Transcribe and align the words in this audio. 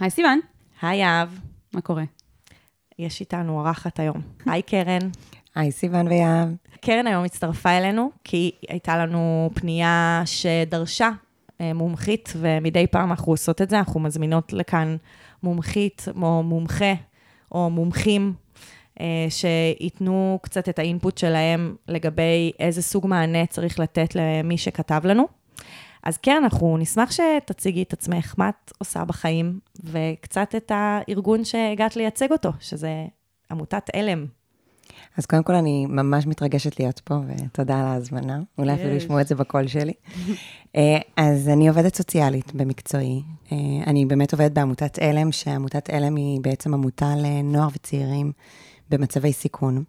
היי 0.00 0.10
סיוון, 0.10 0.40
היי 0.82 0.98
יהב, 0.98 1.28
מה 1.72 1.80
קורה? 1.80 2.04
יש 2.98 3.20
איתנו 3.20 3.58
אורחת 3.58 4.00
היום. 4.00 4.16
היי 4.46 4.62
קרן. 4.62 4.98
היי 5.54 5.72
סיוון 5.72 6.08
ויהב. 6.08 6.48
קרן 6.80 7.06
היום 7.06 7.24
הצטרפה 7.24 7.70
אלינו, 7.70 8.10
כי 8.24 8.50
הייתה 8.68 8.96
לנו 8.96 9.50
פנייה 9.54 10.22
שדרשה 10.24 11.10
אה, 11.60 11.72
מומחית, 11.72 12.32
ומדי 12.36 12.86
פעם 12.86 13.10
אנחנו 13.10 13.32
עושות 13.32 13.62
את 13.62 13.70
זה, 13.70 13.78
אנחנו 13.78 14.00
מזמינות 14.00 14.52
לכאן 14.52 14.96
מומחית 15.42 16.04
או 16.22 16.42
מומחה 16.42 16.94
או 17.52 17.70
מומחים, 17.70 18.32
אה, 19.00 19.26
שייתנו 19.28 20.38
קצת 20.42 20.68
את 20.68 20.78
האינפוט 20.78 21.18
שלהם 21.18 21.76
לגבי 21.88 22.52
איזה 22.58 22.82
סוג 22.82 23.06
מענה 23.06 23.46
צריך 23.46 23.80
לתת 23.80 24.14
למי 24.14 24.58
שכתב 24.58 25.00
לנו. 25.04 25.43
אז 26.04 26.16
כן, 26.16 26.40
אנחנו 26.42 26.76
נשמח 26.78 27.10
שתציגי 27.10 27.82
את 27.82 27.92
עצמך, 27.92 28.34
מה 28.38 28.48
את 28.48 28.72
עושה 28.78 29.04
בחיים, 29.04 29.58
וקצת 29.84 30.54
את 30.56 30.72
הארגון 30.74 31.44
שהגעת 31.44 31.96
לייצג 31.96 32.32
אותו, 32.32 32.50
שזה 32.60 33.06
עמותת 33.50 33.90
עלם. 33.92 34.26
אז 35.16 35.26
קודם 35.26 35.42
כל, 35.42 35.54
אני 35.54 35.86
ממש 35.86 36.26
מתרגשת 36.26 36.80
להיות 36.80 37.00
פה, 37.04 37.14
ותודה 37.26 37.80
על 37.80 37.84
ההזמנה. 37.84 38.40
אולי 38.58 38.74
אפילו 38.74 38.94
ישמעו 38.94 39.20
את 39.20 39.26
זה 39.26 39.34
בקול 39.34 39.66
שלי. 39.66 39.92
אה, 40.76 40.98
אז 41.16 41.48
אני 41.48 41.68
עובדת 41.68 41.94
סוציאלית 41.94 42.54
במקצועי. 42.54 43.22
אה, 43.52 43.56
אני 43.86 44.06
באמת 44.06 44.32
עובדת 44.32 44.52
בעמותת 44.52 44.98
עלם, 44.98 45.32
שעמותת 45.32 45.90
עלם 45.90 46.16
היא 46.16 46.40
בעצם 46.40 46.74
עמותה 46.74 47.14
לנוער 47.16 47.68
וצעירים 47.74 48.32
במצבי 48.90 49.32
סיכון. 49.32 49.84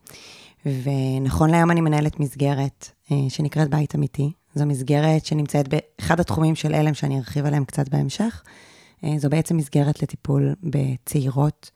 ונכון 0.65 1.49
להיום 1.49 1.71
אני 1.71 1.81
מנהלת 1.81 2.19
מסגרת 2.19 2.89
אה, 3.11 3.17
שנקראת 3.29 3.69
בית 3.69 3.95
אמיתי. 3.95 4.31
זו 4.55 4.65
מסגרת 4.65 5.25
שנמצאת 5.25 5.67
באחד 5.67 6.19
התחומים 6.19 6.55
של 6.55 6.73
עלם, 6.73 6.93
שאני 6.93 7.17
ארחיב 7.17 7.45
עליהם 7.45 7.65
קצת 7.65 7.89
בהמשך. 7.89 8.43
זו 9.17 9.29
בעצם 9.29 9.57
מסגרת 9.57 10.03
לטיפול 10.03 10.55
בצעירות 10.63 11.71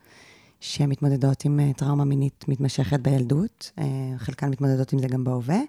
שמתמודדות 0.59 1.45
עם 1.45 1.59
אה, 1.59 1.73
טראומה 1.73 2.05
מינית 2.05 2.45
מתמשכת 2.47 2.99
בילדות, 2.99 3.71
אה, 3.79 3.85
חלקן 4.17 4.49
מתמודדות 4.49 4.93
עם 4.93 4.99
זה 4.99 5.07
גם 5.07 5.23
בהווה, 5.23 5.59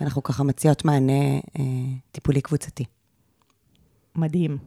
ואנחנו 0.00 0.22
ככה 0.22 0.44
מציעות 0.44 0.84
מענה 0.84 1.34
אה, 1.58 1.62
טיפולי 2.12 2.40
קבוצתי. 2.40 2.84
מדהים. 4.14 4.58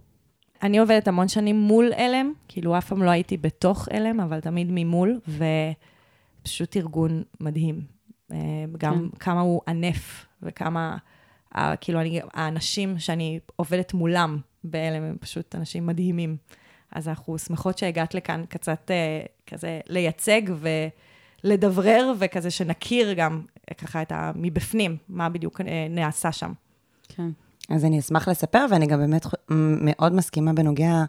אני 0.64 0.78
עובדת 0.78 1.08
המון 1.08 1.28
שנים 1.28 1.56
מול 1.60 1.94
אלם, 1.94 2.34
כאילו 2.48 2.78
אף 2.78 2.88
פעם 2.88 3.04
לא 3.04 3.10
הייתי 3.10 3.38
בתוך 3.38 3.88
אלם, 3.92 4.20
אבל 4.20 4.40
תמיד 4.40 4.68
ממול, 4.72 5.20
ופשוט 6.44 6.78
ארגון 6.78 7.24
מדהים. 7.40 7.82
גם 8.78 9.10
כן. 9.12 9.18
כמה 9.20 9.42
הוא 9.42 9.62
ענף, 9.68 10.26
וכמה, 10.44 10.98
כאילו, 11.82 12.02
אני, 12.02 12.22
האנשים 12.34 13.00
שאני 13.00 13.40
עובדת 13.56 13.94
מולם 13.94 14.38
באלם 14.64 15.04
הם 15.04 15.18
פשוט 15.20 15.56
אנשים 15.56 15.86
מדהימים. 15.86 16.38
אז 16.92 17.08
אנחנו 17.08 17.38
שמחות 17.38 17.78
שהגעת 17.78 18.14
לכאן 18.14 18.44
קצת 18.50 18.92
אה, 18.92 19.22
כזה 19.48 19.80
לייצג 19.88 20.42
ולדברר, 21.44 22.14
וכזה 22.20 22.52
שנכיר 22.52 23.14
גם 23.14 23.42
ככה 23.78 24.02
את 24.02 24.12
ה... 24.12 24.32
מבפנים, 24.36 24.98
מה 25.10 25.30
בדיוק 25.30 25.62
אה, 25.62 25.88
נעשה 25.90 26.32
שם. 26.32 26.54
כן. 27.10 27.30
אז 27.70 27.86
אני 27.86 28.00
אשמח 28.00 28.28
לספר, 28.28 28.66
ואני 28.72 28.88
גם 28.88 29.00
באמת 29.00 29.26
מאוד 29.82 30.14
מסכימה 30.14 30.54
בנוגע 30.54 31.04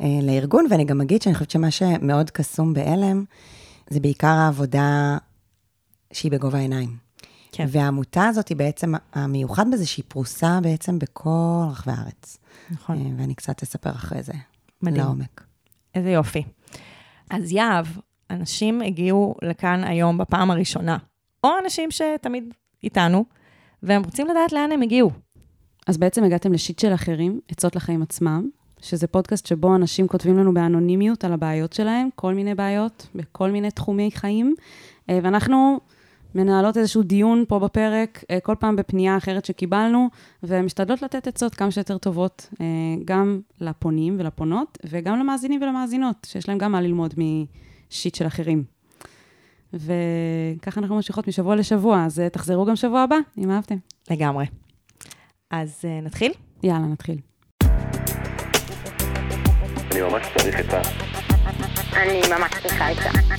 אה, 0.00 0.06
לארגון, 0.22 0.66
ואני 0.70 0.84
גם 0.84 1.00
אגיד 1.00 1.22
שאני 1.22 1.34
חושבת 1.34 1.50
שמה 1.50 1.70
שמאוד 1.70 2.30
קסום 2.30 2.74
בעלם, 2.74 3.24
זה 3.90 4.00
בעיקר 4.00 4.26
העבודה 4.26 5.18
שהיא 6.12 6.32
בגובה 6.32 6.58
העיניים. 6.58 7.03
כן. 7.56 7.66
והעמותה 7.68 8.26
הזאת 8.26 8.48
היא 8.48 8.56
בעצם, 8.56 8.92
המיוחד 9.12 9.70
בזה 9.70 9.86
שהיא 9.86 10.04
פרוסה 10.08 10.58
בעצם 10.62 10.98
בכל 10.98 11.64
רחבי 11.70 11.92
הארץ. 11.92 12.38
נכון. 12.70 12.96
אה, 12.96 13.10
ואני 13.18 13.34
קצת 13.34 13.62
אספר 13.62 13.90
אחרי 13.90 14.22
זה. 14.22 14.32
מדהים. 14.82 15.04
לעומק. 15.04 15.44
איזה 15.94 16.10
יופי. 16.10 16.42
אז 17.30 17.52
יהב, 17.52 17.86
אנשים 18.30 18.82
הגיעו 18.82 19.34
לכאן 19.42 19.84
היום 19.84 20.18
בפעם 20.18 20.50
הראשונה, 20.50 20.96
או 21.44 21.48
אנשים 21.64 21.90
שתמיד 21.90 22.54
איתנו, 22.82 23.24
והם 23.82 24.02
רוצים 24.02 24.26
לדעת 24.26 24.52
לאן 24.52 24.72
הם 24.72 24.82
הגיעו. 24.82 25.10
אז 25.86 25.96
בעצם 25.96 26.24
הגעתם 26.24 26.52
לשיט 26.52 26.78
של 26.78 26.94
אחרים, 26.94 27.40
עצות 27.48 27.76
לחיים 27.76 28.02
עצמם, 28.02 28.48
שזה 28.80 29.06
פודקאסט 29.06 29.46
שבו 29.46 29.74
אנשים 29.74 30.08
כותבים 30.08 30.38
לנו 30.38 30.54
באנונימיות 30.54 31.24
על 31.24 31.32
הבעיות 31.32 31.72
שלהם, 31.72 32.08
כל 32.14 32.34
מיני 32.34 32.54
בעיות, 32.54 33.06
בכל 33.14 33.50
מיני 33.50 33.70
תחומי 33.70 34.10
חיים, 34.14 34.54
אה, 35.10 35.18
ואנחנו 35.22 35.80
מנהלות 36.34 36.76
איזשהו 36.76 37.02
דיון 37.02 37.44
פה 37.48 37.58
בפרק, 37.58 38.24
אה, 38.30 38.40
כל 38.40 38.54
פעם 38.58 38.76
בפנייה 38.76 39.16
אחרת 39.16 39.44
שקיבלנו, 39.44 40.08
ומשתדלות 40.42 41.02
לתת 41.02 41.26
עצות 41.26 41.54
כמה 41.54 41.70
שיותר 41.70 41.98
טובות, 41.98 42.48
אה, 42.60 42.66
גם 43.04 43.40
לפונים 43.60 44.16
ולפונות, 44.18 44.78
וגם 44.84 45.18
למאזינים 45.18 45.62
ולמאזינות, 45.62 46.26
שיש 46.26 46.48
להם 46.48 46.58
גם 46.58 46.72
מה 46.72 46.80
ללמוד 46.80 47.14
משיט 47.16 48.14
של 48.14 48.26
אחרים. 48.26 48.64
וככה 49.72 50.80
אנחנו 50.80 50.96
ממשיכות 50.96 51.28
משבוע 51.28 51.56
לשבוע, 51.56 52.04
אז 52.04 52.20
אה, 52.20 52.28
תחזרו 52.28 52.64
גם 52.64 52.76
שבוע 52.76 53.00
הבא, 53.00 53.16
אם 53.38 53.50
אהבתם. 53.50 53.76
לגמרי. 54.10 54.46
אז 55.50 55.84
נתחיל? 56.02 56.32
יאללה, 56.62 56.86
נתחיל. 56.86 57.18
אני 59.92 60.00
ממש 60.00 60.26
צריך 60.38 60.60
את 60.60 60.74
ה... 60.74 60.82
אני 61.96 62.20
ממש 62.38 62.52
צריכה 62.62 62.92
את 62.92 62.98
ה... 62.98 63.34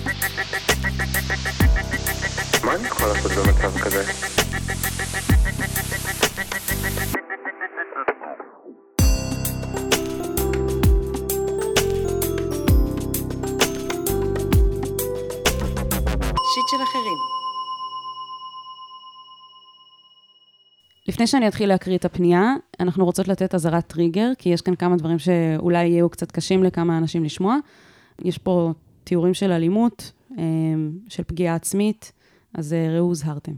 מה 2.66 2.76
אני 2.76 2.88
יכול 2.88 3.08
לעשות 3.08 3.31
במצב 3.31 3.80
כזה? 3.80 4.03
לפני 21.08 21.28
שאני 21.28 21.47
אתחיל 21.47 21.70
להקריא 21.70 21.97
את 21.97 22.06
הפנייה, 22.06 22.53
אנחנו 22.80 23.06
רוצות 23.06 23.28
לתת 23.28 23.56
אזהרת 23.56 23.88
טריגר, 23.88 24.32
כי 24.38 24.50
יש 24.50 24.62
כאן 24.62 24.76
כמה 24.76 24.96
דברים 24.96 25.20
שאולי 25.20 25.88
יהיו 25.88 26.09
קצת 26.09 26.32
קשים 26.32 26.64
לכמה 26.64 26.97
אנשים 26.97 27.24
לשמוע. 27.24 27.58
יש 28.22 28.38
פה 28.38 28.74
תיאורים 29.03 29.34
של 29.34 29.52
אלימות, 29.52 30.12
אה, 30.38 30.44
של 31.09 31.24
פגיעה 31.24 31.56
עצמית, 31.56 32.12
אז 32.58 32.74
אה, 32.74 32.96
ראו 32.96 33.06
הוזהרתם. 33.06 33.52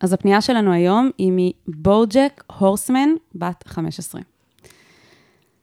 אז 0.00 0.12
הפנייה 0.12 0.40
שלנו 0.40 0.72
היום 0.72 1.10
היא 1.18 1.54
מבוג'ק 1.68 2.44
הורסמן, 2.58 3.08
בת 3.34 3.64
15. 3.66 4.20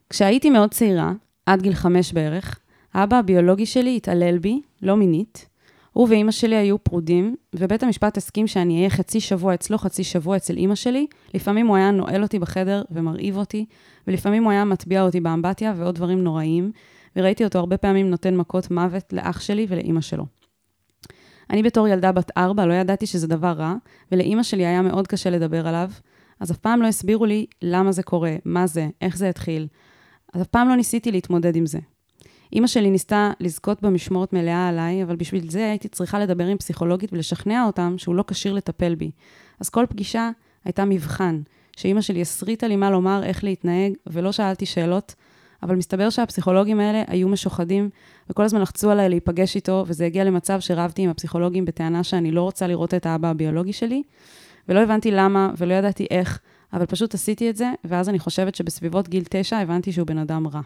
כשהייתי 0.10 0.50
מאוד 0.50 0.72
צעירה, 0.72 1.12
עד 1.46 1.62
גיל 1.62 1.74
חמש 1.74 2.14
בערך, 2.14 2.60
האבא 2.94 3.18
הביולוגי 3.18 3.66
שלי 3.66 3.98
התעלל 3.98 4.38
בי, 4.38 4.62
לא 4.82 4.98
מינית. 4.98 5.46
הוא 5.94 6.08
ואימא 6.10 6.32
שלי 6.32 6.56
היו 6.56 6.84
פרודים, 6.84 7.36
ובית 7.56 7.84
המשפט 7.84 8.18
הסכים 8.18 8.48
שאני 8.48 8.78
אהיה 8.78 8.90
חצי 8.90 9.20
שבוע 9.20 9.54
אצלו, 9.54 9.78
חצי 9.78 10.04
שבוע 10.04 10.38
אצל 10.38 10.58
אימא 10.58 10.76
שלי. 10.76 11.08
לפעמים 11.34 11.68
הוא 11.68 11.76
היה 11.76 11.92
נועל 11.92 12.24
אותי 12.24 12.40
בחדר 12.40 12.82
ומרעיב 12.92 13.38
אותי, 13.38 13.66
ולפעמים 14.08 14.44
הוא 14.44 14.52
היה 14.52 14.66
מטביע 14.66 15.04
אותי 15.04 15.20
באמבטיה 15.20 15.74
ועוד 15.78 15.96
דברים 15.96 16.24
נוראיים, 16.24 16.72
וראיתי 17.16 17.44
אותו 17.44 17.60
הרבה 17.60 17.78
פעמים 17.78 18.10
נותן 18.10 18.36
מכות 18.36 18.72
מוות 18.72 19.14
לאח 19.14 19.40
שלי 19.40 19.66
ולאימא 19.70 20.02
שלו. 20.02 20.26
אני 21.50 21.64
בתור 21.64 21.88
ילדה 21.88 22.12
בת 22.12 22.32
ארבע 22.38 22.66
לא 22.66 22.74
ידעתי 22.74 23.06
שזה 23.06 23.28
דבר 23.28 23.52
רע, 23.52 23.76
ולאימא 24.12 24.44
שלי 24.44 24.66
היה 24.66 24.82
מאוד 24.82 25.08
קשה 25.08 25.30
לדבר 25.30 25.68
עליו, 25.68 25.90
אז 26.40 26.52
אף 26.52 26.58
פעם 26.58 26.82
לא 26.82 26.88
הסבירו 26.88 27.26
לי 27.26 27.46
למה 27.62 27.92
זה 27.92 28.04
קורה, 28.04 28.36
מה 28.46 28.68
זה, 28.68 28.88
איך 29.02 29.18
זה 29.18 29.30
התחיל. 29.30 29.68
אז 30.34 30.42
אף 30.42 30.48
פעם 30.48 30.70
לא 30.70 30.76
ניסיתי 30.76 31.12
להתמודד 31.12 31.56
עם 31.56 31.66
זה. 31.66 31.80
אימא 32.54 32.68
שלי 32.68 32.90
ניסתה 32.92 33.32
לזכות 33.40 33.82
במשמורת 33.82 34.34
מלאה 34.34 34.68
עליי, 34.68 35.04
אבל 35.04 35.16
בשביל 35.16 35.50
זה 35.50 35.70
הייתי 35.70 35.88
צריכה 35.88 36.20
לדבר 36.20 36.46
עם 36.46 36.58
פסיכולוגית 36.58 37.14
ולשכנע 37.14 37.66
אותם 37.66 37.96
שהוא 37.98 38.16
לא 38.16 38.24
כשיר 38.28 38.54
לטפל 38.54 38.96
בי. 38.96 39.12
אז 39.60 39.70
כל 39.70 39.86
פגישה 39.90 40.30
הייתה 40.66 40.86
מבחן, 40.86 41.42
שאימא 41.78 42.02
שלי 42.02 42.22
הסריטה 42.22 42.68
לי 42.68 42.76
מה 42.76 42.90
לומר, 42.90 43.24
איך 43.24 43.44
להתנהג, 43.44 43.94
ולא 44.08 44.32
שאלתי 44.32 44.66
שאלות, 44.66 45.16
אבל 45.64 45.76
מסתבר 45.76 46.10
שהפסיכולוגים 46.10 46.80
האלה 46.80 47.04
היו 47.08 47.28
משוחדים, 47.28 47.90
וכל 48.30 48.44
הזמן 48.44 48.62
לחצו 48.62 48.92
עליי 48.92 49.10
להיפגש 49.10 49.56
איתו, 49.56 49.84
וזה 49.88 50.06
הגיע 50.06 50.24
למצב 50.24 50.60
שרבתי 50.60 51.02
עם 51.02 51.10
הפסיכולוגים 51.10 51.66
בטענה 51.66 52.04
שאני 52.04 52.32
לא 52.32 52.42
רוצה 52.42 52.68
לראות 52.68 52.94
את 52.94 53.06
האבא 53.06 53.30
הביולוגי 53.30 53.74
שלי, 53.74 54.04
ולא 54.70 54.80
הבנתי 54.80 55.12
למה, 55.12 55.52
ולא 55.58 55.74
ידעתי 55.74 56.08
איך, 56.12 56.40
אבל 56.74 56.86
פשוט 56.86 57.14
עשיתי 57.14 57.50
את 57.50 57.56
זה, 57.56 57.72
ואז 57.84 58.10
אני 58.10 58.20
חושבת 58.20 58.56
שבסביבות 58.56 59.10
גיל 59.10 59.24
תשע 59.30 59.58
הבנתי 59.58 59.92
שהוא 59.92 60.08
בן 60.08 60.18
אדם 60.18 60.48
רע. 60.48 60.62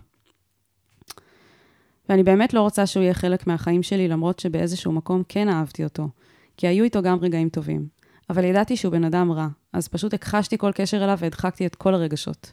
ואני 2.09 2.23
באמת 2.23 2.53
לא 2.53 2.61
רוצה 2.61 2.85
שהוא 2.85 3.03
יהיה 3.03 3.13
חלק 3.13 3.47
מהחיים 3.47 3.83
שלי, 3.83 4.07
למרות 4.07 4.39
שבאיזשהו 4.39 4.91
מקום 4.91 5.23
כן 5.29 5.49
אהבתי 5.49 5.83
אותו, 5.83 6.09
כי 6.57 6.67
היו 6.67 6.83
איתו 6.83 7.01
גם 7.01 7.17
רגעים 7.21 7.49
טובים. 7.49 7.88
אבל 8.29 8.44
ידעתי 8.44 8.77
שהוא 8.77 8.91
בן 8.91 9.03
אדם 9.03 9.31
רע, 9.31 9.47
אז 9.73 9.88
פשוט 9.88 10.13
הכחשתי 10.13 10.57
כל 10.57 10.71
קשר 10.75 11.03
אליו 11.03 11.17
והדחקתי 11.19 11.65
את 11.65 11.75
כל 11.75 11.94
הרגשות. 11.94 12.51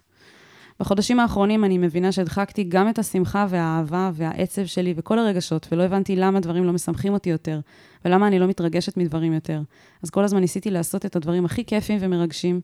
בחודשים 0.80 1.20
האחרונים 1.20 1.64
אני 1.64 1.78
מבינה 1.78 2.12
שהדחקתי 2.12 2.64
גם 2.64 2.88
את 2.88 2.98
השמחה 2.98 3.46
והאהבה 3.48 4.10
והעצב 4.14 4.64
שלי 4.64 4.94
וכל 4.96 5.18
הרגשות, 5.18 5.68
ולא 5.72 5.82
הבנתי 5.82 6.16
למה 6.16 6.40
דברים 6.40 6.64
לא 6.64 6.72
משמחים 6.72 7.12
אותי 7.12 7.30
יותר, 7.30 7.60
ולמה 8.04 8.26
אני 8.26 8.38
לא 8.38 8.46
מתרגשת 8.46 8.96
מדברים 8.96 9.32
יותר. 9.32 9.62
אז 10.02 10.10
כל 10.10 10.24
הזמן 10.24 10.40
ניסיתי 10.40 10.70
לעשות 10.70 11.06
את 11.06 11.16
הדברים 11.16 11.44
הכי 11.44 11.64
כיפים 11.64 11.98
ומרגשים, 12.00 12.60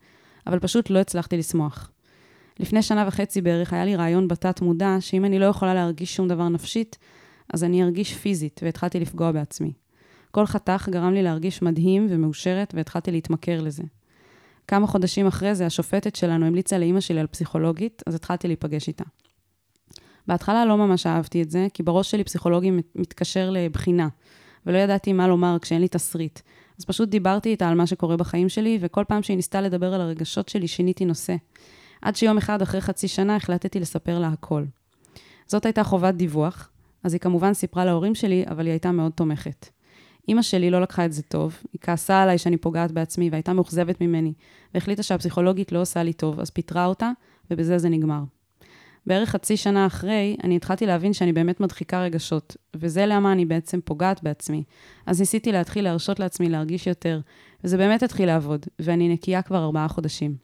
אבל 0.46 0.58
פשוט 0.58 0.90
לא 0.90 0.98
הצלחתי 0.98 1.36
לשמוח. 1.36 1.90
לפני 2.60 2.82
שנה 2.82 3.04
וחצי 3.08 3.40
בערך 3.40 3.72
היה 3.72 3.84
לי 3.84 3.96
רעיון 3.96 4.28
בתת 4.28 4.60
מודע, 4.60 4.96
שאם 5.00 5.24
אני 5.24 5.38
לא 5.38 5.44
יכולה 5.44 5.74
להרגיש 5.74 6.16
שום 6.16 6.28
דבר 6.28 6.48
נפשית, 6.48 6.98
אז 7.54 7.64
אני 7.64 7.82
ארגיש 7.84 8.14
פיזית, 8.14 8.60
והתחלתי 8.64 9.00
לפגוע 9.00 9.32
בעצמי. 9.32 9.72
כל 10.30 10.46
חתך 10.46 10.88
גרם 10.90 11.14
לי 11.14 11.22
להרגיש 11.22 11.62
מדהים 11.62 12.06
ומאושרת, 12.10 12.74
והתחלתי 12.76 13.10
להתמכר 13.10 13.62
לזה. 13.62 13.82
כמה 14.70 14.86
חודשים 14.86 15.26
אחרי 15.26 15.54
זה, 15.54 15.66
השופטת 15.66 16.16
שלנו 16.16 16.46
המליצה 16.46 16.78
לאימא 16.78 17.00
שלי 17.00 17.20
על 17.20 17.26
פסיכולוגית, 17.26 18.02
אז 18.06 18.14
התחלתי 18.14 18.48
להיפגש 18.48 18.88
איתה. 18.88 19.04
בהתחלה 20.26 20.64
לא 20.64 20.76
ממש 20.76 21.06
אהבתי 21.06 21.42
את 21.42 21.50
זה, 21.50 21.66
כי 21.74 21.82
בראש 21.82 22.10
שלי 22.10 22.24
פסיכולוגי 22.24 22.70
מתקשר 22.94 23.50
לבחינה, 23.50 24.08
ולא 24.66 24.78
ידעתי 24.78 25.12
מה 25.12 25.28
לומר 25.28 25.56
כשאין 25.62 25.80
לי 25.80 25.88
תסריט. 25.88 26.40
אז 26.78 26.84
פשוט 26.84 27.08
דיברתי 27.08 27.48
איתה 27.48 27.68
על 27.68 27.74
מה 27.74 27.86
שקורה 27.86 28.16
בחיים 28.16 28.48
שלי, 28.48 28.78
וכל 28.80 29.04
פעם 29.08 29.22
שהיא 29.22 29.36
ניסתה 29.36 29.60
לדבר 29.60 29.94
על 29.94 30.00
הרגשות 30.00 30.48
שלי, 30.48 30.68
שיניתי 30.68 31.04
נושא. 31.04 31.36
עד 32.02 32.16
שיום 32.16 32.38
אחד, 32.38 32.62
אחרי 32.62 32.80
חצי 32.80 33.08
שנה, 33.08 33.36
החלטתי 33.36 33.80
לספר 33.80 34.18
לה 34.18 34.28
הכל. 34.28 34.64
זאת 35.46 35.66
הייתה 35.66 35.84
חובת 35.84 36.14
דיווח, 36.14 36.70
אז 37.04 37.12
היא 37.12 37.20
כמובן 37.20 37.54
סיפרה 37.54 37.84
להורים 37.84 38.14
שלי, 38.14 38.44
אבל 38.46 38.64
היא 38.64 38.72
הייתה 38.72 38.92
מאוד 38.92 39.12
תומכת. 39.12 39.66
אימא 40.30 40.42
שלי 40.42 40.70
לא 40.70 40.80
לקחה 40.80 41.04
את 41.04 41.12
זה 41.12 41.22
טוב, 41.22 41.58
היא 41.72 41.80
כעסה 41.80 42.22
עליי 42.22 42.38
שאני 42.38 42.56
פוגעת 42.56 42.92
בעצמי 42.92 43.30
והייתה 43.30 43.52
מאוכזבת 43.52 44.00
ממני, 44.00 44.32
והחליטה 44.74 45.02
שהפסיכולוגית 45.02 45.72
לא 45.72 45.80
עושה 45.80 46.02
לי 46.02 46.12
טוב, 46.12 46.40
אז 46.40 46.50
פיטרה 46.50 46.86
אותה, 46.86 47.10
ובזה 47.50 47.78
זה 47.78 47.88
נגמר. 47.88 48.22
בערך 49.06 49.28
חצי 49.28 49.56
שנה 49.56 49.86
אחרי, 49.86 50.36
אני 50.44 50.56
התחלתי 50.56 50.86
להבין 50.86 51.12
שאני 51.12 51.32
באמת 51.32 51.60
מדחיקה 51.60 52.02
רגשות, 52.02 52.56
וזה 52.76 53.06
למה 53.06 53.32
אני 53.32 53.44
בעצם 53.44 53.80
פוגעת 53.84 54.22
בעצמי. 54.22 54.64
אז 55.06 55.20
ניסיתי 55.20 55.52
להתחיל 55.52 55.84
להרשות 55.84 56.20
לעצמי 56.20 56.48
להרגיש 56.48 56.86
יותר, 56.86 57.20
וזה 57.64 57.76
באמת 57.76 58.02
התחיל 58.02 58.26
לעבוד, 58.26 58.66
ואני 58.78 59.08
נקייה 59.08 59.42
כבר 59.42 59.64
ארבעה 59.64 59.88
חודשים. 59.88 60.34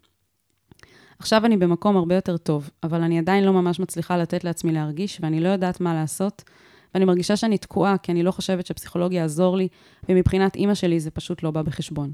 עכשיו 1.19 1.47
אני 1.47 1.56
במקום 1.56 1.97
הרבה 1.97 2.15
יותר 2.15 2.37
טוב, 2.37 2.71
אבל 2.83 3.03
אני 3.03 3.19
עדיין 3.19 3.44
לא 3.44 3.53
ממש 3.53 3.81
מצליחה 3.81 4.17
לתת 4.17 4.44
לעצמי 4.44 4.73
להרגיש, 4.73 5.19
ואני 5.23 5.41
לא 5.41 5.49
יודעת 5.49 5.81
מה 5.81 5.94
לעשות, 5.94 6.44
ואני 6.97 7.05
מרגישה 7.05 7.37
שאני 7.37 7.59
תקועה, 7.59 7.99
כי 7.99 8.13
אני 8.13 8.23
לא 8.23 8.31
חושבת 8.31 8.67
שפסיכולוגיה 8.67 9.21
יעזור 9.21 9.57
לי, 9.57 9.69
ומבחינת 10.09 10.57
אימא 10.57 10.75
שלי 10.75 11.01
זה 11.01 11.11
פשוט 11.11 11.43
לא 11.43 11.51
בא 11.51 11.63
בחשבון. 11.63 12.13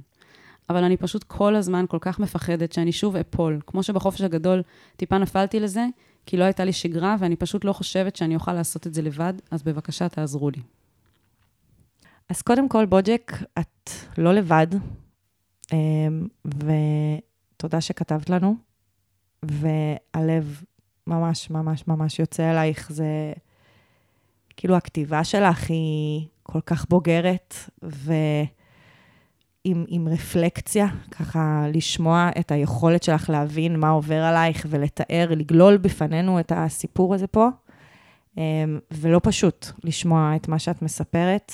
אבל 0.70 0.84
אני 0.84 0.96
פשוט 0.96 1.24
כל 1.24 1.56
הזמן 1.56 1.84
כל 1.88 1.98
כך 2.00 2.18
מפחדת 2.18 2.72
שאני 2.72 2.92
שוב 2.92 3.16
אפול. 3.16 3.60
כמו 3.66 3.82
שבחופש 3.82 4.20
הגדול 4.20 4.62
טיפה 4.96 5.18
נפלתי 5.18 5.60
לזה, 5.60 5.86
כי 6.26 6.36
לא 6.36 6.44
הייתה 6.44 6.64
לי 6.64 6.72
שגרה, 6.72 7.16
ואני 7.18 7.36
פשוט 7.36 7.64
לא 7.64 7.72
חושבת 7.72 8.16
שאני 8.16 8.34
אוכל 8.34 8.52
לעשות 8.52 8.86
את 8.86 8.94
זה 8.94 9.02
לבד, 9.02 9.32
אז 9.50 9.62
בבקשה, 9.62 10.08
תעזרו 10.08 10.50
לי. 10.50 10.62
אז 12.28 12.42
קודם 12.42 12.68
כל, 12.68 12.86
בוג'ק, 12.86 13.32
את 13.58 13.90
לא 14.18 14.34
לבד, 14.34 14.66
אמ, 15.72 16.28
ותודה 16.44 17.80
שכתבת 17.80 18.30
לנו, 18.30 18.56
והלב 19.42 20.62
ממש 21.06 21.50
ממש 21.50 21.84
ממש 21.88 22.18
יוצא 22.18 22.50
אלייך. 22.50 22.92
זה 22.92 23.32
כאילו 24.62 24.76
הכתיבה 24.76 25.24
שלך 25.24 25.70
היא 25.70 26.26
כל 26.42 26.60
כך 26.60 26.86
בוגרת, 26.88 27.54
ו... 27.84 28.12
עם, 29.64 29.84
עם 29.88 30.08
רפלקציה, 30.08 30.86
ככה 31.10 31.66
לשמוע 31.72 32.30
את 32.40 32.52
היכולת 32.52 33.02
שלך 33.02 33.30
להבין 33.30 33.80
מה 33.80 33.88
עובר 33.88 34.22
עלייך 34.22 34.66
ולתאר, 34.70 35.26
לגלול 35.30 35.76
בפנינו 35.76 36.40
את 36.40 36.52
הסיפור 36.56 37.14
הזה 37.14 37.26
פה. 37.26 37.48
אמ, 38.36 38.42
ולא 38.90 39.20
פשוט 39.22 39.66
לשמוע 39.84 40.32
את 40.36 40.48
מה 40.48 40.58
שאת 40.58 40.82
מספרת, 40.82 41.52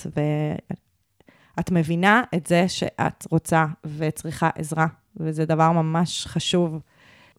ואת 1.57 1.71
מבינה 1.71 2.23
את 2.35 2.47
זה 2.47 2.67
שאת 2.67 3.27
רוצה 3.31 3.65
וצריכה 3.97 4.49
עזרה, 4.55 4.87
וזה 5.17 5.45
דבר 5.45 5.71
ממש 5.71 6.27
חשוב. 6.27 6.79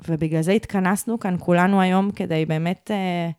ובגלל 0.08 0.42
זה 0.42 0.52
התכנסנו 0.52 1.20
כאן 1.20 1.36
כולנו 1.38 1.80
היום 1.80 2.10
כדי 2.10 2.46
באמת 2.46 2.90
אה, 2.90 3.30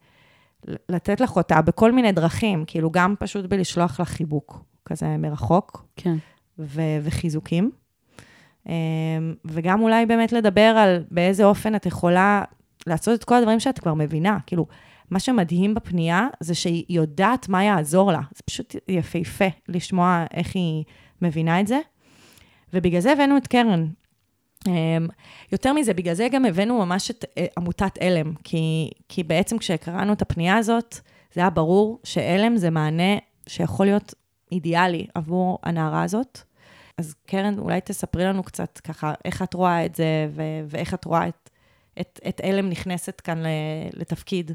לתת 0.89 1.21
לך 1.21 1.35
אותה 1.35 1.61
בכל 1.61 1.91
מיני 1.91 2.11
דרכים, 2.11 2.63
כאילו 2.67 2.91
גם 2.91 3.15
פשוט 3.19 3.45
בלשלוח 3.45 3.99
לך 3.99 4.09
חיבוק 4.09 4.63
כזה 4.85 5.17
מרחוק. 5.17 5.85
כן. 5.95 6.15
ו- 6.59 6.99
וחיזוקים. 7.03 7.71
אמ, 8.67 8.73
וגם 9.45 9.81
אולי 9.81 10.05
באמת 10.05 10.31
לדבר 10.31 10.61
על 10.61 11.03
באיזה 11.11 11.45
אופן 11.45 11.75
את 11.75 11.85
יכולה 11.85 12.43
לעשות 12.87 13.19
את 13.19 13.23
כל 13.23 13.35
הדברים 13.35 13.59
שאת 13.59 13.79
כבר 13.79 13.93
מבינה. 13.93 14.37
כאילו, 14.47 14.65
מה 15.11 15.19
שמדהים 15.19 15.73
בפנייה 15.73 16.27
זה 16.39 16.55
שהיא 16.55 16.85
יודעת 16.89 17.49
מה 17.49 17.63
יעזור 17.63 18.11
לה. 18.11 18.21
זה 18.35 18.43
פשוט 18.45 18.75
יפהפה 18.87 19.45
לשמוע 19.67 20.25
איך 20.33 20.55
היא 20.55 20.83
מבינה 21.21 21.59
את 21.59 21.67
זה. 21.67 21.79
ובגלל 22.73 23.01
זה 23.01 23.11
הבאנו 23.11 23.37
את 23.37 23.47
קרן. 23.47 23.87
אמ, 24.67 25.07
יותר 25.51 25.73
מזה, 25.73 25.93
בגלל 25.93 26.13
זה 26.13 26.27
גם 26.31 26.45
הבאנו 26.45 26.85
ממש 26.85 27.11
את 27.11 27.25
אה, 27.37 27.45
עמותת 27.57 27.97
עלם, 27.99 28.33
כי, 28.43 28.89
כי 29.09 29.23
בעצם 29.23 29.57
כשקראנו 29.57 30.13
את 30.13 30.21
הפנייה 30.21 30.57
הזאת, 30.57 30.99
זה 31.33 31.41
היה 31.41 31.49
ברור 31.49 31.99
שעלם 32.03 32.57
זה 32.57 32.69
מענה 32.69 33.17
שיכול 33.47 33.85
להיות 33.85 34.13
אידיאלי 34.51 35.07
עבור 35.15 35.59
הנערה 35.63 36.03
הזאת. 36.03 36.39
אז 36.97 37.15
קרן, 37.25 37.59
אולי 37.59 37.81
תספרי 37.81 38.25
לנו 38.25 38.43
קצת 38.43 38.79
ככה, 38.83 39.13
איך 39.25 39.41
את 39.41 39.53
רואה 39.53 39.85
את 39.85 39.95
זה, 39.95 40.27
ו- 40.29 40.61
ואיך 40.67 40.93
את 40.93 41.05
רואה 41.05 41.27
את, 41.27 41.49
את, 42.01 42.19
את 42.27 42.41
אלם 42.43 42.69
נכנסת 42.69 43.21
כאן 43.23 43.43
לתפקיד. 43.93 44.51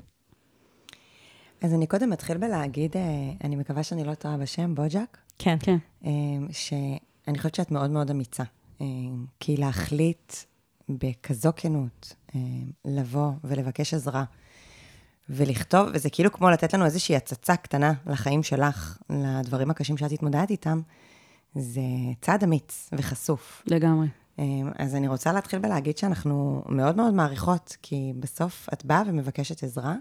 אז 1.63 1.75
אני 1.75 1.87
קודם 1.87 2.13
אתחיל 2.13 2.37
בלהגיד, 2.37 2.97
אה, 2.97 3.03
אני 3.45 3.57
מקווה 3.57 3.83
שאני 3.83 4.05
לא 4.05 4.15
טועה 4.15 4.37
בשם, 4.37 4.75
בוג'ק. 4.75 5.19
כן. 5.39 5.57
כן. 5.61 5.77
אה, 6.05 6.11
שאני 6.53 7.39
חושבת 7.39 7.55
שאת 7.55 7.71
מאוד 7.71 7.91
מאוד 7.91 8.11
אמיצה. 8.11 8.45
אה, 8.81 8.87
כי 9.41 9.57
להחליט 9.57 10.33
בכזו 10.89 11.51
כנות, 11.57 12.15
לבוא 12.85 13.33
ולבקש 13.45 13.95
עזרה, 13.95 14.25
ולכתוב, 15.29 15.89
וזה 15.95 16.11
כאילו 16.11 16.33
כמו 16.33 16.51
לתת 16.51 16.75
לנו 16.75 16.85
איזושהי 16.85 17.17
הצצה 17.17 17.57
קטנה 17.57 17.93
לחיים 18.07 18.43
שלך, 18.43 18.99
לדברים 19.11 19.71
הקשים 19.71 19.97
שאת 19.97 20.13
התמודדת 20.13 20.51
איתם, 20.51 20.81
זה 21.55 21.81
צעד 22.21 22.45
אמיץ 22.45 22.91
וחשוף. 22.93 23.63
לגמרי. 23.67 24.07
אמ, 24.39 24.71
אז 24.79 24.95
אני 24.95 25.09
רוצה 25.09 25.33
להתחיל 25.33 25.59
בלהגיד 25.59 25.99
שאנחנו 25.99 26.63
מאוד 26.69 26.97
מאוד 26.97 27.15
מעריכות, 27.15 27.77
כי 27.83 28.13
בסוף 28.21 28.69
את 28.73 28.85
באה 28.85 29.03
ומבקשת 29.07 29.63
עזרה, 29.63 29.95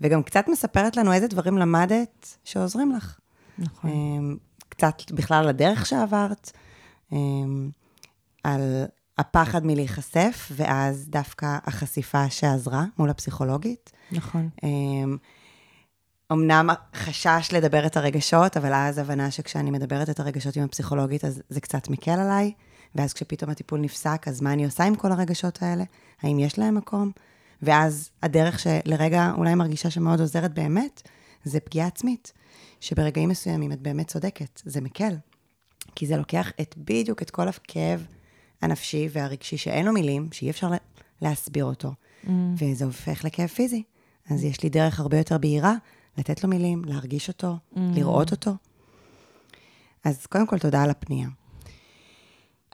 וגם 0.00 0.22
קצת 0.22 0.48
מספרת 0.48 0.96
לנו 0.96 1.12
איזה 1.12 1.28
דברים 1.28 1.58
למדת 1.58 2.36
שעוזרים 2.44 2.92
לך. 2.92 3.18
נכון. 3.58 3.90
אמ, 3.90 4.36
קצת 4.68 5.12
בכלל 5.12 5.42
על 5.42 5.48
הדרך 5.48 5.86
שעברת, 5.86 6.50
אמ, 7.12 7.70
על 8.44 8.84
הפחד 9.18 9.66
מלהיחשף, 9.66 10.52
ואז 10.56 11.08
דווקא 11.08 11.58
החשיפה 11.64 12.30
שעזרה 12.30 12.84
מול 12.98 13.10
הפסיכולוגית. 13.10 13.92
נכון. 14.12 14.48
אמנם 16.32 16.70
חשש 16.94 17.48
לדבר 17.52 17.86
את 17.86 17.96
הרגשות, 17.96 18.56
אבל 18.56 18.72
אז 18.74 18.98
הבנה 18.98 19.30
שכשאני 19.30 19.70
מדברת 19.70 20.10
את 20.10 20.20
הרגשות 20.20 20.56
עם 20.56 20.64
הפסיכולוגית, 20.64 21.24
אז 21.24 21.42
זה 21.48 21.60
קצת 21.60 21.88
מקל 21.88 22.10
עליי, 22.10 22.52
ואז 22.94 23.12
כשפתאום 23.12 23.50
הטיפול 23.50 23.80
נפסק, 23.80 24.28
אז 24.28 24.40
מה 24.40 24.52
אני 24.52 24.64
עושה 24.64 24.84
עם 24.84 24.94
כל 24.94 25.12
הרגשות 25.12 25.62
האלה? 25.62 25.84
האם 26.22 26.38
יש 26.38 26.58
להם 26.58 26.74
מקום? 26.74 27.10
ואז 27.62 28.10
הדרך 28.22 28.58
שלרגע 28.58 29.32
אולי 29.36 29.54
מרגישה 29.54 29.90
שמאוד 29.90 30.20
עוזרת 30.20 30.54
באמת, 30.54 31.02
זה 31.44 31.60
פגיעה 31.60 31.86
עצמית. 31.86 32.32
שברגעים 32.80 33.28
מסוימים 33.28 33.72
את 33.72 33.80
באמת 33.80 34.08
צודקת, 34.08 34.62
זה 34.64 34.80
מקל. 34.80 35.16
כי 35.94 36.06
זה 36.06 36.16
לוקח 36.16 36.50
את 36.60 36.74
בדיוק 36.78 37.22
את 37.22 37.30
כל 37.30 37.48
הכאב 37.48 38.06
הנפשי 38.62 39.08
והרגשי 39.12 39.56
שאין 39.56 39.86
לו 39.86 39.92
מילים, 39.92 40.28
שאי 40.32 40.50
אפשר 40.50 40.70
להסביר 41.22 41.64
אותו, 41.64 41.92
mm. 42.24 42.28
וזה 42.58 42.84
הופך 42.84 43.24
לכאב 43.24 43.48
פיזי. 43.48 43.82
אז 44.30 44.44
יש 44.44 44.62
לי 44.62 44.68
דרך 44.68 45.00
הרבה 45.00 45.18
יותר 45.18 45.38
בהירה 45.38 45.74
לתת 46.18 46.44
לו 46.44 46.50
מילים, 46.50 46.84
להרגיש 46.84 47.28
אותו, 47.28 47.56
mm. 47.74 47.78
לראות 47.94 48.30
אותו. 48.30 48.50
אז 50.04 50.26
קודם 50.26 50.46
כל, 50.46 50.58
תודה 50.58 50.82
על 50.82 50.90
הפנייה. 50.90 51.28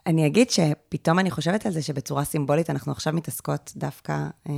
אני 0.05 0.27
אגיד 0.27 0.49
שפתאום 0.49 1.19
אני 1.19 1.31
חושבת 1.31 1.65
על 1.65 1.71
זה 1.71 1.81
שבצורה 1.81 2.25
סימבולית 2.25 2.69
אנחנו 2.69 2.91
עכשיו 2.91 3.13
מתעסקות 3.13 3.73
דווקא 3.75 4.27
אה, 4.49 4.53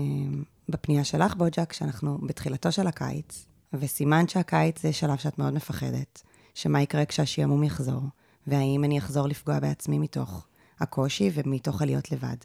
בפנייה 0.70 1.04
שלך, 1.04 1.36
בוג'ק, 1.36 1.74
שאנחנו 1.74 2.18
בתחילתו 2.18 2.72
של 2.72 2.88
הקיץ, 2.88 3.46
וסימן 3.74 4.28
שהקיץ 4.28 4.82
זה 4.82 4.94
שלב 4.94 5.18
שאת 5.18 5.40
מאוד 5.40 5.54
מפחדת, 5.54 6.22
שמה 6.54 6.82
יקרה 6.82 7.06
כשהשעמום 7.06 7.64
יחזור, 7.64 8.02
והאם 8.48 8.84
אני 8.84 8.98
אחזור 8.98 9.28
לפגוע 9.28 9.60
בעצמי 9.60 10.00
מתוך 10.00 10.46
הקושי 10.80 11.32
ומתוך 11.34 11.82
הלהיות 11.82 12.12
לבד. 12.12 12.36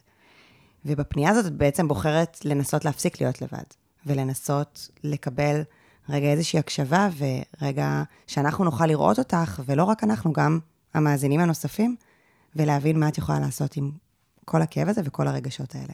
ובפנייה 0.85 1.31
הזאת 1.31 1.47
את 1.47 1.53
בעצם 1.53 1.89
בוחרת 1.89 2.45
לנסות 2.45 2.85
להפסיק 2.85 3.21
להיות 3.21 3.43
לבד, 3.43 3.65
ולנסות 4.07 4.89
לקבל 5.05 5.63
רגע 6.09 6.27
איזושהי 6.27 6.59
הקשבה, 6.59 7.09
ורגע 7.19 8.03
שאנחנו 8.27 8.65
נוכל 8.65 8.87
לראות 8.87 9.19
אותך, 9.19 9.63
ולא 9.67 9.85
רק 9.85 10.05
אנחנו, 10.05 10.33
גם 10.33 10.59
המאזינים 10.95 11.41
הנוספים, 11.41 11.97
ולהבין 12.57 13.01
מה 13.01 13.09
את 13.09 13.19
יכולה 13.19 13.41
לעשות 13.41 13.77
עם 13.77 13.91
כל 14.45 14.63
הכאב 14.63 14.89
הזה 14.89 15.01
וכל 15.05 15.29
הרגשות 15.29 15.75
האלה. 15.75 15.93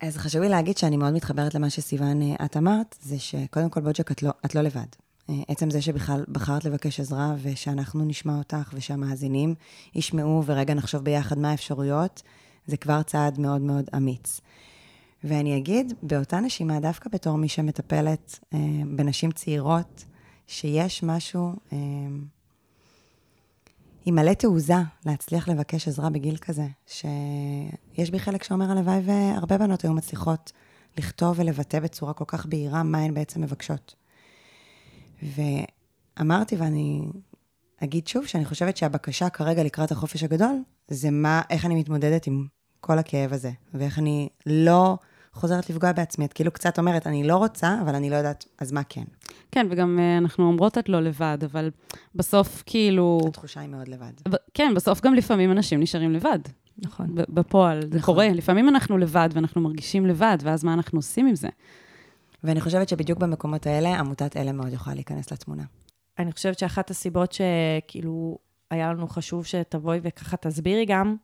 אז 0.00 0.16
חשוב 0.16 0.42
לי 0.42 0.48
להגיד 0.48 0.78
שאני 0.78 0.96
מאוד 0.96 1.12
מתחברת 1.12 1.54
למה 1.54 1.70
שסיוון, 1.70 2.22
אה, 2.22 2.44
את 2.44 2.56
אמרת, 2.56 2.96
זה 3.02 3.18
שקודם 3.18 3.70
כל, 3.70 3.80
בוג'ק, 3.80 4.10
את 4.10 4.22
לא, 4.22 4.30
את 4.44 4.54
לא 4.54 4.60
לבד. 4.60 4.86
אה, 5.30 5.34
עצם 5.48 5.70
זה 5.70 5.82
שבכלל 5.82 6.24
בחרת 6.28 6.64
לבקש 6.64 7.00
עזרה, 7.00 7.34
ושאנחנו 7.42 8.04
נשמע 8.04 8.38
אותך, 8.38 8.70
ושהמאזינים 8.74 9.54
ישמעו, 9.94 10.42
ורגע 10.46 10.74
נחשוב 10.74 11.04
ביחד 11.04 11.38
מה 11.38 11.50
האפשרויות, 11.50 12.22
זה 12.66 12.76
כבר 12.76 13.02
צעד 13.02 13.40
מאוד 13.40 13.60
מאוד 13.60 13.84
אמיץ. 13.96 14.40
ואני 15.24 15.56
אגיד, 15.56 15.92
באותה 16.02 16.40
נשימה, 16.40 16.80
דווקא 16.80 17.10
בתור 17.10 17.36
מי 17.36 17.48
שמטפלת 17.48 18.38
אה, 18.54 18.58
בנשים 18.96 19.30
צעירות, 19.30 20.04
שיש 20.46 21.02
משהו 21.02 21.52
אה, 21.72 21.78
עם 24.06 24.14
מלא 24.14 24.32
תעוזה 24.32 24.74
להצליח 25.06 25.48
לבקש 25.48 25.88
עזרה 25.88 26.10
בגיל 26.10 26.36
כזה, 26.36 26.66
שיש 26.86 28.10
בי 28.10 28.18
חלק 28.18 28.42
שאומר, 28.42 28.70
הלוואי 28.70 29.00
והרבה 29.04 29.58
בנות 29.58 29.82
היו 29.82 29.92
מצליחות 29.92 30.52
לכתוב 30.98 31.38
ולבטא 31.38 31.80
בצורה 31.80 32.12
כל 32.12 32.24
כך 32.26 32.46
בהירה 32.46 32.82
מה 32.82 32.98
הן 32.98 33.14
בעצם 33.14 33.40
מבקשות. 33.40 33.94
ואמרתי, 35.22 36.56
ואני 36.56 37.08
אגיד 37.84 38.06
שוב, 38.06 38.26
שאני 38.26 38.44
חושבת 38.44 38.76
שהבקשה 38.76 39.28
כרגע 39.28 39.64
לקראת 39.64 39.92
החופש 39.92 40.22
הגדול, 40.22 40.62
זה 40.88 41.10
מה, 41.10 41.42
איך 41.50 41.66
אני 41.66 41.74
מתמודדת 41.74 42.26
עם 42.26 42.46
כל 42.80 42.98
הכאב 42.98 43.32
הזה, 43.32 43.50
ואיך 43.74 43.98
אני 43.98 44.28
לא 44.46 44.96
חוזרת 45.32 45.70
לפגוע 45.70 45.92
בעצמי. 45.92 46.24
את 46.24 46.32
כאילו 46.32 46.50
קצת 46.50 46.78
אומרת, 46.78 47.06
אני 47.06 47.24
לא 47.24 47.36
רוצה, 47.36 47.76
אבל 47.82 47.94
אני 47.94 48.10
לא 48.10 48.16
יודעת, 48.16 48.44
אז 48.58 48.72
מה 48.72 48.82
כן? 48.88 49.04
כן, 49.52 49.66
וגם 49.70 49.98
uh, 49.98 50.22
אנחנו 50.22 50.44
אומרות 50.44 50.78
את 50.78 50.88
לא 50.88 51.00
לבד, 51.00 51.38
אבל 51.44 51.70
בסוף 52.14 52.62
כאילו... 52.66 53.20
התחושה 53.28 53.60
היא 53.60 53.68
מאוד 53.68 53.88
לבד. 53.88 54.12
ב- 54.28 54.36
כן, 54.54 54.72
בסוף 54.76 55.00
גם 55.00 55.14
לפעמים 55.14 55.52
אנשים 55.52 55.80
נשארים 55.80 56.12
לבד. 56.12 56.38
נכון. 56.78 57.14
ב- 57.14 57.22
בפועל, 57.28 57.82
זה 57.82 57.88
נכון. 57.88 58.00
קורה. 58.00 58.28
לפעמים 58.28 58.68
אנחנו 58.68 58.98
לבד 58.98 59.28
ואנחנו 59.32 59.60
מרגישים 59.60 60.06
לבד, 60.06 60.38
ואז 60.42 60.64
מה 60.64 60.74
אנחנו 60.74 60.98
עושים 60.98 61.26
עם 61.26 61.34
זה? 61.34 61.48
ואני 62.44 62.60
חושבת 62.60 62.88
שבדיוק 62.88 63.18
במקומות 63.18 63.66
האלה, 63.66 63.98
עמותת 63.98 64.36
אלה 64.36 64.52
מאוד 64.52 64.72
יכולה 64.72 64.94
להיכנס 64.94 65.32
לתמונה. 65.32 65.62
אני 66.18 66.32
חושבת 66.32 66.58
שאחת 66.58 66.90
הסיבות 66.90 67.32
שכאילו 67.32 68.38
היה 68.70 68.92
לנו 68.92 69.08
חשוב 69.08 69.44
שתבואי 69.44 69.98
וככה 70.02 70.36
תסבירי 70.36 70.84
גם, 70.84 71.16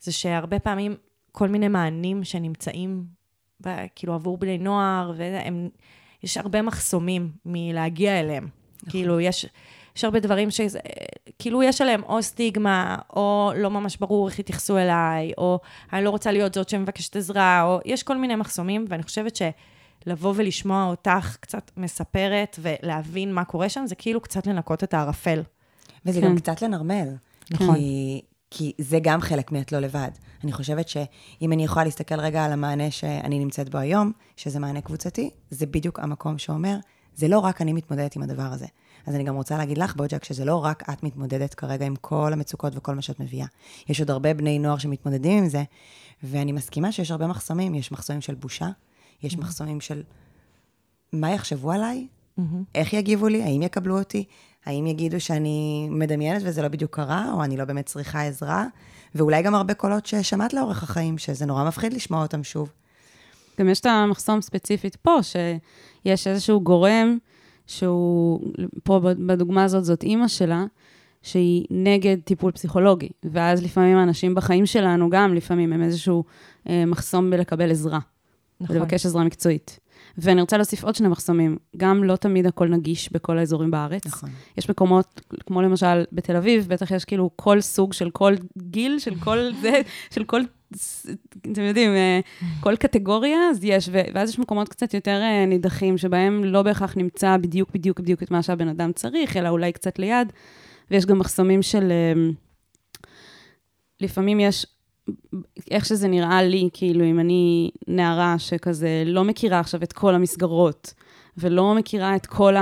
זה 0.00 0.12
שהרבה 0.12 0.58
פעמים 0.58 0.94
כל 1.32 1.48
מיני 1.48 1.68
מענים 1.68 2.24
שנמצאים, 2.24 3.04
ב- 3.66 3.86
כאילו 3.94 4.14
עבור 4.14 4.38
בני 4.38 4.58
נוער, 4.58 5.12
והם, 5.16 5.68
יש 6.22 6.36
הרבה 6.36 6.62
מחסומים 6.62 7.32
מלהגיע 7.46 8.20
אליהם. 8.20 8.48
נכון. 8.76 8.90
כאילו, 8.90 9.20
יש, 9.20 9.46
יש 9.96 10.04
הרבה 10.04 10.20
דברים 10.20 10.50
שזה, 10.50 10.78
כאילו 11.38 11.62
יש 11.62 11.80
עליהם 11.80 12.02
או 12.02 12.22
סטיגמה, 12.22 12.96
או 13.16 13.52
לא 13.56 13.70
ממש 13.70 13.96
ברור 13.96 14.28
איך 14.28 14.38
יתייחסו 14.38 14.78
אליי, 14.78 15.32
או 15.38 15.60
אני 15.92 16.04
לא 16.04 16.10
רוצה 16.10 16.32
להיות 16.32 16.54
זאת 16.54 16.68
שמבקשת 16.68 17.16
עזרה, 17.16 17.62
או 17.62 17.80
יש 17.84 18.02
כל 18.02 18.16
מיני 18.16 18.36
מחסומים, 18.36 18.84
ואני 18.88 19.02
חושבת 19.02 19.36
ש... 19.36 19.42
לבוא 20.06 20.32
ולשמוע 20.36 20.84
אותך 20.84 21.36
קצת 21.40 21.70
מספרת 21.76 22.58
ולהבין 22.62 23.34
מה 23.34 23.44
קורה 23.44 23.68
שם, 23.68 23.86
זה 23.86 23.94
כאילו 23.94 24.20
קצת 24.20 24.46
לנקות 24.46 24.84
את 24.84 24.94
הערפל. 24.94 25.42
וזה 26.06 26.20
כן. 26.20 26.26
גם 26.26 26.36
קצת 26.36 26.62
לנרמל. 26.62 27.08
נכון. 27.50 27.74
כי, 27.74 28.20
כי 28.50 28.72
זה 28.78 28.98
גם 29.02 29.20
חלק 29.20 29.52
מ"את 29.52 29.72
לא 29.72 29.78
לבד". 29.78 30.10
אני 30.44 30.52
חושבת 30.52 30.88
שאם 30.88 31.52
אני 31.52 31.64
יכולה 31.64 31.84
להסתכל 31.84 32.20
רגע 32.20 32.44
על 32.44 32.52
המענה 32.52 32.90
שאני 32.90 33.38
נמצאת 33.38 33.68
בו 33.68 33.78
היום, 33.78 34.12
שזה 34.36 34.58
מענה 34.58 34.80
קבוצתי, 34.80 35.30
זה 35.50 35.66
בדיוק 35.66 36.00
המקום 36.00 36.38
שאומר, 36.38 36.76
זה 37.14 37.28
לא 37.28 37.38
רק 37.38 37.62
אני 37.62 37.72
מתמודדת 37.72 38.16
עם 38.16 38.22
הדבר 38.22 38.42
הזה. 38.52 38.66
אז 39.06 39.14
אני 39.14 39.24
גם 39.24 39.34
רוצה 39.34 39.58
להגיד 39.58 39.78
לך, 39.78 39.96
בוג'ק, 39.96 40.24
שזה 40.24 40.44
לא 40.44 40.64
רק 40.64 40.90
את 40.90 41.02
מתמודדת 41.02 41.54
כרגע 41.54 41.86
עם 41.86 41.96
כל 41.96 42.32
המצוקות 42.32 42.72
וכל 42.76 42.94
מה 42.94 43.02
שאת 43.02 43.20
מביאה. 43.20 43.46
יש 43.88 44.00
עוד 44.00 44.10
הרבה 44.10 44.34
בני 44.34 44.58
נוער 44.58 44.78
שמתמודדים 44.78 45.38
עם 45.38 45.48
זה, 45.48 45.62
ואני 46.22 46.52
מסכימה 46.52 46.92
שיש 46.92 47.10
הרבה 47.10 47.26
מחסומים. 47.26 47.74
יש 47.74 47.92
מחסומים 47.92 48.20
של 48.20 48.34
בושה, 48.34 48.68
יש 49.22 49.38
מחסומים 49.38 49.80
של 49.80 50.02
מה 51.12 51.30
יחשבו 51.30 51.72
עליי, 51.72 52.06
איך 52.74 52.92
יגיבו 52.92 53.28
לי, 53.28 53.42
האם 53.42 53.62
יקבלו 53.62 53.98
אותי, 53.98 54.24
האם 54.66 54.86
יגידו 54.86 55.20
שאני 55.20 55.88
מדמיינת 55.90 56.42
וזה 56.44 56.62
לא 56.62 56.68
בדיוק 56.68 56.94
קרה, 56.94 57.32
או 57.32 57.44
אני 57.44 57.56
לא 57.56 57.64
באמת 57.64 57.86
צריכה 57.86 58.22
עזרה, 58.22 58.66
ואולי 59.14 59.42
גם 59.42 59.54
הרבה 59.54 59.74
קולות 59.74 60.06
ששמעת 60.06 60.54
לאורך 60.54 60.82
החיים, 60.82 61.18
שזה 61.18 61.46
נורא 61.46 61.64
מפחיד 61.64 61.92
לשמוע 61.92 62.22
אותם 62.22 62.44
שוב. 62.44 62.72
גם 63.60 63.68
יש 63.68 63.80
את 63.80 63.86
המחסום 63.86 64.40
ספציפית 64.40 64.96
פה, 64.96 65.18
שיש 65.22 66.26
איזשהו 66.26 66.60
גורם 66.60 67.18
שהוא, 67.66 68.40
פה 68.84 69.00
בדוגמה 69.02 69.64
הזאת 69.64 69.84
זאת 69.84 70.02
אימא 70.02 70.28
שלה, 70.28 70.64
שהיא 71.22 71.66
נגד 71.70 72.16
טיפול 72.24 72.52
פסיכולוגי. 72.52 73.08
ואז 73.24 73.62
לפעמים 73.62 73.96
האנשים 73.96 74.34
בחיים 74.34 74.66
שלנו 74.66 75.10
גם, 75.10 75.34
לפעמים 75.34 75.72
הם 75.72 75.82
איזשהו 75.82 76.24
אה, 76.68 76.84
מחסום 76.86 77.30
בלקבל 77.30 77.70
עזרה, 77.70 77.98
נכון. 78.60 78.76
ולבקש 78.76 79.06
עזרה 79.06 79.24
מקצועית. 79.24 79.78
ואני 80.18 80.40
רוצה 80.40 80.56
להוסיף 80.56 80.84
עוד 80.84 80.94
שני 80.94 81.08
מחסומים. 81.08 81.56
גם 81.76 82.04
לא 82.04 82.16
תמיד 82.16 82.46
הכל 82.46 82.68
נגיש 82.68 83.12
בכל 83.12 83.38
האזורים 83.38 83.70
בארץ. 83.70 84.06
נכון. 84.06 84.30
יש 84.58 84.70
מקומות, 84.70 85.20
כמו 85.46 85.62
למשל 85.62 86.04
בתל 86.12 86.36
אביב, 86.36 86.66
בטח 86.68 86.90
יש 86.90 87.04
כאילו 87.04 87.30
כל 87.36 87.60
סוג 87.60 87.92
של 87.92 88.10
כל 88.10 88.34
גיל, 88.58 88.98
של 88.98 89.14
כל 89.14 89.38
זה, 89.62 89.80
של 90.10 90.24
כל, 90.24 90.40
אתם 91.52 91.62
יודעים, 91.62 91.90
אה, 91.90 92.20
כל 92.60 92.76
קטגוריה, 92.76 93.38
אז 93.50 93.64
יש, 93.64 93.88
ואז 94.14 94.30
יש 94.30 94.38
מקומות 94.38 94.68
קצת 94.68 94.94
יותר 94.94 95.20
אה, 95.22 95.46
נידחים, 95.46 95.98
שבהם 95.98 96.44
לא 96.44 96.62
בהכרח 96.62 96.96
נמצא 96.96 97.36
בדיוק, 97.36 97.70
בדיוק, 97.74 98.00
בדיוק 98.00 98.22
את 98.22 98.30
מה 98.30 98.42
שהבן 98.42 98.68
אדם 98.68 98.92
צריך, 98.92 99.36
אלא 99.36 99.48
אולי 99.48 99.72
קצת 99.72 99.98
ליד, 99.98 100.32
ויש 100.90 101.06
גם 101.06 101.18
מחסומים 101.18 101.62
של... 101.62 101.90
אה, 101.90 102.30
לפעמים 104.00 104.40
יש, 104.40 104.66
איך 105.70 105.84
שזה 105.84 106.08
נראה 106.08 106.42
לי, 106.42 106.68
כאילו, 106.72 107.04
אם 107.04 107.20
אני 107.20 107.70
נערה 107.88 108.38
שכזה 108.38 109.02
לא 109.06 109.24
מכירה 109.24 109.60
עכשיו 109.60 109.82
את 109.82 109.92
כל 109.92 110.14
המסגרות, 110.14 110.94
ולא 111.38 111.74
מכירה 111.74 112.16
את 112.16 112.26
כל 112.26 112.54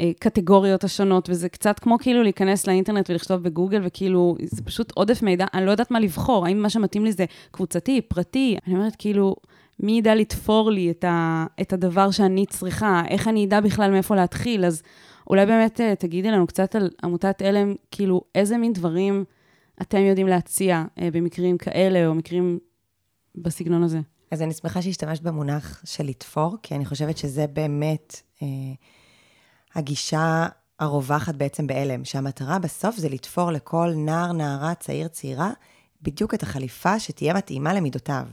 הקטגוריות 0.00 0.84
השונות, 0.84 1.30
וזה 1.30 1.48
קצת 1.48 1.78
כמו 1.78 1.98
כאילו 1.98 2.22
להיכנס 2.22 2.66
לאינטרנט 2.66 3.10
ולכתוב 3.10 3.42
בגוגל, 3.42 3.80
וכאילו, 3.84 4.36
זה 4.42 4.62
פשוט 4.62 4.92
עודף 4.94 5.22
מידע, 5.22 5.46
אני 5.54 5.66
לא 5.66 5.70
יודעת 5.70 5.90
מה 5.90 6.00
לבחור, 6.00 6.46
האם 6.46 6.62
מה 6.62 6.70
שמתאים 6.70 7.04
לי 7.04 7.12
זה 7.12 7.24
קבוצתי, 7.50 8.00
פרטי, 8.00 8.56
אני 8.66 8.74
אומרת, 8.74 8.96
כאילו, 8.98 9.36
מי 9.80 9.98
ידע 9.98 10.14
לתפור 10.14 10.70
לי 10.70 10.90
את, 10.90 11.04
ה, 11.04 11.46
את 11.60 11.72
הדבר 11.72 12.10
שאני 12.10 12.46
צריכה, 12.46 13.02
איך 13.08 13.28
אני 13.28 13.44
אדע 13.44 13.60
בכלל 13.60 13.90
מאיפה 13.90 14.16
להתחיל, 14.16 14.64
אז 14.64 14.82
אולי 15.30 15.46
באמת 15.46 15.80
אה, 15.80 15.94
תגידי 15.94 16.30
לנו 16.30 16.46
קצת 16.46 16.76
על 16.76 16.90
עמותת 17.04 17.42
עלם, 17.42 17.74
כאילו, 17.90 18.22
איזה 18.34 18.56
מין 18.56 18.72
דברים 18.72 19.24
אתם 19.82 19.98
יודעים 19.98 20.26
להציע 20.26 20.84
אה, 21.00 21.08
במקרים 21.12 21.58
כאלה, 21.58 22.06
או 22.06 22.14
מקרים 22.14 22.58
בסגנון 23.34 23.82
הזה. 23.82 24.00
אז 24.30 24.42
אני 24.42 24.54
שמחה 24.54 24.82
שהשתמשת 24.82 25.22
במונח 25.22 25.82
של 25.84 26.04
לתפור, 26.04 26.56
כי 26.62 26.74
אני 26.74 26.86
חושבת 26.86 27.18
שזה 27.18 27.46
באמת 27.46 28.22
אה, 28.42 28.46
הגישה 29.74 30.46
הרווחת 30.78 31.34
בעצם 31.34 31.66
בהלם, 31.66 32.04
שהמטרה 32.04 32.58
בסוף 32.58 32.96
זה 32.96 33.08
לתפור 33.08 33.50
לכל 33.50 33.92
נער, 33.96 34.32
נערה, 34.32 34.74
צעיר, 34.74 35.08
צעירה, 35.08 35.50
בדיוק 36.02 36.34
את 36.34 36.42
החליפה 36.42 36.98
שתהיה 36.98 37.34
מתאימה 37.34 37.74
למידותיו. 37.74 38.26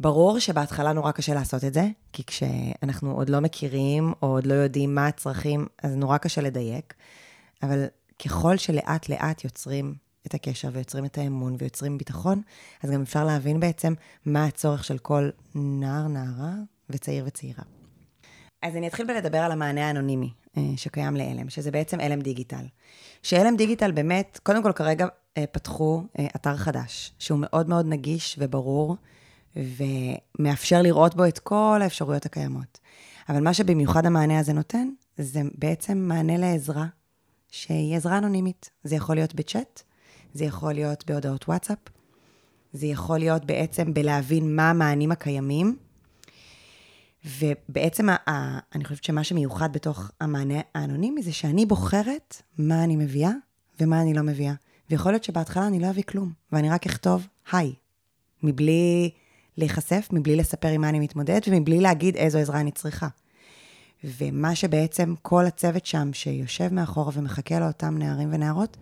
ברור 0.00 0.38
שבהתחלה 0.38 0.92
נורא 0.92 1.12
קשה 1.12 1.34
לעשות 1.34 1.64
את 1.64 1.74
זה, 1.74 1.88
כי 2.12 2.24
כשאנחנו 2.24 3.12
עוד 3.12 3.28
לא 3.28 3.40
מכירים, 3.40 4.12
או 4.22 4.28
עוד 4.28 4.46
לא 4.46 4.54
יודעים 4.54 4.94
מה 4.94 5.06
הצרכים, 5.06 5.66
אז 5.82 5.96
נורא 5.96 6.18
קשה 6.18 6.40
לדייק. 6.40 6.94
אבל 7.62 7.86
ככל 8.24 8.56
שלאט 8.56 9.08
לאט 9.08 9.44
יוצרים 9.44 9.94
את 10.26 10.34
הקשר 10.34 10.68
ויוצרים 10.72 11.04
את 11.04 11.18
האמון 11.18 11.56
ויוצרים 11.58 11.98
ביטחון, 11.98 12.42
אז 12.82 12.90
גם 12.90 13.02
אפשר 13.02 13.24
להבין 13.24 13.60
בעצם 13.60 13.94
מה 14.26 14.44
הצורך 14.44 14.84
של 14.84 14.98
כל 14.98 15.30
נער, 15.54 16.08
נערה 16.08 16.52
וצעיר 16.90 17.24
וצעירה. 17.26 17.62
אז 18.62 18.76
אני 18.76 18.88
אתחיל 18.88 19.06
בלדבר 19.06 19.38
על 19.38 19.52
המענה 19.52 19.86
האנונימי 19.86 20.30
אה, 20.56 20.62
שקיים 20.76 21.16
לעלם, 21.16 21.50
שזה 21.50 21.70
בעצם 21.70 22.00
עלם 22.00 22.20
דיגיטל. 22.20 22.64
שעלם 23.22 23.56
דיגיטל 23.56 23.92
באמת, 23.92 24.40
קודם 24.42 24.62
כל 24.62 24.72
כרגע 24.72 25.06
אה, 25.38 25.44
פתחו 25.46 26.02
אה, 26.18 26.26
אתר 26.36 26.56
חדש, 26.56 27.12
שהוא 27.18 27.38
מאוד 27.42 27.68
מאוד 27.68 27.86
נגיש 27.86 28.36
וברור, 28.38 28.96
ומאפשר 29.56 30.82
לראות 30.82 31.14
בו 31.14 31.24
את 31.24 31.38
כל 31.38 31.78
האפשרויות 31.82 32.26
הקיימות. 32.26 32.78
אבל 33.28 33.40
מה 33.40 33.54
שבמיוחד 33.54 34.06
המענה 34.06 34.38
הזה 34.38 34.52
נותן, 34.52 34.88
זה 35.18 35.40
בעצם 35.58 35.98
מענה 35.98 36.36
לעזרה, 36.36 36.86
שהיא 37.50 37.96
עזרה 37.96 38.18
אנונימית. 38.18 38.70
זה 38.84 38.96
יכול 38.96 39.16
להיות 39.16 39.34
בצ'אט, 39.34 39.82
זה 40.36 40.44
יכול 40.44 40.72
להיות 40.72 41.04
בהודעות 41.06 41.48
וואטסאפ, 41.48 41.78
זה 42.72 42.86
יכול 42.86 43.18
להיות 43.18 43.44
בעצם 43.44 43.94
בלהבין 43.94 44.56
מה 44.56 44.70
המענים 44.70 45.12
הקיימים, 45.12 45.76
ובעצם 47.24 48.08
ה- 48.08 48.30
ה- 48.30 48.58
אני 48.74 48.84
חושבת 48.84 49.04
שמה 49.04 49.24
שמיוחד 49.24 49.72
בתוך 49.72 50.10
המענה 50.20 50.60
האנונימי 50.74 51.22
זה 51.22 51.32
שאני 51.32 51.66
בוחרת 51.66 52.42
מה 52.58 52.84
אני 52.84 52.96
מביאה 52.96 53.30
ומה 53.80 54.02
אני 54.02 54.14
לא 54.14 54.22
מביאה. 54.22 54.54
ויכול 54.90 55.12
להיות 55.12 55.24
שבהתחלה 55.24 55.66
אני 55.66 55.80
לא 55.80 55.90
אביא 55.90 56.02
כלום, 56.02 56.32
ואני 56.52 56.70
רק 56.70 56.86
אכתוב 56.86 57.26
היי, 57.52 57.74
מבלי 58.42 59.10
להיחשף, 59.56 60.08
מבלי 60.12 60.36
לספר 60.36 60.68
עם 60.68 60.80
מה 60.80 60.88
אני 60.88 61.00
מתמודדת, 61.00 61.48
ומבלי 61.48 61.80
להגיד 61.80 62.16
איזו 62.16 62.38
עזרה 62.38 62.60
אני 62.60 62.70
צריכה. 62.70 63.08
ומה 64.04 64.54
שבעצם 64.54 65.14
כל 65.22 65.46
הצוות 65.46 65.86
שם 65.86 66.12
שיושב 66.12 66.74
מאחורה 66.74 67.10
ומחכה 67.14 67.60
לאותם 67.60 67.98
נערים 67.98 68.28
ונערות, 68.32 68.76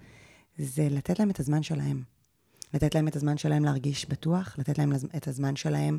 זה 0.59 0.89
לתת 0.91 1.19
להם 1.19 1.31
את 1.31 1.41
הזמן 1.41 1.63
שלהם. 1.63 2.03
לתת 2.75 2.95
להם 2.95 3.09
את 3.09 3.17
הזמן 3.17 3.37
שלהם 3.37 3.65
להרגיש 3.65 4.09
בטוח, 4.09 4.55
לתת 4.59 4.79
להם 4.79 4.93
את 5.17 5.29
הזמן 5.29 5.57
שלהם 5.57 5.99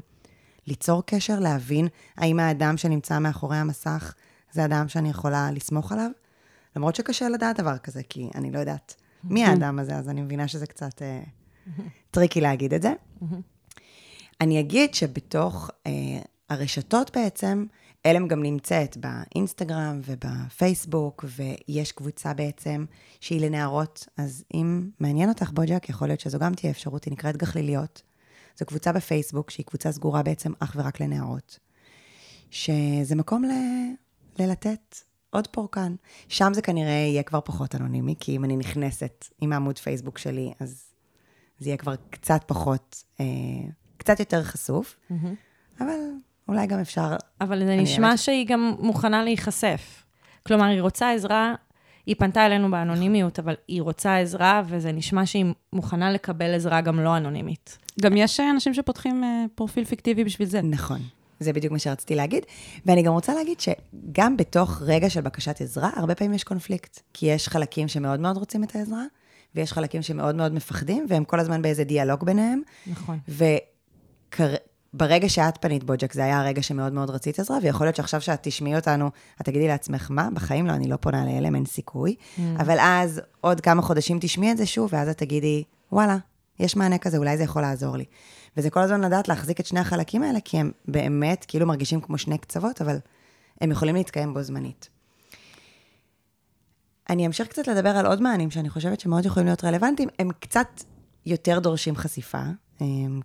ליצור 0.68 1.04
קשר, 1.06 1.40
להבין 1.40 1.88
האם 2.18 2.40
האדם 2.40 2.78
שנמצא 2.78 3.20
מאחורי 3.20 3.58
המסך 3.58 4.14
זה 4.52 4.66
אדם 4.66 4.88
שאני 4.88 5.10
יכולה 5.10 5.52
לסמוך 5.52 5.92
עליו. 5.92 6.12
למרות 6.76 6.96
שקשה 6.96 7.30
לדעת 7.30 7.60
דבר 7.60 7.78
כזה, 7.78 8.04
כי 8.10 8.30
אני 8.36 8.52
לא 8.52 8.60
יודעת 8.60 8.96
מי 9.24 9.46
האדם 9.46 9.80
הזה, 9.80 9.96
אז 9.96 10.10
אני 10.10 10.22
מבינה 10.22 10.48
שזה 10.48 10.68
קצת 10.68 11.02
אה, 11.02 11.22
טריקי 12.12 12.42
להגיד 12.42 12.74
את 12.74 12.82
זה. 12.82 12.94
אני 14.42 14.60
אגיד 14.60 14.94
שבתוך 14.94 15.70
אה, 15.88 15.92
הרשתות 16.50 17.18
בעצם, 17.18 17.66
אלם 18.06 18.28
גם 18.28 18.44
נמצאת 18.44 18.98
באינסטגרם 18.98 20.02
ובפייסבוק, 20.06 21.26
ויש 21.28 21.92
קבוצה 21.92 22.34
בעצם 22.34 22.86
שהיא 23.20 23.42
לנערות, 23.42 24.08
אז 24.18 24.44
אם 24.54 24.90
מעניין 25.00 25.30
אותך 25.30 25.52
בוג'ק, 25.54 25.90
יכול 25.90 26.08
להיות 26.08 26.20
שזו 26.20 26.40
גם 26.40 26.54
תהיה 26.54 26.72
אפשרות, 26.72 27.04
היא 27.04 27.12
נקראת 27.12 27.38
גחליליות. 27.38 28.02
זו 28.58 28.66
קבוצה 28.66 28.92
בפייסבוק, 28.92 29.50
שהיא 29.50 29.66
קבוצה 29.66 29.92
סגורה 29.92 30.24
בעצם 30.24 30.52
אך 30.60 30.76
ורק 30.76 31.00
לנערות. 31.00 31.60
שזה 32.50 33.16
מקום 33.16 33.44
ל... 33.44 33.52
ללתת 34.40 35.02
עוד 35.30 35.48
פורקן. 35.48 35.96
שם 36.28 36.54
זה 36.54 36.62
כנראה 36.62 36.92
יהיה 36.92 37.24
כבר 37.24 37.42
פחות 37.42 37.76
אנונימי, 37.76 38.16
כי 38.20 38.36
אם 38.36 38.44
אני 38.44 38.58
נכנסת 38.58 39.26
עם 39.42 39.54
העמוד 39.54 39.78
פייסבוק 39.80 40.18
שלי, 40.18 40.54
אז 40.60 40.86
זה 41.60 41.70
יהיה 41.70 41.78
כבר 41.78 41.96
קצת 42.10 42.42
פחות, 42.48 43.04
אה, 43.20 43.26
קצת 43.98 44.20
יותר 44.20 44.44
חשוף, 44.44 44.96
mm-hmm. 45.12 45.14
אבל 45.80 46.00
אולי 46.48 46.68
גם 46.68 46.80
אפשר... 46.80 47.16
אבל 47.42 47.66
זה 47.66 47.76
נשמע 47.76 48.12
רק... 48.12 48.16
שהיא 48.16 48.48
גם 48.48 48.76
מוכנה 48.80 49.24
להיחשף. 49.24 50.04
כלומר, 50.48 50.66
היא 50.66 50.82
רוצה 50.82 51.12
עזרה, 51.12 51.56
היא 52.06 52.16
פנתה 52.20 52.46
אלינו 52.46 52.72
באנונימיות, 52.72 53.40
אבל 53.40 53.56
היא 53.68 53.82
רוצה 53.82 54.18
עזרה, 54.18 54.62
וזה 54.66 54.92
נשמע 54.92 55.26
שהיא 55.26 55.46
מוכנה 55.74 56.12
לקבל 56.12 56.54
עזרה 56.56 56.82
גם 56.82 57.00
לא 57.00 57.18
אנונימית. 57.18 57.78
גם 58.02 58.18
יש 58.18 58.40
אנשים 58.40 58.74
שפותחים 58.74 59.24
אה, 59.24 59.46
פרופיל 59.56 59.86
פיקטיבי 59.86 60.24
בשביל 60.24 60.48
זה. 60.48 60.62
נכון. 60.62 61.00
זה 61.40 61.54
בדיוק 61.54 61.74
מה 61.74 61.80
שרציתי 61.80 62.16
להגיד. 62.16 62.46
ואני 62.86 63.04
גם 63.04 63.14
רוצה 63.14 63.34
להגיד 63.34 63.60
שגם 63.60 64.38
בתוך 64.38 64.82
רגע 64.86 65.10
של 65.10 65.22
בקשת 65.22 65.62
עזרה, 65.62 65.90
הרבה 65.96 66.16
פעמים 66.16 66.34
יש 66.34 66.44
קונפליקט. 66.44 67.00
כי 67.14 67.26
יש 67.26 67.48
חלקים 67.48 67.88
שמאוד 67.88 68.20
מאוד 68.20 68.38
רוצים 68.38 68.64
את 68.64 68.76
העזרה, 68.76 69.04
ויש 69.56 69.74
חלקים 69.74 70.02
שמאוד 70.02 70.36
מאוד 70.36 70.54
מפחדים, 70.54 71.06
והם 71.10 71.24
כל 71.24 71.40
הזמן 71.40 71.62
באיזה 71.62 71.84
דיאלוג 71.84 72.26
ביניהם. 72.26 72.62
נכון. 72.88 73.20
וברגע 74.96 75.30
שאת 75.30 75.58
פנית 75.58 75.84
בוג'ק, 75.84 76.14
זה 76.14 76.24
היה 76.24 76.40
הרגע 76.40 76.64
שמאוד 76.64 76.94
מאוד 76.94 77.10
רצית 77.10 77.40
עזרה, 77.40 77.58
ויכול 77.62 77.88
להיות 77.88 77.96
שעכשיו 77.96 78.22
שאת 78.22 78.40
תשמעי 78.42 78.76
אותנו, 78.76 79.12
את 79.42 79.46
תגידי 79.46 79.68
לעצמך, 79.68 80.08
מה? 80.12 80.30
בחיים 80.34 80.68
לא, 80.68 80.72
אני 80.72 80.88
לא 80.88 80.96
פונה 80.96 81.26
לאלם, 81.26 81.56
אין 81.56 81.66
סיכוי. 81.66 82.16
Mm. 82.16 82.42
אבל 82.60 82.78
אז, 82.80 83.22
עוד 83.42 83.62
כמה 83.62 83.82
חודשים 83.82 84.18
תשמעי 84.22 84.52
את 84.52 84.58
זה 84.58 84.66
שוב, 84.66 84.90
ואז 84.94 85.10
את 85.10 85.18
תגידי, 85.18 85.64
וואלה, 85.92 86.18
יש 86.60 86.76
מענה 86.76 86.98
כזה, 86.98 87.18
אולי 87.18 87.38
זה 87.38 87.44
יכול 87.44 87.62
לעזור 87.62 87.98
לי. 87.98 88.06
וזה 88.58 88.70
כל 88.70 88.80
הזמן 88.80 89.02
לדעת 89.02 89.28
להחזיק 89.28 89.60
את 89.60 89.66
שני 89.66 89.80
החלקים 89.80 90.24
האלה, 90.24 90.40
כי 90.46 90.58
הם 90.58 90.72
באמת 90.88 91.46
כאילו 91.48 91.68
מרגישים 91.68 92.02
כמו 92.02 92.18
שני 92.18 92.38
קצוות, 92.38 92.82
אבל 92.82 92.98
הם 93.62 93.72
יכולים 93.72 93.96
להתקיים 93.96 94.34
בו 94.34 94.44
זמנית. 94.44 94.90
אני 97.10 97.28
אמשיך 97.28 97.48
קצת 97.48 97.68
לדבר 97.68 97.90
על 97.90 98.06
עוד 98.06 98.22
מענים 98.22 98.52
שאני 98.52 98.70
חושבת 98.70 99.00
שמאוד 99.00 99.26
יכולים 99.26 99.48
להיות 99.48 99.64
רלוונטיים. 99.64 100.10
הם 100.20 100.30
קצת 100.40 100.84
יותר 101.26 101.60
דורשים 101.60 101.96
חשיפה, 101.96 102.44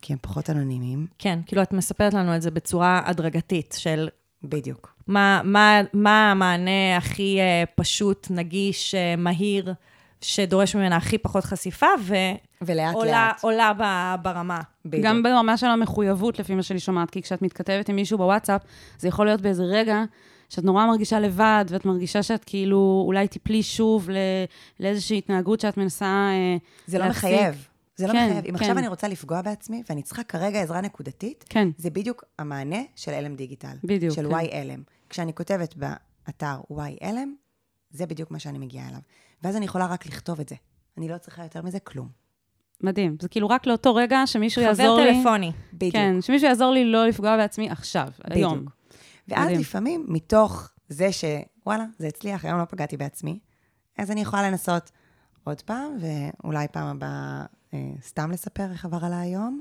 כי 0.01 0.13
הם 0.13 0.19
פחות 0.21 0.51
אנונימיים. 0.51 1.07
כן, 1.19 1.39
כאילו 1.47 1.63
את 1.63 1.73
מספרת 1.73 2.15
לנו 2.15 2.37
את 2.37 2.43
זה 2.43 2.51
בצורה 2.51 3.03
הדרגתית 3.05 3.75
של... 3.79 4.09
בדיוק. 4.43 4.95
מה, 5.07 5.41
מה, 5.45 5.81
מה 5.93 6.31
המענה 6.31 6.97
הכי 6.97 7.39
uh, 7.41 7.71
פשוט, 7.77 8.27
נגיש, 8.31 8.95
uh, 8.95 9.21
מהיר, 9.21 9.73
שדורש 10.21 10.77
ממנה 10.77 10.97
הכי 10.97 11.19
פחות 11.19 11.45
חשיפה, 11.45 11.87
ו... 12.01 12.15
ולאט 12.63 12.95
עולה, 12.95 13.29
לאט. 13.29 13.45
עולה 13.45 13.73
ברמה. 14.23 14.61
בדיוק. 14.85 15.07
גם 15.07 15.23
ברמה 15.23 15.57
של 15.57 15.67
המחויבות, 15.67 16.39
לפי 16.39 16.55
מה 16.55 16.63
שאני 16.63 16.81
שומעת, 16.81 17.11
כי 17.11 17.23
כשאת 17.23 17.43
מתכתבת 17.43 17.89
עם 17.89 17.97
מישהו 17.97 18.19
בוואטסאפ, 18.19 18.63
זה 18.99 19.09
יכול 19.09 19.27
להיות 19.27 19.41
באיזה 19.41 19.63
רגע 19.63 20.05
שאת 20.49 20.65
נורא 20.65 20.87
מרגישה 20.87 21.21
לבד, 21.21 21.65
ואת 21.69 21.85
מרגישה 21.85 22.23
שאת 22.23 22.45
כאילו 22.45 23.03
אולי 23.07 23.29
תיפלי 23.29 23.63
שוב 23.63 24.11
לא, 24.11 24.17
לאיזושהי 24.81 25.19
התנהגות 25.19 25.61
שאת 25.61 25.77
מנסה 25.77 26.07
אה, 26.07 26.57
זה 26.87 26.99
לא 26.99 27.07
להפסיק. 27.07 27.25
מחייב. 27.25 27.67
זה 28.01 28.07
לא 28.07 28.13
כן, 28.13 28.27
מחייב. 28.27 28.45
אם 28.45 28.51
כן. 28.51 28.55
עכשיו 28.55 28.79
אני 28.79 28.89
רוצה 28.89 29.09
לפגוע 29.09 29.43
בעצמי, 29.43 29.83
ואני 29.89 30.03
צריכה 30.03 30.23
כרגע 30.23 30.63
עזרה 30.63 30.81
נקודתית, 30.81 31.45
כן. 31.49 31.69
זה 31.77 31.91
בדיוק 31.91 32.25
המענה 32.39 32.81
של 32.97 33.13
אלם 33.13 33.37
דיגיטל. 33.37 33.77
בדיוק. 33.85 34.15
של 34.15 34.29
כן. 34.31 34.35
YLM. 34.35 34.81
כשאני 35.09 35.35
כותבת 35.35 35.75
באתר 35.77 36.61
YLM, 36.73 37.29
זה 37.91 38.07
בדיוק 38.07 38.31
מה 38.31 38.39
שאני 38.39 38.59
מגיעה 38.59 38.89
אליו. 38.89 39.01
ואז 39.43 39.57
אני 39.57 39.65
יכולה 39.65 39.87
רק 39.87 40.07
לכתוב 40.07 40.41
את 40.41 40.49
זה. 40.49 40.55
אני 40.99 41.09
לא 41.09 41.19
צריכה 41.19 41.43
יותר 41.43 41.63
מזה 41.63 41.81
כלום. 41.81 42.09
מדהים. 42.81 43.17
זה 43.21 43.29
כאילו 43.29 43.49
רק 43.49 43.67
לאותו 43.67 43.95
רגע 43.95 44.23
שמישהו 44.27 44.63
יעזור 44.63 45.01
לי... 45.01 45.13
חבר 45.13 45.23
טלפוני. 45.23 45.53
בדיוק. 45.73 45.95
כן, 45.95 46.21
שמישהו 46.21 46.49
יעזור 46.49 46.73
לי 46.73 46.85
לא 46.85 47.07
לפגוע 47.07 47.37
בעצמי 47.37 47.71
עכשיו, 47.71 48.09
בדיוק. 48.25 48.53
היום. 48.53 48.67
ואז 49.29 49.45
מדהים. 49.45 49.61
לפעמים, 49.61 50.07
מתוך 50.09 50.71
זה 50.89 51.09
שוואלה, 51.13 51.85
זה 51.99 52.07
הצליח, 52.07 52.45
היום 52.45 52.59
לא 52.59 52.65
פגעתי 52.65 52.97
בעצמי, 52.97 53.39
אז 53.99 54.11
אני 54.11 54.21
יכולה 54.21 54.51
לנסות 54.51 54.91
עוד 55.51 55.61
פעם, 55.61 55.97
ואולי 56.01 56.69
פעם 56.69 56.87
הבאה 56.87 57.45
אה, 57.75 57.79
סתם 58.03 58.31
לספר 58.31 58.71
איך 58.71 58.85
עבר 58.85 59.05
עליי 59.05 59.19
היום, 59.19 59.61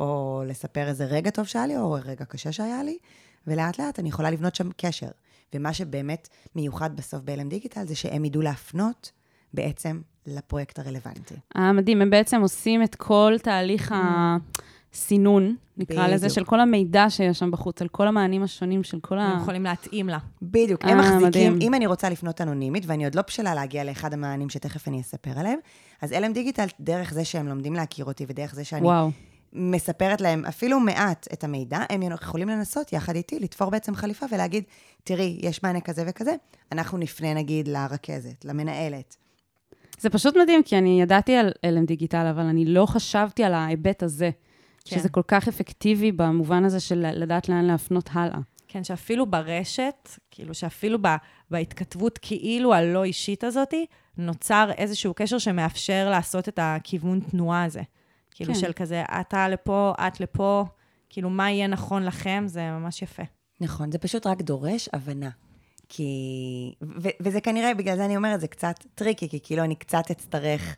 או 0.00 0.42
לספר 0.46 0.88
איזה 0.88 1.04
רגע 1.04 1.30
טוב 1.30 1.46
שהיה 1.46 1.66
לי, 1.66 1.76
או 1.76 1.96
רגע 2.04 2.24
קשה 2.24 2.52
שהיה 2.52 2.82
לי, 2.82 2.98
ולאט 3.46 3.78
לאט 3.78 3.98
אני 3.98 4.08
יכולה 4.08 4.30
לבנות 4.30 4.54
שם 4.54 4.70
קשר. 4.76 5.08
ומה 5.54 5.74
שבאמת 5.74 6.28
מיוחד 6.54 6.96
בסוף 6.96 7.22
בהלם 7.22 7.48
דיגיטל, 7.48 7.86
זה 7.86 7.94
שהם 7.94 8.24
ידעו 8.24 8.42
להפנות 8.42 9.12
בעצם 9.54 10.00
לפרויקט 10.26 10.78
הרלוונטי. 10.78 11.34
אה, 11.56 11.72
מדהים, 11.72 12.02
הם 12.02 12.10
בעצם 12.10 12.40
עושים 12.40 12.82
את 12.82 12.94
כל 12.94 13.34
תהליך 13.42 13.94
הסינון, 14.94 15.56
נקרא 15.76 15.96
בדיוק. 15.96 16.14
לזה, 16.14 16.30
של 16.30 16.44
כל 16.44 16.60
המידע 16.60 17.10
שיש 17.10 17.38
שם 17.38 17.50
בחוץ, 17.50 17.82
על 17.82 17.88
כל 17.88 18.08
המענים 18.08 18.42
השונים 18.42 18.82
של 18.82 19.00
כל 19.00 19.18
ה... 19.18 19.22
הם 19.22 19.40
יכולים 19.40 19.64
להתאים 19.64 20.08
לה. 20.08 20.18
בדיוק, 20.42 20.84
הם 20.84 20.98
מחזיקים, 20.98 21.26
מדהים. 21.26 21.58
אם 21.60 21.74
אני 21.74 21.86
רוצה 21.86 22.10
לפנות 22.10 22.40
אנונימית, 22.40 22.84
ואני 22.86 23.04
עוד 23.04 23.14
לא 23.14 23.22
בשלה 23.26 23.54
להגיע 23.54 23.84
לאחד 23.84 24.12
המענים 24.12 24.48
שתכף 24.48 24.88
אני 24.88 25.00
אספר 25.00 25.38
עליהם, 25.38 25.58
אז 26.02 26.12
אלם 26.12 26.32
דיגיטל, 26.32 26.66
דרך 26.80 27.12
זה 27.12 27.24
שהם 27.24 27.48
לומדים 27.48 27.74
להכיר 27.74 28.04
אותי, 28.04 28.24
ודרך 28.28 28.54
זה 28.54 28.64
שאני... 28.64 28.82
וואו. 28.82 29.10
מספרת 29.52 30.20
להם 30.20 30.44
אפילו 30.44 30.80
מעט 30.80 31.28
את 31.32 31.44
המידע, 31.44 31.78
הם 31.90 32.02
יכולים 32.02 32.48
לנסות 32.48 32.92
יחד 32.92 33.16
איתי 33.16 33.38
לתפור 33.38 33.70
בעצם 33.70 33.94
חליפה 33.94 34.26
ולהגיד, 34.32 34.64
תראי, 35.04 35.38
יש 35.40 35.62
מענה 35.62 35.80
כזה 35.80 36.04
וכזה, 36.06 36.34
אנחנו 36.72 36.98
נפנה 36.98 37.34
נגיד 37.34 37.68
לרכזת, 37.68 38.44
למנהלת. 38.44 39.16
זה 40.00 40.10
פשוט 40.10 40.36
מדהים, 40.36 40.62
כי 40.62 40.78
אני 40.78 41.02
ידעתי 41.02 41.36
על 41.36 41.52
אלם 41.64 41.84
דיגיטל, 41.84 42.26
אבל 42.26 42.42
אני 42.42 42.64
לא 42.64 42.86
חשבתי 42.86 43.44
על 43.44 43.54
ההיבט 43.54 44.02
הזה, 44.02 44.30
כן. 44.90 44.98
שזה 44.98 45.08
כל 45.08 45.22
כך 45.28 45.48
אפקטיבי 45.48 46.12
במובן 46.12 46.64
הזה 46.64 46.80
של 46.80 47.06
לדעת 47.12 47.48
לאן 47.48 47.64
להפנות 47.64 48.10
הלאה. 48.12 48.38
כן, 48.68 48.84
שאפילו 48.84 49.26
ברשת, 49.26 50.08
כאילו 50.30 50.54
שאפילו 50.54 50.98
ב, 51.02 51.06
בהתכתבות 51.50 52.18
כאילו 52.22 52.74
הלא 52.74 53.04
אישית 53.04 53.44
הזאת, 53.44 53.74
נוצר 54.16 54.70
איזשהו 54.76 55.14
קשר 55.14 55.38
שמאפשר 55.38 56.10
לעשות 56.10 56.48
את 56.48 56.58
הכיוון 56.62 57.20
תנועה 57.20 57.64
הזה. 57.64 57.82
כאילו 58.30 58.54
כן. 58.54 58.60
של 58.60 58.72
כזה, 58.72 59.02
אתה 59.20 59.48
לפה, 59.48 59.92
את 60.06 60.20
לפה, 60.20 60.64
כאילו 61.08 61.30
מה 61.30 61.50
יהיה 61.50 61.66
נכון 61.66 62.02
לכם, 62.02 62.44
זה 62.46 62.70
ממש 62.70 63.02
יפה. 63.02 63.22
נכון, 63.60 63.92
זה 63.92 63.98
פשוט 63.98 64.26
רק 64.26 64.42
דורש 64.42 64.88
הבנה. 64.92 65.30
כי... 65.88 66.04
ו- 66.82 67.16
וזה 67.20 67.40
כנראה, 67.40 67.74
בגלל 67.74 67.96
זה 67.96 68.04
אני 68.04 68.16
אומרת, 68.16 68.40
זה 68.40 68.48
קצת 68.48 68.74
טריקי, 68.94 69.28
כי 69.28 69.40
כאילו 69.42 69.64
אני 69.64 69.74
קצת 69.74 70.10
אצטרך 70.10 70.76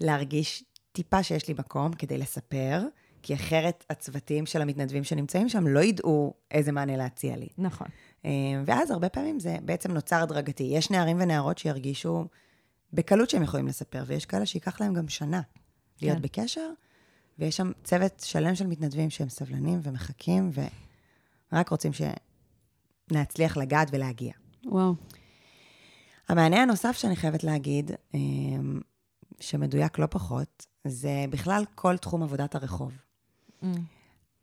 להרגיש 0.00 0.64
טיפה 0.92 1.22
שיש 1.22 1.48
לי 1.48 1.54
מקום 1.58 1.92
כדי 1.92 2.18
לספר, 2.18 2.82
כי 3.26 3.34
אחרת 3.34 3.84
הצוותים 3.90 4.46
של 4.46 4.62
המתנדבים 4.62 5.04
שנמצאים 5.04 5.48
שם 5.48 5.66
לא 5.66 5.80
יידעו 5.80 6.34
איזה 6.50 6.72
מענה 6.72 6.96
להציע 6.96 7.36
לי. 7.36 7.48
נכון. 7.58 7.86
אה, 8.24 8.30
ואז 8.66 8.90
הרבה 8.90 9.08
פעמים 9.08 9.40
זה 9.40 9.56
בעצם 9.62 9.92
נוצר 9.92 10.22
הדרגתי. 10.22 10.62
יש 10.62 10.90
נערים 10.90 11.16
ונערות 11.20 11.58
שירגישו 11.58 12.24
בקלות 12.92 13.30
שהם 13.30 13.42
יכולים 13.42 13.66
לספר, 13.66 14.04
ויש 14.06 14.26
כאלה 14.26 14.46
שייקח 14.46 14.80
להם 14.80 14.94
גם 14.94 15.08
שנה 15.08 15.40
להיות 16.02 16.16
כן. 16.16 16.22
בקשר, 16.22 16.70
ויש 17.38 17.56
שם 17.56 17.72
צוות 17.84 18.20
שלם 18.20 18.54
של 18.54 18.66
מתנדבים 18.66 19.10
שהם 19.10 19.28
סבלנים 19.28 19.80
ומחכים, 19.82 20.50
ורק 21.52 21.68
רוצים 21.68 21.92
שנצליח 23.12 23.56
לגעת 23.56 23.88
ולהגיע. 23.92 24.32
וואו. 24.64 24.94
המענה 26.28 26.62
הנוסף 26.62 26.96
שאני 26.96 27.16
חייבת 27.16 27.44
להגיד, 27.44 27.90
אמ, 28.14 28.80
שמדויק 29.40 29.98
לא 29.98 30.06
פחות, 30.10 30.66
זה 30.84 31.24
בכלל 31.30 31.64
כל 31.74 31.96
תחום 31.96 32.22
עבודת 32.22 32.54
הרחוב. 32.54 33.05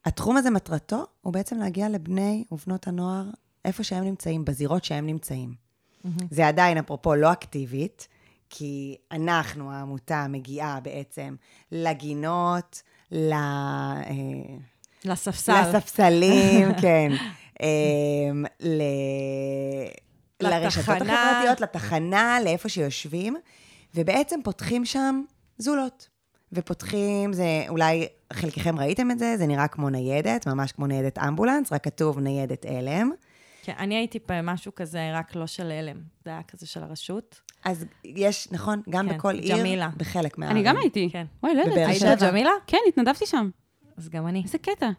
התחום 0.06 0.38
הזה, 0.38 0.50
מטרתו, 0.50 1.06
הוא 1.22 1.34
בעצם 1.34 1.58
להגיע 1.58 1.90
לבני 1.90 2.44
ובנות 2.52 2.88
הנוער 2.88 3.26
איפה 3.66 3.84
שהם 3.84 4.04
נמצאים, 4.04 4.46
בזירות 4.46 4.84
שהם 4.84 5.06
נמצאים. 5.06 5.54
Mm-hmm. 5.54 6.24
זה 6.32 6.48
עדיין, 6.48 6.78
אפרופו, 6.78 7.16
לא 7.16 7.32
אקטיבית, 7.32 8.08
כי 8.50 8.98
אנחנו, 9.12 9.72
העמותה, 9.72 10.26
מגיעה 10.30 10.80
בעצם 10.80 11.36
לגינות, 11.72 12.82
ל... 13.12 13.34
אה, 13.34 14.04
לספסל. 15.06 15.62
לספסלים, 15.62 16.74
כן. 16.82 17.12
אמ, 17.62 18.46
ל... 18.60 18.82
לרשתות 20.42 20.90
החברתיות, 20.90 21.62
לתחנה, 21.62 22.38
לאיפה 22.44 22.70
שיושבים, 22.70 23.36
ובעצם 23.96 24.40
פותחים 24.44 24.86
שם 24.86 25.22
זולות. 25.58 26.10
ופותחים, 26.54 27.34
זה 27.34 27.66
אולי 27.70 28.08
חלקכם 28.34 28.80
ראיתם 28.80 29.12
את 29.12 29.20
זה, 29.20 29.38
זה 29.38 29.48
נראה 29.48 29.68
כמו 29.68 29.90
ניידת, 29.90 30.48
ממש 30.48 30.72
כמו 30.72 30.88
ניידת 30.88 31.18
אמבולנס, 31.18 31.74
רק 31.74 31.84
כתוב 31.84 32.20
ניידת 32.20 32.66
אלם. 32.66 33.12
כן, 33.64 33.74
אני 33.80 33.96
הייתי 33.96 34.20
במשהו 34.30 34.76
כזה, 34.76 35.12
רק 35.14 35.36
לא 35.36 35.48
של 35.48 35.72
אלם, 35.72 35.98
זה 36.26 36.30
היה 36.30 36.44
כזה 36.44 36.68
של 36.68 36.84
הרשות. 36.84 37.42
אז 37.66 37.86
יש, 38.06 38.48
נכון, 38.52 38.82
גם 38.90 39.10
כן, 39.10 39.16
בכל 39.18 39.36
עיר, 39.36 39.58
ג'מילה. 39.58 39.90
בחלק 39.98 40.38
מה... 40.38 40.52
אני 40.52 40.64
גם 40.64 40.78
הייתי. 40.78 41.10
כן. 41.12 41.26
וואי, 41.44 41.56
לא 41.56 41.62
יודעת. 41.62 41.78
היית 42.04 42.22
ג'מילה? 42.22 42.50
כן, 42.68 42.78
התנדבתי 42.88 43.26
שם. 43.26 43.50
אז 43.98 44.10
גם 44.10 44.28
אני. 44.28 44.42
איזה 44.44 44.58
קטע. 44.58 44.90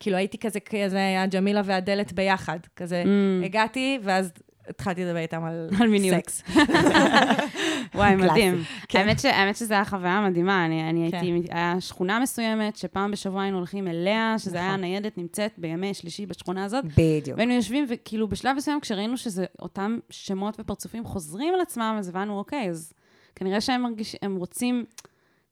כאילו 0.00 0.16
הייתי 0.16 0.38
כזה, 0.38 0.60
כזה 0.60 1.00
הג'מילה 1.22 1.60
והדלת 1.64 2.12
ביחד. 2.12 2.58
כזה, 2.76 3.02
Mm. 3.06 3.44
הגעתי, 3.44 3.98
ואז 4.02 4.32
התחלתי 4.74 5.04
לדבר 5.04 5.18
איתם 5.18 5.44
על, 5.44 5.68
על 5.80 5.88
מיניות. 5.88 6.18
סקס. 6.28 6.42
וואי. 7.94 8.16
מדהים. 8.16 8.62
כן. 8.88 8.98
האמת 8.98 9.18
ש- 9.20 9.24
האמת 9.24 9.56
שזו 9.56 9.74
הייתה 9.74 9.90
חוויה 9.90 10.20
מדהימה. 10.30 10.66
אני 10.66 10.90
אני 10.90 11.08
כן. 11.10 11.16
הייתי, 11.20 11.48
היה 11.50 11.80
שכונה 11.80 12.20
מסוימת, 12.20 12.76
שפעם 12.76 13.10
בשבוע 13.10 13.42
היינו 13.42 13.56
הולכים 13.58 13.88
אליה, 13.88 14.34
שזה 14.38 14.56
היה 14.58 14.68
נכון. 14.68 14.80
ניידת 14.80 15.18
נמצאת 15.18 15.52
בימי 15.58 15.94
שלישי 15.94 16.26
בשכונה 16.26 16.64
הזאת. 16.64 16.84
בדיוק. 16.84 17.36
והיינו 17.38 17.52
יושבים, 17.54 17.86
וכאילו 17.88 18.28
בשלב 18.28 18.56
מסוים, 18.56 18.80
כשראינו 18.80 19.16
שזה 19.16 19.44
אותם 19.60 19.98
שמות 20.10 20.60
ופרצופים 20.60 21.04
חוזרים 21.04 21.54
על 21.54 21.60
עצמם, 21.60 21.96
אז 21.98 22.08
הבנו, 22.08 22.38
אוקיי, 22.38 22.68
אז 22.70 22.92
כנראה 23.36 23.60
שהם 23.60 23.82
מרגישים, 23.82 24.18
הם 24.22 24.36
רוצים, 24.36 24.84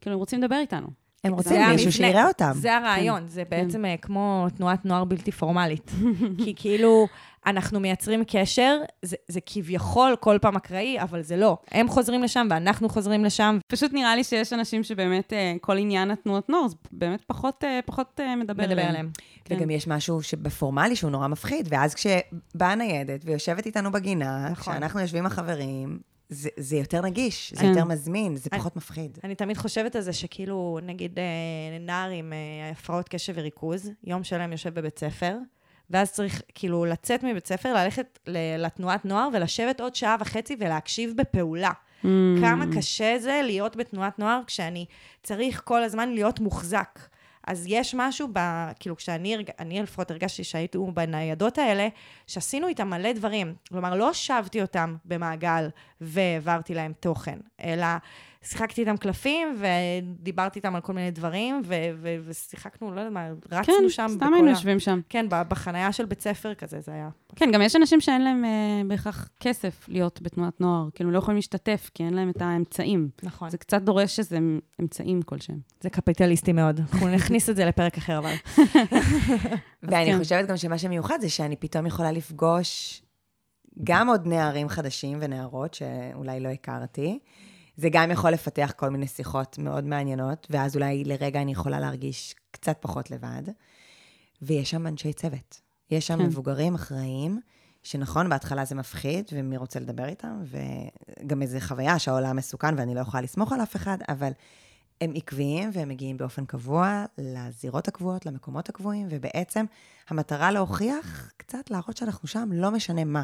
כאילו, 0.01 0.15
הם 0.15 0.21
רוצים 0.21 0.43
לדבר 0.43 0.57
איתנו. 0.61 0.87
הם 1.25 1.33
רוצים 1.33 1.61
מישהו. 1.71 1.93
שיראה 1.93 2.29
אותם. 2.29 2.53
זה 2.55 2.77
הרעיון, 2.77 3.29
זה 3.29 3.43
בעצם 3.49 3.85
אה, 3.85 3.97
כמו 3.97 4.47
תנועת 4.57 4.85
נוער 4.85 5.05
בלתי 5.05 5.33
פורמלית. 5.33 5.91
כי 6.45 6.55
כאילו, 6.57 7.07
אנחנו 7.47 7.81
מייצרים 7.81 8.23
קשר, 8.27 8.79
זה, 9.03 9.17
זה 9.29 9.41
כביכול 9.47 10.17
כל 10.21 10.39
פעם 10.41 10.57
אקראי, 10.57 11.01
אבל 11.01 11.23
זה 11.23 11.37
לא. 11.37 11.57
הם 11.71 11.89
חוזרים 11.89 12.23
לשם 12.23 12.47
ואנחנו 12.51 12.89
חוזרים 12.89 13.25
לשם. 13.25 13.59
פשוט 13.67 13.93
נראה 13.93 14.17
לי 14.17 14.25
שיש 14.25 14.53
אנשים 14.53 14.83
שבאמת, 14.83 15.33
אה, 15.33 15.55
כל 15.61 15.79
עניין 15.79 16.11
התנועות 16.11 16.49
נוער, 16.49 16.69
זה 16.69 16.77
באמת 16.93 17.23
פחות, 17.27 17.65
אה, 17.65 17.81
פחות 17.87 18.21
מדבר 18.37 18.65
מדבר. 18.65 18.83
עליהם. 18.83 19.11
כן. 19.45 19.57
וגם 19.57 19.71
יש 19.71 19.87
משהו 19.89 20.21
בפורמלי 20.43 20.97
שהוא 20.97 21.11
נורא 21.11 21.29
מפחיד, 21.29 21.69
ואז 21.71 21.95
כשבאה 21.95 22.75
ניידת 22.75 23.21
ויושבת 23.25 23.67
איתנו 23.67 23.93
בגינה, 23.93 24.49
נכון. 24.51 24.75
כשאנחנו 24.75 25.01
יושבים 25.01 25.27
החברים, 25.27 25.99
זה, 26.31 26.49
זה 26.57 26.77
יותר 26.77 27.01
נגיש, 27.03 27.53
זה 27.55 27.61
כן. 27.61 27.69
יותר 27.69 27.85
מזמין, 27.85 28.37
זה 28.37 28.49
אני- 28.53 28.61
פחות 28.61 28.77
מפחיד. 28.77 29.19
אני 29.25 29.35
תמיד 29.35 29.57
חושבת 29.57 29.97
על 29.97 30.03
זה 30.03 30.13
שכאילו, 30.13 30.79
נגיד 30.83 31.19
אה, 31.19 31.25
נער 31.81 32.11
עם 32.11 32.33
אה, 32.33 32.71
הפרעות 32.71 33.09
קשב 33.09 33.33
וריכוז, 33.37 33.91
יום 34.05 34.25
שלם 34.25 34.53
יושב 34.53 34.75
בבית 34.75 34.99
ספר, 34.99 35.37
ואז 35.91 36.13
צריך 36.13 36.43
כאילו 36.55 36.85
לצאת 36.85 37.23
מבית 37.25 37.47
ספר, 37.47 37.75
ללכת 37.75 38.19
לתנועת 38.59 39.05
נוער 39.05 39.29
ולשבת 39.33 39.81
עוד 39.81 39.95
שעה 39.95 40.17
וחצי 40.21 40.57
ולהקשיב 40.61 41.13
בפעולה. 41.17 41.71
Mm. 41.71 42.07
כמה 42.41 42.65
קשה 42.77 43.17
זה 43.19 43.41
להיות 43.45 43.77
בתנועת 43.77 44.19
נוער 44.19 44.41
כשאני 44.47 44.87
צריך 45.23 45.63
כל 45.65 45.83
הזמן 45.83 46.09
להיות 46.09 46.41
מוחזק. 46.41 46.99
אז 47.47 47.65
יש 47.69 47.95
משהו, 47.95 48.29
ב, 48.33 48.39
כאילו 48.81 48.97
כשאני, 48.97 49.37
אני 49.59 49.83
לפחות 49.83 50.11
הרגשתי 50.11 50.45
שהיינו 50.45 50.95
בניידות 50.95 51.59
האלה, 51.59 51.89
שעשינו 52.27 52.69
איתם 52.69 52.91
מלא 52.91 53.13
דברים. 53.13 53.55
כלומר, 53.69 53.95
לא 53.95 54.09
הושבתי 54.09 54.63
אותם 54.63 54.97
במעגל 55.05 55.69
והעברתי 56.01 56.75
להם 56.75 56.93
תוכן, 57.01 57.39
אלא 57.65 57.87
שיחקתי 58.45 58.81
איתם 58.81 58.97
קלפים 58.97 59.57
ודיברתי 59.59 60.59
איתם 60.59 60.75
על 60.75 60.81
כל 60.81 60.93
מיני 60.93 61.11
דברים, 61.11 61.63
ו- 61.65 61.75
ו- 61.97 62.17
ושיחקנו, 62.25 62.95
לא 62.95 63.01
יודעת 63.01 63.13
מה, 63.13 63.29
רצנו 63.53 63.75
כן, 63.81 63.89
שם 63.89 64.07
סתם 64.11 64.35
היינו 64.35 64.49
יושבים 64.49 64.81
שם. 64.81 65.01
כן, 65.09 65.27
בחנייה 65.31 65.93
של 65.93 66.05
בית 66.05 66.21
ספר 66.21 66.55
כזה, 66.55 66.81
זה 66.81 66.93
היה. 66.93 67.09
כן, 67.37 67.51
גם 67.53 67.63
יש 67.63 67.77
אנשים 67.77 68.01
שאין 68.01 68.25
להם 68.25 68.45
אה, 68.45 68.83
בהכרח 68.87 69.29
כסף 69.41 69.89
להיות 69.89 70.23
בתנועת 70.23 70.61
נוער, 70.61 70.89
כאילו 70.95 71.11
לא 71.11 71.19
יכולים 71.19 71.37
להשתתף, 71.37 71.91
כי 71.95 72.03
אין 72.03 72.15
להם 72.15 72.31
את 72.31 72.43
האמצעים. 72.43 73.09
נכון. 73.23 73.51
זה 73.51 73.59
קצת 73.59 73.83
דורש 73.83 74.19
איזה 74.19 74.39
אמצעים 74.81 75.23
כלשהם. 75.23 75.59
זה 75.81 75.91
קפיטליסטי 75.91 76.53
מאוד. 76.53 76.81
אנחנו 76.81 77.09
נכניס 77.09 77.51
את 77.51 77.57
זה 77.57 77.65
לפרק 77.65 77.97
אחר, 77.97 78.19
אבל. 78.19 78.35
ואני 79.83 80.13
כן. 80.13 80.19
חושבת 80.19 80.49
גם 80.49 80.57
שמה 80.57 80.79
שמיוחד 80.79 81.19
זה 81.21 81.29
שאני 81.29 81.57
פתאום 81.57 81.87
יכולה 81.87 82.13
לפגוש 82.13 83.03
גם 83.85 84.09
עוד 84.09 84.27
נערים 84.27 84.69
חדשים 84.69 85.19
ונערות 85.21 85.75
שאולי 85.75 86.41
לא 86.41 86.49
הכרתי. 86.49 87.19
זה 87.81 87.89
גם 87.93 88.11
יכול 88.11 88.31
לפתח 88.31 88.73
כל 88.77 88.91
מיני 88.91 89.07
שיחות 89.07 89.59
מאוד 89.59 89.85
מעניינות, 89.85 90.47
ואז 90.51 90.77
אולי 90.77 91.05
לרגע 91.05 91.43
אני 91.43 91.53
יכולה 91.53 91.81
להרגיש 91.81 92.35
קצת 92.51 92.77
פחות 92.81 93.11
לבד. 93.11 93.43
ויש 94.43 94.71
שם 94.71 94.87
אנשי 94.87 95.13
צוות. 95.13 95.61
יש 95.91 96.07
שם 96.07 96.19
כן. 96.19 96.25
מבוגרים 96.25 96.75
אחראיים, 96.75 97.41
שנכון, 97.83 98.29
בהתחלה 98.29 98.65
זה 98.65 98.75
מפחיד, 98.75 99.25
ומי 99.33 99.57
רוצה 99.57 99.81
לדבר 99.81 100.05
איתם, 100.05 100.43
וגם 100.45 101.43
איזו 101.43 101.59
חוויה 101.61 101.99
שהעולם 101.99 102.37
מסוכן 102.37 102.79
ואני 102.79 102.95
לא 102.95 103.01
יכולה 103.01 103.23
לסמוך 103.23 103.53
על 103.53 103.63
אף 103.63 103.77
אחד, 103.77 103.99
אבל 104.09 104.31
הם 105.01 105.13
עקביים 105.15 105.71
והם 105.73 105.89
מגיעים 105.89 106.17
באופן 106.17 106.45
קבוע 106.45 107.05
לזירות 107.19 107.89
הקבועות, 107.89 108.27
למקומות 108.27 108.69
הקבועים, 108.69 109.07
ובעצם 109.11 109.65
המטרה 110.09 110.51
להוכיח, 110.51 111.33
קצת 111.37 111.71
להראות 111.71 111.97
שאנחנו 111.97 112.29
שם, 112.29 112.49
לא 112.53 112.71
משנה 112.71 113.05
מה. 113.05 113.23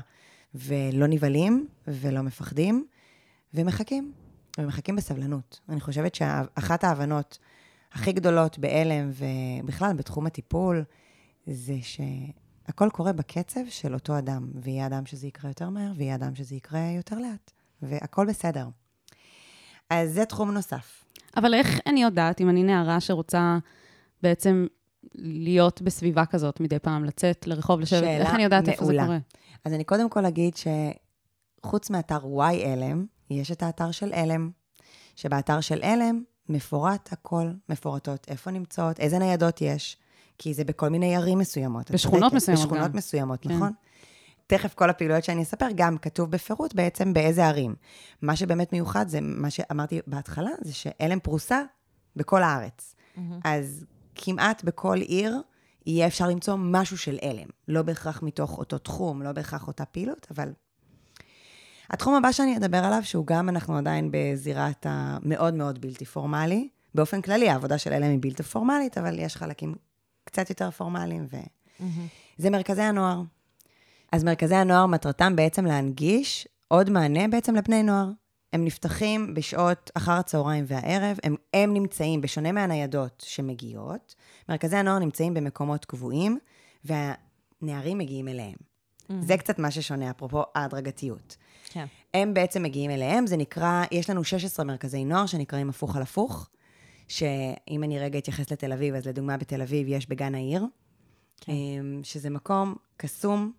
ולא 0.54 1.06
נבהלים 1.06 1.66
ולא 1.86 2.22
מפחדים, 2.22 2.86
ומחכים. 3.54 4.25
ומחכים 4.58 4.96
בסבלנות. 4.96 5.60
אני 5.68 5.80
חושבת 5.80 6.14
שאחת 6.14 6.84
ההבנות 6.84 7.38
הכי 7.92 8.12
גדולות 8.12 8.58
בהלם 8.58 9.10
ובכלל 9.12 9.92
בתחום 9.92 10.26
הטיפול, 10.26 10.84
זה 11.46 11.74
שהכל 11.82 12.88
קורה 12.92 13.12
בקצב 13.12 13.60
של 13.68 13.94
אותו 13.94 14.18
אדם, 14.18 14.50
ויהיה 14.54 14.86
אדם 14.86 15.06
שזה 15.06 15.26
יקרה 15.26 15.50
יותר 15.50 15.70
מהר, 15.70 15.92
ויהיה 15.96 16.14
אדם 16.14 16.34
שזה 16.34 16.54
יקרה 16.54 16.80
יותר 16.96 17.18
לאט, 17.18 17.50
והכל 17.82 18.26
בסדר. 18.26 18.68
אז 19.90 20.12
זה 20.12 20.24
תחום 20.24 20.50
נוסף. 20.50 21.04
אבל 21.36 21.54
איך 21.54 21.80
אני 21.86 22.02
יודעת, 22.02 22.40
אם 22.40 22.48
אני 22.48 22.62
נערה 22.62 23.00
שרוצה 23.00 23.58
בעצם 24.22 24.66
להיות 25.14 25.82
בסביבה 25.82 26.26
כזאת 26.26 26.60
מדי 26.60 26.78
פעם, 26.78 27.04
לצאת 27.04 27.46
לרחוב, 27.46 27.80
לשבת, 27.80 28.04
איך 28.04 28.34
אני 28.34 28.44
יודעת 28.44 28.68
איפה 28.68 28.84
זה 28.84 28.92
מעולה. 28.92 29.04
קורה? 29.04 29.18
אז 29.64 29.72
אני 29.72 29.84
קודם 29.84 30.10
כל 30.10 30.26
אגיד 30.26 30.52
שחוץ 30.56 31.90
מאתר 31.90 32.26
וואי 32.26 32.64
אלם, 32.64 33.06
יש 33.30 33.52
את 33.52 33.62
האתר 33.62 33.90
של 33.90 34.12
אלם, 34.14 34.50
שבאתר 35.16 35.60
של 35.60 35.80
אלם 35.82 36.22
מפורט 36.48 37.08
הכל, 37.12 37.50
מפורטות 37.68 38.26
איפה 38.28 38.50
נמצאות, 38.50 39.00
איזה 39.00 39.18
ניידות 39.18 39.60
יש, 39.60 39.96
כי 40.38 40.54
זה 40.54 40.64
בכל 40.64 40.88
מיני 40.88 41.16
ערים 41.16 41.38
מסוימות. 41.38 41.90
בשכונות 41.90 42.32
מסוימות 42.32 42.64
בשכונות 42.64 42.90
גם. 42.90 42.96
מסוימות, 42.96 43.42
כן. 43.42 43.52
נכון? 43.52 43.72
תכף 44.46 44.74
כל 44.74 44.90
הפעילויות 44.90 45.24
שאני 45.24 45.42
אספר, 45.42 45.66
גם 45.74 45.98
כתוב 45.98 46.30
בפירוט 46.30 46.74
בעצם 46.74 47.14
באיזה 47.14 47.46
ערים. 47.46 47.74
מה 48.22 48.36
שבאמת 48.36 48.72
מיוחד 48.72 49.08
זה, 49.08 49.18
מה 49.20 49.50
שאמרתי 49.50 50.00
בהתחלה, 50.06 50.50
זה 50.60 50.72
שאלם 50.72 51.20
פרוסה 51.20 51.62
בכל 52.16 52.42
הארץ. 52.42 52.94
אז 53.44 53.84
כמעט 54.14 54.64
בכל 54.64 54.96
עיר 55.00 55.40
יהיה 55.86 56.06
אפשר 56.06 56.28
למצוא 56.28 56.56
משהו 56.58 56.98
של 56.98 57.18
אלם. 57.22 57.48
לא 57.68 57.82
בהכרח 57.82 58.22
מתוך 58.22 58.58
אותו 58.58 58.78
תחום, 58.78 59.22
לא 59.22 59.32
בהכרח 59.32 59.66
אותה 59.66 59.84
פעילות, 59.84 60.26
אבל... 60.30 60.52
התחום 61.90 62.14
הבא 62.14 62.32
שאני 62.32 62.56
אדבר 62.56 62.84
עליו, 62.84 63.00
שהוא 63.02 63.26
גם, 63.26 63.48
אנחנו 63.48 63.78
עדיין 63.78 64.08
בזירת 64.12 64.86
המאוד 64.88 65.54
מאוד 65.54 65.80
בלתי 65.80 66.04
פורמלי. 66.04 66.68
באופן 66.94 67.22
כללי, 67.22 67.50
העבודה 67.50 67.78
של 67.78 67.92
אלם 67.92 68.10
היא 68.10 68.18
בלתי 68.20 68.42
פורמלית, 68.42 68.98
אבל 68.98 69.18
יש 69.18 69.36
חלקים 69.36 69.74
קצת 70.24 70.50
יותר 70.50 70.70
פורמליים, 70.70 71.26
ו... 71.32 71.36
זה 72.38 72.50
מרכזי 72.50 72.82
הנוער. 72.82 73.22
אז 74.12 74.24
מרכזי 74.24 74.54
הנוער, 74.54 74.86
מטרתם 74.86 75.36
בעצם 75.36 75.64
להנגיש 75.64 76.48
עוד 76.68 76.90
מענה 76.90 77.28
בעצם 77.28 77.54
לבני 77.54 77.82
נוער. 77.82 78.10
הם 78.52 78.64
נפתחים 78.64 79.34
בשעות 79.34 79.90
אחר 79.94 80.12
הצהריים 80.12 80.64
והערב, 80.68 81.18
הם, 81.22 81.36
הם 81.54 81.74
נמצאים, 81.74 82.20
בשונה 82.20 82.52
מהניידות 82.52 83.24
שמגיעות, 83.26 84.14
מרכזי 84.48 84.76
הנוער 84.76 84.98
נמצאים 84.98 85.34
במקומות 85.34 85.84
קבועים, 85.84 86.38
והנערים 86.84 87.98
מגיעים 87.98 88.28
אליהם. 88.28 88.56
זה 89.20 89.36
קצת 89.36 89.58
מה 89.58 89.70
ששונה, 89.70 90.10
אפרופו 90.10 90.42
ההדרגתיות. 90.54 91.36
כן. 91.68 91.86
הם 92.14 92.34
בעצם 92.34 92.62
מגיעים 92.62 92.90
אליהם, 92.90 93.26
זה 93.26 93.36
נקרא, 93.36 93.84
יש 93.90 94.10
לנו 94.10 94.24
16 94.24 94.64
מרכזי 94.64 95.04
נוער 95.04 95.26
שנקראים 95.26 95.70
הפוך 95.70 95.96
על 95.96 96.02
הפוך, 96.02 96.48
שאם 97.08 97.84
אני 97.84 97.98
רגע 97.98 98.18
אתייחס 98.18 98.52
לתל 98.52 98.72
אביב, 98.72 98.94
אז 98.94 99.06
לדוגמה 99.06 99.36
בתל 99.36 99.62
אביב 99.62 99.86
יש 99.88 100.08
בגן 100.08 100.34
העיר, 100.34 100.64
כן. 101.40 101.52
אמ, 101.52 102.00
שזה 102.02 102.30
מקום 102.30 102.74
קסום 102.96 103.52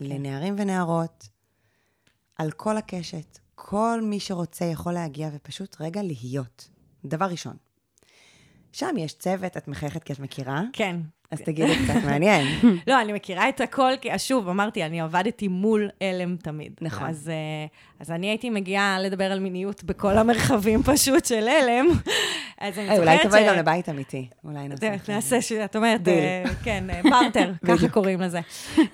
לנערים 0.00 0.54
ונערות, 0.58 1.28
על 2.38 2.50
כל 2.50 2.76
הקשת. 2.76 3.38
כל 3.54 4.00
מי 4.02 4.20
שרוצה 4.20 4.64
יכול 4.64 4.92
להגיע 4.92 5.30
ופשוט 5.32 5.76
רגע 5.80 6.02
להיות. 6.02 6.68
דבר 7.04 7.26
ראשון. 7.26 7.56
שם 8.72 8.94
יש 8.98 9.12
צוות, 9.12 9.56
את 9.56 9.68
מחייכת 9.68 10.04
כי 10.04 10.12
את 10.12 10.18
מכירה, 10.18 10.62
כן. 10.72 10.96
אז 11.30 11.40
תגידי 11.40 11.74
קצת 11.84 12.04
מעניין. 12.04 12.46
לא, 12.86 13.00
אני 13.00 13.12
מכירה 13.12 13.48
את 13.48 13.60
הכל, 13.60 13.92
כי 14.00 14.18
שוב, 14.18 14.48
אמרתי, 14.48 14.84
אני 14.84 15.00
עבדתי 15.00 15.48
מול 15.48 15.88
אלם 16.02 16.36
תמיד. 16.36 16.72
נכון. 16.80 17.08
אז, 17.08 17.28
אה, 17.28 17.66
אז 18.00 18.10
אני 18.10 18.26
הייתי 18.26 18.50
מגיעה 18.50 18.98
לדבר 19.00 19.32
על 19.32 19.40
מיניות 19.40 19.84
בכל 19.84 20.18
המרחבים 20.18 20.82
פשוט 20.82 21.24
של 21.24 21.48
אלם. 21.48 21.86
אז 22.60 22.78
אני 22.78 22.88
אה, 22.88 22.96
זוכרת 22.96 22.98
אולי 22.98 23.18
ש... 23.18 23.22
תבואי 23.22 23.46
גם 23.46 23.56
לבית 23.56 23.88
אמיתי. 23.88 24.28
אולי 24.44 24.68
נעשה. 24.68 24.96
נעשה, 25.08 25.42
ש- 25.42 25.52
את 25.52 25.76
אומרת. 25.76 26.08
אה, 26.08 26.44
כן, 26.64 26.84
פרטר, 27.02 27.52
ככה 27.68 27.88
קוראים 27.88 28.20
לזה. 28.20 28.40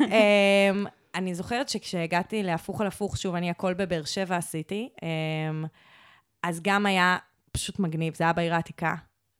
אמ, 0.00 0.84
אני 1.14 1.34
זוכרת 1.34 1.68
שכשהגעתי 1.68 2.42
להפוך 2.42 2.80
על 2.80 2.86
הפוך, 2.86 3.16
שוב, 3.16 3.34
אני 3.34 3.50
הכל 3.50 3.74
בבאר 3.74 4.04
שבע 4.04 4.36
עשיתי, 4.36 4.88
אמ, 5.02 5.64
אז 6.42 6.60
גם 6.62 6.86
היה 6.86 7.16
פשוט 7.52 7.78
מגניב, 7.78 8.14
זה 8.14 8.24
היה 8.24 8.32
בעיר 8.32 8.54
העתיקה. 8.54 8.94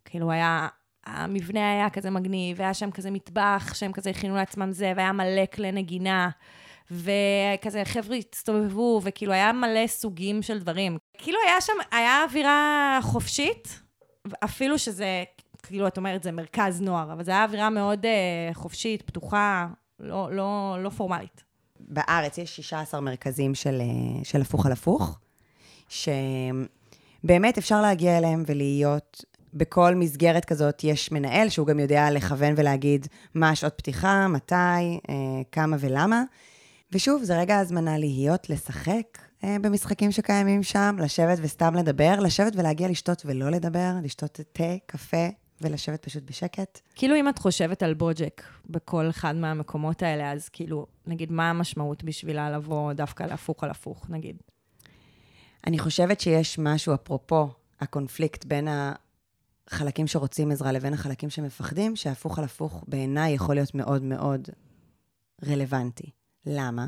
כאילו 0.05 0.31
היה, 0.31 0.69
המבנה 1.07 1.73
היה 1.73 1.91
כזה 1.91 2.11
מגניב, 2.11 2.61
והיה 2.61 2.75
שם 2.75 2.91
כזה 2.91 3.11
מטבח, 3.11 3.75
שהם 3.75 3.93
כזה 3.93 4.11
הכינו 4.11 4.37
לעצמם 4.37 4.73
זה, 4.73 4.93
והיה 4.97 5.13
מלא 5.13 5.47
כלי 5.55 5.73
נגינה. 5.73 6.31
וכזה 6.91 7.83
חבר'ה 7.85 8.17
הצטובבו, 8.17 9.01
וכאילו 9.05 9.33
היה 9.33 9.53
מלא 9.53 9.87
סוגים 9.87 10.43
של 10.43 10.59
דברים. 10.59 10.99
כאילו 11.19 11.39
היה 11.47 11.61
שם, 11.61 11.73
היה 11.91 12.25
אווירה 12.25 12.99
חופשית, 13.03 13.81
אפילו 14.45 14.79
שזה 14.79 15.25
כאילו, 15.63 15.87
את 15.87 15.97
אומרת, 15.97 16.23
זה 16.23 16.33
מרכז 16.33 16.81
נוער, 16.81 17.13
אבל 17.13 17.25
זו 17.25 17.33
הייתה 17.33 17.45
אווירה 17.45 17.71
מאוד 17.71 18.05
uh, 18.05 18.55
חופשית, 18.55 19.03
פתוחה, 19.03 19.67
לא, 20.01 20.29
לא, 20.33 20.77
לא 20.81 20.91
פורמלית. 20.91 21.45
בארץ 21.81 22.39
יש 22.39 22.57
16 22.57 23.01
מרכזים 23.01 23.55
של, 23.55 23.81
אה, 23.81 24.25
של 24.25 24.41
הפוך 24.41 24.67
על 24.67 24.73
הפוך, 24.73 25.19
שבאמת 25.89 27.59
אפשר 27.59 27.81
להגיע 27.81 28.19
אליהם 28.19 28.43
ולהיות, 28.47 29.25
בכל 29.57 29.95
מסגרת 29.95 30.45
כזאת 30.45 30.85
יש 30.85 31.13
מנהל 31.13 31.49
שהוא 31.49 31.67
גם 31.67 31.81
יודע 31.81 32.11
לכוון 32.11 32.55
ולהגיד 32.57 33.07
מה 33.35 33.57
שעות 33.57 33.75
פתיחה, 33.77 34.29
מתי, 34.29 34.55
אה, 34.55 35.15
כמה 35.53 35.77
ולמה. 35.81 36.23
ושוב, 36.93 37.23
זה 37.23 37.39
רגע 37.39 37.59
הזמנה 37.59 37.99
להיות, 37.99 38.51
לשחק 38.51 39.19
אה, 39.45 39.57
במשחקים 39.63 40.13
שקיימים 40.13 40.63
שם, 40.63 40.97
לשבת 40.99 41.39
וסתם 41.43 41.75
לדבר, 41.75 42.21
לשבת 42.21 42.53
ולהגיע 42.57 42.89
לשתות 42.89 43.23
ולא 43.27 43.51
לדבר, 43.51 43.93
לשתות 44.03 44.41
תה, 44.53 44.75
קפה, 44.87 45.27
ולשבת 45.61 46.05
פשוט 46.05 46.23
בשקט. 46.23 46.81
כאילו 46.95 47.17
אם 47.17 47.29
את 47.29 47.39
חושבת 47.39 47.83
על 47.83 47.95
בוג'ק 47.95 48.43
בכל 48.71 49.11
אחד 49.11 49.37
מהמקומות 49.37 50.03
האלה, 50.03 50.33
אז 50.33 50.49
כאילו, 50.49 50.87
נגיד, 51.07 51.33
מה 51.33 51.51
המשמעות 51.51 52.05
בשבילה 52.05 52.51
לבוא 52.51 52.93
דווקא 52.93 53.25
להפוך 53.25 53.65
על 53.65 53.71
הפוך, 53.71 54.07
נגיד? 54.11 54.37
אני 55.67 55.79
חושבת 55.79 56.21
שיש 56.21 56.59
משהו, 56.59 56.95
אפרופו 56.95 57.49
הקונפליקט 57.81 58.45
בין 58.45 58.69
החלקים 59.71 60.07
שרוצים 60.07 60.51
עזרה 60.51 60.73
לבין 60.73 60.95
החלקים 60.95 61.31
שמפחדים, 61.31 61.97
שהפוך 61.97 62.39
על 62.39 62.45
הפוך 62.45 62.85
בעיניי 62.89 63.33
יכול 63.35 63.55
להיות 63.55 63.75
מאוד 63.75 64.03
מאוד 64.03 64.49
רלוונטי. 65.47 66.11
למה? 66.47 66.87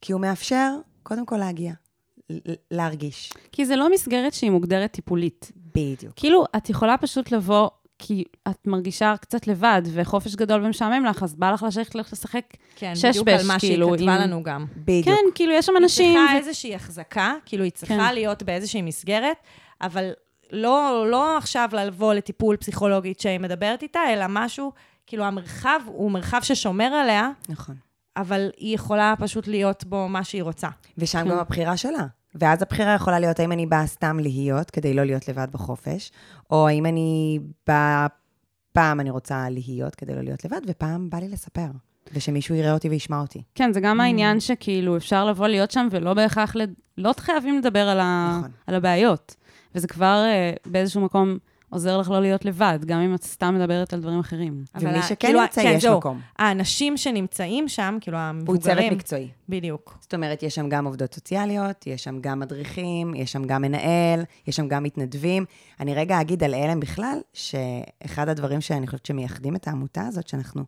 כי 0.00 0.12
הוא 0.12 0.20
מאפשר, 0.20 0.70
קודם 1.02 1.26
כל, 1.26 1.36
להגיע, 1.36 1.72
להרגיש. 2.70 3.32
כי 3.52 3.66
זה 3.66 3.76
לא 3.76 3.92
מסגרת 3.92 4.34
שהיא 4.34 4.50
מוגדרת 4.50 4.92
טיפולית. 4.92 5.52
בדיוק. 5.56 6.12
כאילו, 6.16 6.44
את 6.56 6.70
יכולה 6.70 6.96
פשוט 6.98 7.32
לבוא 7.32 7.68
כי 7.98 8.24
את 8.48 8.66
מרגישה 8.66 9.14
קצת 9.20 9.46
לבד, 9.46 9.82
וחופש 9.92 10.34
גדול 10.34 10.64
ומשעמם 10.64 11.04
לך, 11.04 11.22
אז 11.22 11.34
בא 11.34 11.50
לך 11.50 11.62
לשבת 11.62 11.94
לשחק 11.94 12.44
כן, 12.76 12.94
שש 12.94 13.04
בש, 13.04 13.12
כאילו. 13.12 13.24
כן, 13.24 13.32
בדיוק 13.32 13.40
על 13.40 13.46
מה 13.46 13.58
כאילו, 13.58 13.86
שהיא 13.88 13.98
כתבה 13.98 14.14
עם- 14.14 14.20
לנו 14.20 14.42
גם. 14.42 14.66
בדיוק. 14.76 15.04
כן, 15.04 15.24
כאילו, 15.34 15.52
יש 15.52 15.66
שם 15.66 15.72
אנשים... 15.82 16.06
היא 16.18 16.26
צריכה 16.26 16.34
ו- 16.34 16.38
איזושהי 16.38 16.74
החזקה, 16.74 17.34
כאילו 17.46 17.64
היא 17.64 17.72
צריכה 17.72 17.94
כן. 18.08 18.14
להיות 18.14 18.42
באיזושהי 18.42 18.82
מסגרת, 18.82 19.36
אבל 19.80 20.10
לא, 20.54 21.06
לא 21.10 21.36
עכשיו 21.38 21.68
לבוא 21.72 22.14
לטיפול 22.14 22.56
פסיכולוגית 22.56 23.20
שהיא 23.20 23.40
מדברת 23.40 23.82
איתה, 23.82 24.00
אלא 24.12 24.24
משהו, 24.28 24.72
כאילו 25.06 25.24
המרחב 25.24 25.80
הוא 25.86 26.10
מרחב 26.10 26.40
ששומר 26.42 26.84
עליה, 26.84 27.30
נכון. 27.48 27.74
אבל 28.16 28.50
היא 28.56 28.74
יכולה 28.74 29.14
פשוט 29.18 29.48
להיות 29.48 29.84
בו 29.84 30.08
מה 30.08 30.24
שהיא 30.24 30.42
רוצה. 30.42 30.68
ושם 30.98 31.18
כן. 31.24 31.30
גם 31.30 31.38
הבחירה 31.38 31.76
שלה. 31.76 32.06
ואז 32.34 32.62
הבחירה 32.62 32.94
יכולה 32.94 33.18
להיות 33.18 33.40
האם 33.40 33.52
אני 33.52 33.66
באה 33.66 33.86
סתם 33.86 34.18
להיות, 34.18 34.70
כדי 34.70 34.94
לא 34.94 35.04
להיות 35.04 35.28
לבד 35.28 35.48
בחופש, 35.52 36.12
או 36.50 36.68
האם 36.68 36.86
אני 36.86 37.38
באה, 37.66 38.06
פעם 38.72 39.00
אני 39.00 39.10
רוצה 39.10 39.46
להיות 39.50 39.94
כדי 39.94 40.14
לא 40.14 40.20
להיות 40.20 40.44
לבד, 40.44 40.60
ופעם 40.68 41.10
בא 41.10 41.18
לי 41.18 41.28
לספר, 41.28 41.66
ושמישהו 42.12 42.54
יראה 42.54 42.72
אותי 42.72 42.88
וישמע 42.88 43.20
אותי. 43.20 43.42
כן, 43.54 43.72
זה 43.72 43.80
גם 43.80 44.00
העניין 44.00 44.40
שכאילו 44.40 44.96
אפשר 44.96 45.24
לבוא 45.24 45.46
להיות 45.46 45.70
שם 45.70 45.88
ולא 45.90 46.14
בהכרח, 46.14 46.56
לד... 46.56 46.74
לא 46.98 47.12
חייבים 47.18 47.58
לדבר 47.58 47.88
על, 47.88 48.00
ה... 48.00 48.36
נכון. 48.38 48.50
על 48.66 48.74
הבעיות. 48.74 49.34
וזה 49.74 49.88
כבר 49.88 50.24
אה, 50.26 50.52
באיזשהו 50.66 51.00
מקום 51.00 51.38
עוזר 51.74 51.98
לך 51.98 52.10
לא 52.10 52.20
להיות 52.20 52.44
לבד, 52.44 52.78
גם 52.86 53.00
אם 53.00 53.14
את 53.14 53.22
סתם 53.22 53.54
מדברת 53.54 53.92
על 53.92 54.00
דברים 54.00 54.18
אחרים. 54.18 54.64
אבל 54.74 54.88
ומי 54.88 55.02
שכן 55.02 55.14
כאילו, 55.26 55.40
יוצא, 55.40 55.62
כן, 55.62 55.72
יש 55.76 55.82
זהו. 55.82 55.98
מקום. 55.98 56.20
האנשים 56.38 56.96
שנמצאים 56.96 57.68
שם, 57.68 57.98
כאילו 58.00 58.16
הוא 58.16 58.24
המבוגרים... 58.24 58.76
צוות 58.76 58.92
מקצועי. 58.92 59.28
בדיוק. 59.48 59.98
זאת 60.00 60.14
אומרת, 60.14 60.42
יש 60.42 60.54
שם 60.54 60.68
גם 60.68 60.86
עובדות 60.86 61.14
סוציאליות, 61.14 61.86
יש 61.86 62.04
שם 62.04 62.18
גם 62.20 62.40
מדריכים, 62.40 63.14
יש 63.14 63.32
שם 63.32 63.44
גם 63.44 63.62
מנהל, 63.62 64.24
יש 64.46 64.56
שם 64.56 64.68
גם 64.68 64.82
מתנדבים. 64.82 65.44
אני 65.80 65.94
רגע 65.94 66.20
אגיד 66.20 66.44
על 66.44 66.54
הלם 66.54 66.80
בכלל, 66.80 67.18
שאחד 67.32 68.28
הדברים 68.28 68.60
שאני 68.60 68.86
חושבת 68.86 69.06
שמייחדים 69.06 69.56
את 69.56 69.68
העמותה 69.68 70.06
הזאת, 70.06 70.28
שאנחנו 70.28 70.64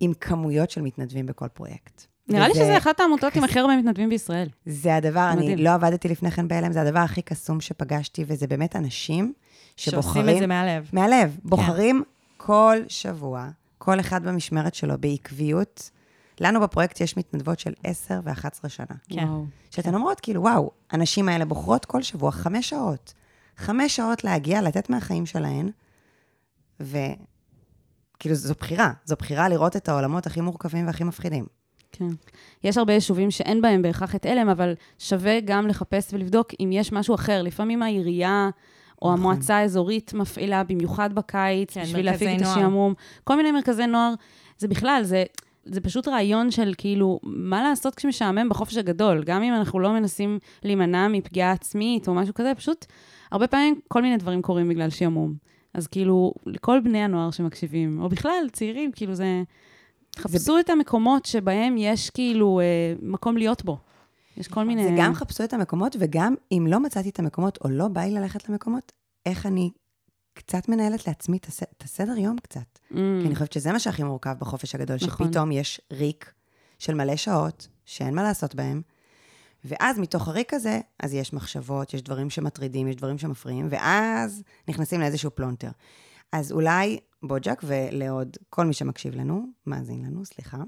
עם 0.00 0.12
כמויות 0.20 0.70
של 0.70 0.80
מתנדבים 0.80 1.26
בכל 1.26 1.48
פרויקט. 1.48 2.06
נראה 2.28 2.46
לי 2.48 2.52
וזה- 2.52 2.60
שזה 2.64 2.78
אחת 2.78 3.00
העמותות 3.00 3.36
עם 3.36 3.44
הכי 3.44 3.58
הרבה 3.58 3.76
מתנדבים 3.76 4.08
בישראל. 4.08 4.48
זה 4.66 4.96
הדבר, 4.96 5.28
אני 5.32 5.42
מדהים. 5.42 5.58
לא 5.58 5.70
עבדתי 5.74 6.08
לפני 6.08 6.30
כן 6.30 6.48
בהלם, 6.48 6.72
זה 6.72 6.80
הדבר 6.82 6.98
הכי 6.98 7.22
קסום 7.22 7.60
שפגשתי, 7.60 8.24
וזה 8.28 8.46
באמת 8.46 8.76
אנשים 8.76 9.32
שבוחרים... 9.76 10.24
שעושים 10.24 10.34
את 10.34 10.40
זה 10.40 10.46
מהלב. 10.46 10.88
מהלב. 10.92 11.36
בוחרים 11.44 12.02
כל 12.36 12.76
שבוע, 12.88 13.48
כל 13.78 14.00
אחד 14.00 14.24
במשמרת 14.24 14.74
שלו, 14.74 14.94
בעקביות. 15.00 15.90
לנו 16.40 16.60
בפרויקט 16.60 17.00
יש 17.00 17.16
מתנדבות 17.16 17.58
של 17.58 17.72
10 17.84 18.20
ו-11 18.24 18.68
שנה. 18.68 18.86
כן. 19.08 19.26
שאתן 19.70 19.94
אומרות, 19.94 20.20
כאילו, 20.20 20.42
וואו, 20.42 20.70
הנשים 20.90 21.28
האלה 21.28 21.44
בוחרות 21.44 21.84
כל 21.84 22.02
שבוע 22.02 22.30
חמש 22.30 22.68
שעות. 22.68 23.14
חמש 23.56 23.96
שעות 23.96 24.24
להגיע, 24.24 24.62
לתת 24.62 24.90
מהחיים 24.90 25.26
שלהן, 25.26 25.70
וכאילו, 26.80 27.04
זו 28.34 28.54
בחירה. 28.60 28.92
זו 29.04 29.16
בחירה 29.18 29.48
לראות 29.48 29.76
את 29.76 29.88
העולמות 29.88 30.26
הכי 30.26 30.40
מורכבים 30.40 30.86
והכי 30.86 31.04
מפחידים. 31.04 31.46
כן. 31.98 32.08
יש 32.64 32.78
הרבה 32.78 32.92
יישובים 32.92 33.30
שאין 33.30 33.62
בהם 33.62 33.82
בהכרח 33.82 34.14
את 34.14 34.26
הלם, 34.26 34.48
אבל 34.48 34.74
שווה 34.98 35.40
גם 35.40 35.66
לחפש 35.66 36.14
ולבדוק 36.14 36.48
אם 36.60 36.70
יש 36.72 36.92
משהו 36.92 37.14
אחר. 37.14 37.42
לפעמים 37.42 37.82
העירייה 37.82 38.50
או 39.02 39.08
נכון. 39.08 39.20
המועצה 39.20 39.56
האזורית 39.56 40.14
מפעילה, 40.14 40.64
במיוחד 40.64 41.12
בקיץ, 41.12 41.74
כן, 41.74 41.82
בשביל 41.82 42.06
להפיג 42.06 42.28
את. 42.28 42.46
השעמום. 42.46 42.94
כל 43.24 43.36
מיני 43.36 43.52
מרכזי 43.52 43.86
נוער. 43.86 44.14
זה 44.58 44.68
בכלל, 44.68 45.00
זה, 45.02 45.24
זה 45.64 45.80
פשוט 45.80 46.08
רעיון 46.08 46.50
של 46.50 46.74
כאילו, 46.78 47.20
מה 47.22 47.62
לעשות 47.62 47.94
כשמשעמם 47.94 48.48
בחופש 48.48 48.76
הגדול? 48.76 49.22
גם 49.24 49.42
אם 49.42 49.54
אנחנו 49.54 49.80
לא 49.80 49.92
מנסים 49.92 50.38
להימנע 50.62 51.08
מפגיעה 51.08 51.52
עצמית 51.52 52.08
או 52.08 52.14
משהו 52.14 52.34
כזה, 52.34 52.52
פשוט 52.56 52.86
הרבה 53.32 53.46
פעמים 53.46 53.80
כל 53.88 54.02
מיני 54.02 54.16
דברים 54.16 54.42
קורים 54.42 54.68
בגלל 54.68 54.90
שעמום. 54.90 55.34
אז 55.74 55.86
כאילו, 55.86 56.34
לכל 56.46 56.80
בני 56.80 56.98
הנוער 56.98 57.30
שמקשיבים, 57.30 58.00
או 58.02 58.08
בכלל, 58.08 58.48
צעירים, 58.52 58.92
כאילו 58.92 59.14
זה... 59.14 59.42
חפשו 60.18 60.58
את 60.60 60.70
המקומות 60.70 61.24
שבהם 61.24 61.76
יש 61.78 62.10
כאילו 62.10 62.60
אה, 62.60 62.64
מקום 63.02 63.36
להיות 63.36 63.64
בו. 63.64 63.78
יש 64.36 64.48
כל 64.48 64.64
מיני... 64.64 64.84
זה 64.84 64.90
גם 64.98 65.14
חפשו 65.14 65.44
את 65.44 65.52
המקומות, 65.52 65.96
וגם 65.98 66.34
אם 66.52 66.66
לא 66.68 66.80
מצאתי 66.80 67.08
את 67.08 67.18
המקומות, 67.18 67.58
או 67.64 67.70
לא 67.70 67.88
בא 67.88 68.00
לי 68.00 68.10
ללכת 68.10 68.48
למקומות, 68.48 68.92
איך 69.26 69.46
אני 69.46 69.70
קצת 70.34 70.68
מנהלת 70.68 71.06
לעצמי. 71.06 71.36
את 71.36 71.82
הסדר 71.82 72.18
יום 72.18 72.36
קצת. 72.42 72.60
Mm, 72.60 72.94
כי 72.94 73.26
אני 73.26 73.34
חושבת 73.34 73.52
שזה 73.52 73.72
מה 73.72 73.78
שהכי 73.78 74.02
מורכב 74.02 74.34
בחופש 74.38 74.74
הגדול, 74.74 74.96
נכון. 75.02 75.26
שפתאום 75.26 75.52
יש 75.52 75.80
ריק 75.92 76.32
של 76.78 76.94
מלא 76.94 77.16
שעות, 77.16 77.68
שאין 77.84 78.14
מה 78.14 78.22
לעשות 78.22 78.54
בהם, 78.54 78.82
ואז 79.64 79.98
מתוך 79.98 80.28
הריק 80.28 80.54
הזה, 80.54 80.80
אז 81.00 81.14
יש 81.14 81.32
מחשבות, 81.32 81.94
יש 81.94 82.02
דברים 82.02 82.30
שמטרידים, 82.30 82.88
יש 82.88 82.96
דברים 82.96 83.18
שמפריעים, 83.18 83.66
ואז 83.70 84.42
נכנסים 84.68 85.00
לאיזשהו 85.00 85.30
פלונטר. 85.30 85.70
אז 86.32 86.52
אולי 86.52 86.98
בוג'ק 87.22 87.60
ולעוד 87.64 88.36
כל 88.50 88.66
מי 88.66 88.72
שמקשיב 88.72 89.14
לנו, 89.14 89.46
מאזין 89.66 90.04
לנו, 90.04 90.24
סליחה, 90.24 90.56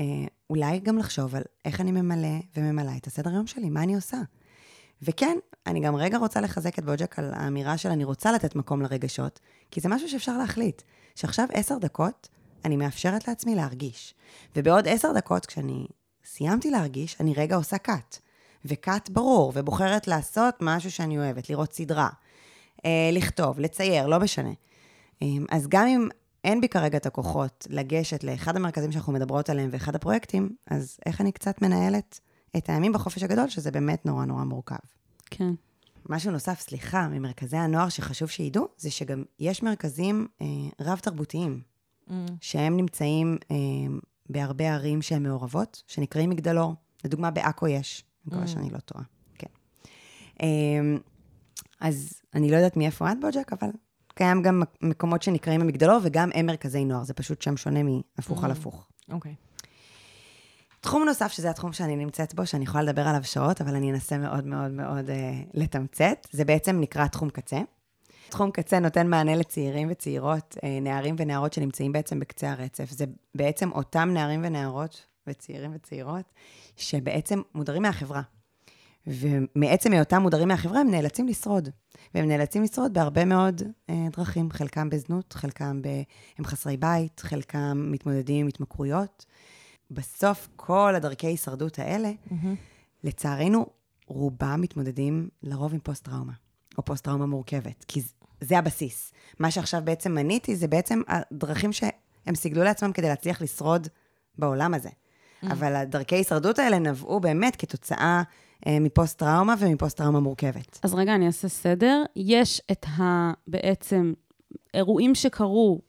אה, 0.00 0.04
אולי 0.50 0.78
גם 0.78 0.98
לחשוב 0.98 1.34
על 1.34 1.42
איך 1.64 1.80
אני 1.80 1.92
ממלא 1.92 2.38
וממלאה 2.56 2.96
את 2.96 3.06
הסדר 3.06 3.30
יום 3.30 3.46
שלי, 3.46 3.70
מה 3.70 3.82
אני 3.82 3.94
עושה. 3.94 4.18
וכן, 5.02 5.38
אני 5.66 5.80
גם 5.80 5.96
רגע 5.96 6.18
רוצה 6.18 6.40
לחזק 6.40 6.78
את 6.78 6.84
בוג'ק 6.84 7.18
על 7.18 7.34
האמירה 7.34 7.78
של 7.78 7.88
אני 7.88 8.04
רוצה 8.04 8.32
לתת 8.32 8.54
מקום 8.54 8.82
לרגשות, 8.82 9.40
כי 9.70 9.80
זה 9.80 9.88
משהו 9.88 10.08
שאפשר 10.08 10.38
להחליט. 10.38 10.82
שעכשיו 11.14 11.46
עשר 11.52 11.78
דקות 11.78 12.28
אני 12.64 12.76
מאפשרת 12.76 13.28
לעצמי 13.28 13.54
להרגיש. 13.54 14.14
ובעוד 14.56 14.88
עשר 14.88 15.12
דקות, 15.12 15.46
כשאני 15.46 15.86
סיימתי 16.24 16.70
להרגיש, 16.70 17.16
אני 17.20 17.34
רגע 17.36 17.56
עושה 17.56 17.78
קאט. 17.78 18.18
וקאט 18.64 19.08
ברור, 19.08 19.52
ובוחרת 19.54 20.08
לעשות 20.08 20.54
משהו 20.60 20.90
שאני 20.90 21.18
אוהבת, 21.18 21.50
לראות 21.50 21.72
סדרה, 21.72 22.08
אה, 22.84 23.10
לכתוב, 23.12 23.60
לצייר, 23.60 24.06
לא 24.06 24.20
משנה. 24.20 24.50
אה, 25.22 25.28
אז 25.50 25.66
גם 25.68 25.86
אם 25.86 26.08
אין 26.44 26.60
בי 26.60 26.68
כרגע 26.68 26.98
את 26.98 27.06
הכוחות 27.06 27.66
לגשת 27.70 28.24
לאחד 28.24 28.56
המרכזים 28.56 28.92
שאנחנו 28.92 29.12
מדברות 29.12 29.50
עליהם 29.50 29.68
ואחד 29.72 29.94
הפרויקטים, 29.94 30.56
אז 30.66 30.98
איך 31.06 31.20
אני 31.20 31.32
קצת 31.32 31.62
מנהלת 31.62 32.20
את 32.56 32.68
הימים 32.70 32.92
בחופש 32.92 33.22
הגדול, 33.22 33.48
שזה 33.48 33.70
באמת 33.70 34.06
נורא 34.06 34.24
נורא 34.24 34.44
מורכב. 34.44 34.76
כן. 35.30 35.50
משהו 36.08 36.32
נוסף, 36.32 36.60
סליחה, 36.60 37.08
ממרכזי 37.08 37.56
הנוער 37.56 37.88
שחשוב 37.88 38.28
שידעו, 38.28 38.68
זה 38.76 38.90
שגם 38.90 39.22
יש 39.38 39.62
מרכזים 39.62 40.26
אה, 40.42 40.46
רב-תרבותיים, 40.80 41.60
Mm. 42.08 42.12
שהם 42.40 42.76
נמצאים 42.76 43.36
אה, 43.50 43.56
בהרבה 44.30 44.74
ערים 44.74 45.02
שהן 45.02 45.22
מעורבות, 45.22 45.82
שנקראים 45.86 46.30
מגדלור. 46.30 46.74
לדוגמה, 47.04 47.30
בעכו 47.30 47.68
יש, 47.68 48.04
אני 48.04 48.36
מקווה 48.36 48.44
Mm. 48.44 48.48
שאני 48.48 48.70
לא 48.70 48.78
טועה. 48.78 49.04
כן. 49.38 49.46
אה, 50.42 50.46
אז 51.80 52.22
אני 52.34 52.50
לא 52.50 52.56
יודעת 52.56 52.76
מאיפה 52.76 53.12
את, 53.12 53.16
בוג'ק, 53.20 53.52
אבל 53.52 53.68
קיים 54.14 54.42
גם 54.42 54.62
מקומות 54.82 55.22
שנקראים 55.22 55.60
המגדלור, 55.60 55.98
וגם 56.02 56.30
הם 56.34 56.46
מרכזי 56.46 56.84
נוער, 56.84 57.04
זה 57.04 57.14
פשוט 57.14 57.42
שם 57.42 57.56
שונה 57.56 57.80
מהפוך 57.82 58.44
על 58.44 58.50
Mm. 58.50 58.54
הפוך. 58.54 58.86
אוקיי. 59.12 59.34
תחום 60.80 61.04
נוסף, 61.04 61.32
שזה 61.32 61.50
התחום 61.50 61.72
שאני 61.72 61.96
נמצאת 61.96 62.34
בו, 62.34 62.46
שאני 62.46 62.64
יכולה 62.64 62.82
לדבר 62.84 63.08
עליו 63.08 63.24
שעות, 63.24 63.60
אבל 63.60 63.74
אני 63.74 63.90
אנסה 63.92 64.18
מאוד 64.18 64.46
מאוד 64.46 64.70
מאוד 64.70 65.10
אה, 65.10 65.32
לתמצת, 65.54 66.26
זה 66.30 66.44
בעצם 66.44 66.80
נקרא 66.80 67.06
תחום 67.06 67.30
קצה. 67.30 67.60
תחום 68.28 68.50
קצה 68.50 68.78
נותן 68.78 69.06
מענה 69.06 69.36
לצעירים 69.36 69.88
וצעירות, 69.90 70.56
אה, 70.64 70.78
נערים 70.80 71.16
ונערות 71.18 71.52
שנמצאים 71.52 71.92
בעצם 71.92 72.20
בקצה 72.20 72.50
הרצף. 72.50 72.90
זה 72.90 73.04
בעצם 73.34 73.72
אותם 73.72 74.10
נערים 74.12 74.40
ונערות 74.44 75.06
וצעירים 75.26 75.70
וצעירות, 75.74 76.24
שבעצם 76.76 77.42
מודרים 77.54 77.82
מהחברה. 77.82 78.22
ומעצם 79.06 79.92
היותם 79.92 80.22
מודרים 80.22 80.48
מהחברה, 80.48 80.80
הם 80.80 80.90
נאלצים 80.90 81.28
לשרוד. 81.28 81.68
והם 82.14 82.28
נאלצים 82.28 82.62
לשרוד 82.62 82.94
בהרבה 82.94 83.24
מאוד 83.24 83.62
אה, 83.90 84.06
דרכים, 84.16 84.50
חלקם 84.50 84.90
בזנות, 84.90 85.32
חלקם 85.32 85.82
ב... 85.82 85.88
הם 86.38 86.44
חסרי 86.44 86.76
בית, 86.76 87.20
חלקם 87.20 87.88
מתמודדים 87.92 88.40
עם 88.40 88.46
התמכרויות. 88.46 89.24
בסוף, 89.90 90.48
כל 90.56 90.94
הדרכי 90.94 91.26
הישרדות 91.26 91.78
האלה, 91.78 92.10
mm-hmm. 92.10 92.46
לצערנו, 93.04 93.66
רובם 94.06 94.60
מתמודדים 94.60 95.28
לרוב 95.42 95.72
עם 95.72 95.80
פוסט-טראומה, 95.80 96.32
או 96.78 96.84
פוסט-טראומה 96.84 97.26
מורכבת, 97.26 97.84
כי 97.88 98.02
זה 98.40 98.58
הבסיס. 98.58 99.12
מה 99.38 99.50
שעכשיו 99.50 99.82
בעצם 99.84 100.14
מניתי, 100.14 100.56
זה 100.56 100.68
בעצם 100.68 101.00
הדרכים 101.08 101.72
שהם 101.72 102.34
סיגלו 102.34 102.64
לעצמם 102.64 102.92
כדי 102.92 103.08
להצליח 103.08 103.42
לשרוד 103.42 103.88
בעולם 104.38 104.74
הזה. 104.74 104.88
Mm. 104.88 105.52
אבל 105.52 105.74
הדרכי 105.74 106.14
הישרדות 106.14 106.58
האלה 106.58 106.78
נבעו 106.78 107.20
באמת 107.20 107.56
כתוצאה 107.56 107.98
אה, 107.98 108.22
מפוסט-טראומה 108.68 109.54
ומפוסט-טראומה 109.58 110.20
מורכבת. 110.20 110.80
אז 110.82 110.94
רגע, 110.94 111.14
אני 111.14 111.26
אעשה 111.26 111.48
סדר. 111.48 112.02
יש 112.16 112.62
את 112.72 112.86
ה... 112.98 113.32
בעצם 113.46 114.12
אירועים 114.74 115.14
שקרו 115.14 115.80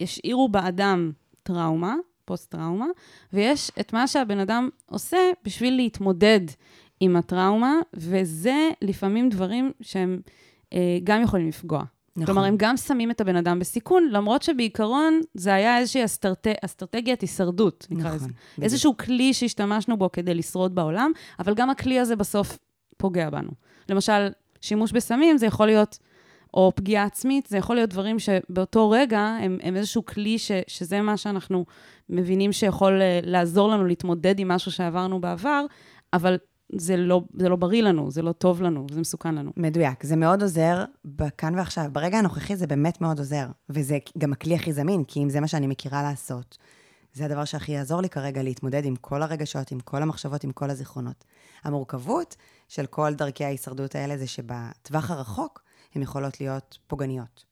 והשאירו 0.00 0.48
באדם 0.48 1.12
טראומה, 1.42 1.94
פוסט-טראומה, 2.24 2.86
ויש 3.32 3.70
את 3.80 3.92
מה 3.92 4.06
שהבן 4.06 4.38
אדם 4.38 4.68
עושה 4.86 5.18
בשביל 5.44 5.76
להתמודד 5.76 6.40
עם 7.00 7.16
הטראומה, 7.16 7.74
וזה 7.94 8.70
לפעמים 8.82 9.28
דברים 9.28 9.72
שהם 9.80 10.20
אה, 10.72 10.98
גם 11.04 11.22
יכולים 11.22 11.48
לפגוע. 11.48 11.82
נכון. 12.16 12.26
כלומר, 12.26 12.44
הם 12.44 12.54
גם 12.56 12.76
שמים 12.76 13.10
את 13.10 13.20
הבן 13.20 13.36
אדם 13.36 13.58
בסיכון, 13.58 14.08
למרות 14.10 14.42
שבעיקרון 14.42 15.20
זה 15.34 15.54
היה 15.54 15.78
איזושהי 15.78 16.04
אסטרט... 16.04 16.46
אסטרטגיית 16.64 17.20
הישרדות, 17.20 17.86
נקרא 17.90 18.04
נכון, 18.04 18.16
לזה. 18.16 18.26
בדיוק. 18.26 18.62
איזשהו 18.62 18.96
כלי 18.96 19.34
שהשתמשנו 19.34 19.96
בו 19.96 20.12
כדי 20.12 20.34
לשרוד 20.34 20.74
בעולם, 20.74 21.12
אבל 21.38 21.54
גם 21.54 21.70
הכלי 21.70 21.98
הזה 21.98 22.16
בסוף 22.16 22.58
פוגע 22.96 23.30
בנו. 23.30 23.50
למשל, 23.88 24.28
שימוש 24.60 24.92
בסמים 24.92 25.38
זה 25.38 25.46
יכול 25.46 25.66
להיות, 25.66 25.98
או 26.54 26.72
פגיעה 26.74 27.04
עצמית, 27.04 27.46
זה 27.46 27.58
יכול 27.58 27.76
להיות 27.76 27.90
דברים 27.90 28.18
שבאותו 28.18 28.90
רגע 28.90 29.20
הם, 29.20 29.58
הם 29.62 29.76
איזשהו 29.76 30.06
כלי 30.06 30.38
ש, 30.38 30.50
שזה 30.66 31.00
מה 31.00 31.16
שאנחנו 31.16 31.64
מבינים 32.08 32.52
שיכול 32.52 33.02
אה, 33.02 33.20
לעזור 33.22 33.68
לנו 33.68 33.84
להתמודד 33.84 34.38
עם 34.38 34.48
משהו 34.48 34.72
שעברנו 34.72 35.20
בעבר, 35.20 35.64
אבל 36.12 36.36
זה 36.76 36.96
לא, 36.96 37.22
זה 37.38 37.48
לא 37.48 37.56
בריא 37.56 37.82
לנו, 37.82 38.10
זה 38.10 38.22
לא 38.22 38.32
טוב 38.32 38.62
לנו, 38.62 38.86
זה 38.92 39.00
מסוכן 39.00 39.34
לנו. 39.34 39.50
מדויק, 39.56 40.04
זה 40.04 40.16
מאוד 40.16 40.42
עוזר 40.42 40.84
בכאן 41.04 41.54
ועכשיו. 41.54 41.84
ברגע 41.92 42.18
הנוכחי 42.18 42.56
זה 42.56 42.66
באמת 42.66 43.00
מאוד 43.00 43.18
עוזר, 43.18 43.46
וזה 43.68 43.98
גם 44.18 44.32
הכלי 44.32 44.54
הכי 44.54 44.72
זמין, 44.72 45.04
כי 45.04 45.22
אם 45.22 45.30
זה 45.30 45.40
מה 45.40 45.48
שאני 45.48 45.66
מכירה 45.66 46.02
לעשות, 46.02 46.58
זה 47.14 47.24
הדבר 47.24 47.44
שהכי 47.44 47.72
יעזור 47.72 48.00
לי 48.00 48.08
כרגע 48.08 48.42
להתמודד 48.42 48.84
עם 48.84 48.96
כל 48.96 49.22
הרגשות, 49.22 49.72
עם 49.72 49.80
כל 49.80 50.02
המחשבות, 50.02 50.44
עם 50.44 50.52
כל 50.52 50.70
הזיכרונות. 50.70 51.24
המורכבות 51.64 52.36
של 52.68 52.86
כל 52.86 53.14
דרכי 53.14 53.44
ההישרדות 53.44 53.94
האלה 53.94 54.18
זה 54.18 54.26
שבטווח 54.26 55.10
הרחוק 55.10 55.62
הן 55.94 56.02
יכולות 56.02 56.40
להיות 56.40 56.78
פוגעניות. 56.86 57.44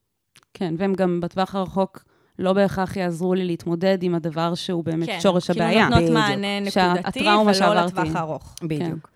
כן, 0.54 0.74
והן 0.78 0.94
גם 0.94 1.20
בטווח 1.20 1.54
הרחוק 1.54 2.04
לא 2.40 2.52
בהכרח 2.52 2.96
יעזרו 2.96 3.34
לי 3.34 3.44
להתמודד 3.44 4.02
עם 4.02 4.14
הדבר 4.14 4.54
שהוא 4.54 4.84
באמת 4.84 5.06
כן, 5.06 5.20
שורש 5.20 5.50
כאילו 5.50 5.64
הבעיה. 5.64 5.88
כן, 5.88 5.94
כאילו 5.94 6.06
נותנות 6.06 6.28
מענה 6.28 6.60
נקודתי 6.60 7.20
ולא 7.20 7.74
לטווח 7.74 8.16
ארוך. 8.16 8.54
בדיוק. 8.62 9.10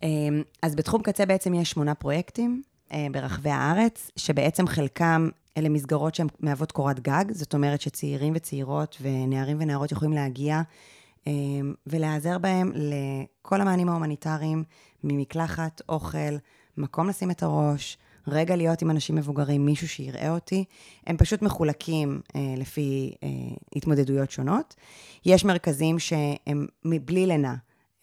כן. 0.00 0.08
אז 0.62 0.74
בתחום 0.74 1.02
קצה 1.02 1.26
בעצם 1.26 1.54
יש 1.54 1.70
שמונה 1.70 1.94
פרויקטים 1.94 2.62
אה, 2.92 3.06
ברחבי 3.12 3.50
הארץ, 3.50 4.10
שבעצם 4.16 4.66
חלקם 4.66 5.28
אלה 5.56 5.68
מסגרות 5.68 6.14
שהן 6.14 6.26
מהוות 6.40 6.72
קורת 6.72 7.00
גג, 7.00 7.24
זאת 7.30 7.54
אומרת 7.54 7.80
שצעירים 7.80 8.32
וצעירות 8.36 8.96
ונערים 9.00 9.56
ונערות 9.60 9.92
יכולים 9.92 10.12
להגיע 10.12 10.62
אה, 11.26 11.32
ולהיעזר 11.86 12.38
בהם 12.38 12.72
לכל 12.74 13.60
המענים 13.60 13.88
ההומניטריים, 13.88 14.64
ממקלחת, 15.04 15.82
אוכל, 15.88 16.36
מקום 16.76 17.08
לשים 17.08 17.30
את 17.30 17.42
הראש, 17.42 17.98
רגע 18.26 18.56
להיות 18.56 18.82
עם 18.82 18.90
אנשים 18.90 19.16
מבוגרים, 19.16 19.66
מישהו 19.66 19.88
שיראה 19.88 20.30
אותי. 20.30 20.64
הם 21.06 21.16
פשוט 21.16 21.42
מחולקים 21.42 22.20
אה, 22.36 22.54
לפי 22.56 23.14
אה, 23.22 23.28
התמודדויות 23.76 24.30
שונות. 24.30 24.74
יש 25.26 25.44
מרכזים 25.44 25.98
שהם 25.98 26.66
מבלי 26.84 27.26
לינה, 27.26 27.54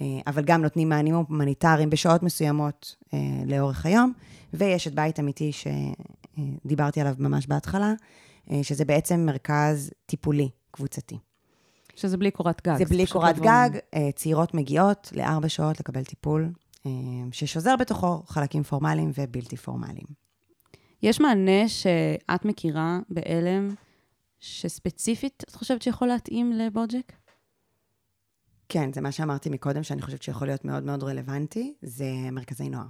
אה, 0.02 0.06
אבל 0.28 0.44
גם 0.44 0.62
נותנים 0.62 0.90
מענים 0.90 1.16
הומניטריים 1.16 1.90
בשעות 1.90 2.24
מסוימות 2.24 2.96
אה, 3.14 3.20
לאורך 3.46 3.86
היום, 3.86 4.14
ויש 4.54 4.88
את 4.88 4.96
בית 4.96 5.20
אמיתי 5.20 5.52
שדיברתי 5.52 7.02
עליו 7.02 7.16
ממש 7.20 7.48
בהתחלה, 7.48 7.94
אה, 8.52 8.60
שזה 8.64 8.86
בעצם 8.86 9.20
מרכז 9.26 9.92
טיפולי 10.06 10.50
קבוצתי. 10.72 11.18
שזה 11.96 12.18
בלי 12.18 12.32
קורת 12.32 12.62
גג. 12.68 12.78
זה 12.78 12.86
בלי 12.86 13.08
קורת. 13.08 13.40
גג, 13.40 13.70
אה, 13.94 14.10
צעירות 14.16 14.54
מגיעות 14.54 15.12
לארבע 15.16 15.50
שעות 15.50 15.80
לקבל 15.80 16.04
טיפול 16.04 16.44
אה, 16.44 16.50
ששוזר 17.32 17.76
בתוכו 17.76 18.24
חלקים 18.26 18.64
פורמליים 18.64 19.12
ובלתי 19.18 19.58
פורמליים. 19.58 20.06
יש 21.04 21.22
מענה 21.22 21.68
שאת 21.68 22.46
מכירה 22.46 23.00
בעלם, 23.10 23.76
שספציפית 24.40 25.44
את 25.50 25.56
חושבת 25.56 25.82
שיכול 25.82 26.08
להתאים 26.08 26.54
לבוג'ק? 26.54 27.14
כן, 28.70 28.94
זה 28.94 29.02
מה 29.02 29.12
שאמרתי 29.12 29.50
מקודם, 29.50 29.84
שאני 29.84 30.02
חושבת 30.02 30.22
שיכול 30.22 30.48
להיות 30.48 30.66
מאוד 30.66 30.84
מאוד 30.84 31.04
רלוונטי, 31.04 31.74
זה 31.82 32.06
מרכזי 32.32 32.70
נוער. 32.70 32.86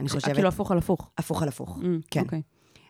אני 0.00 0.08
חושבת... 0.08 0.34
כאילו 0.34 0.48
הפוך 0.48 0.70
על 0.70 0.78
הפוך. 0.78 1.10
הפוך 1.18 1.42
על 1.42 1.48
הפוך, 1.48 1.78
mm, 1.78 1.82
כן. 2.10 2.20
Okay. 2.20 2.24
אוקיי. 2.24 2.42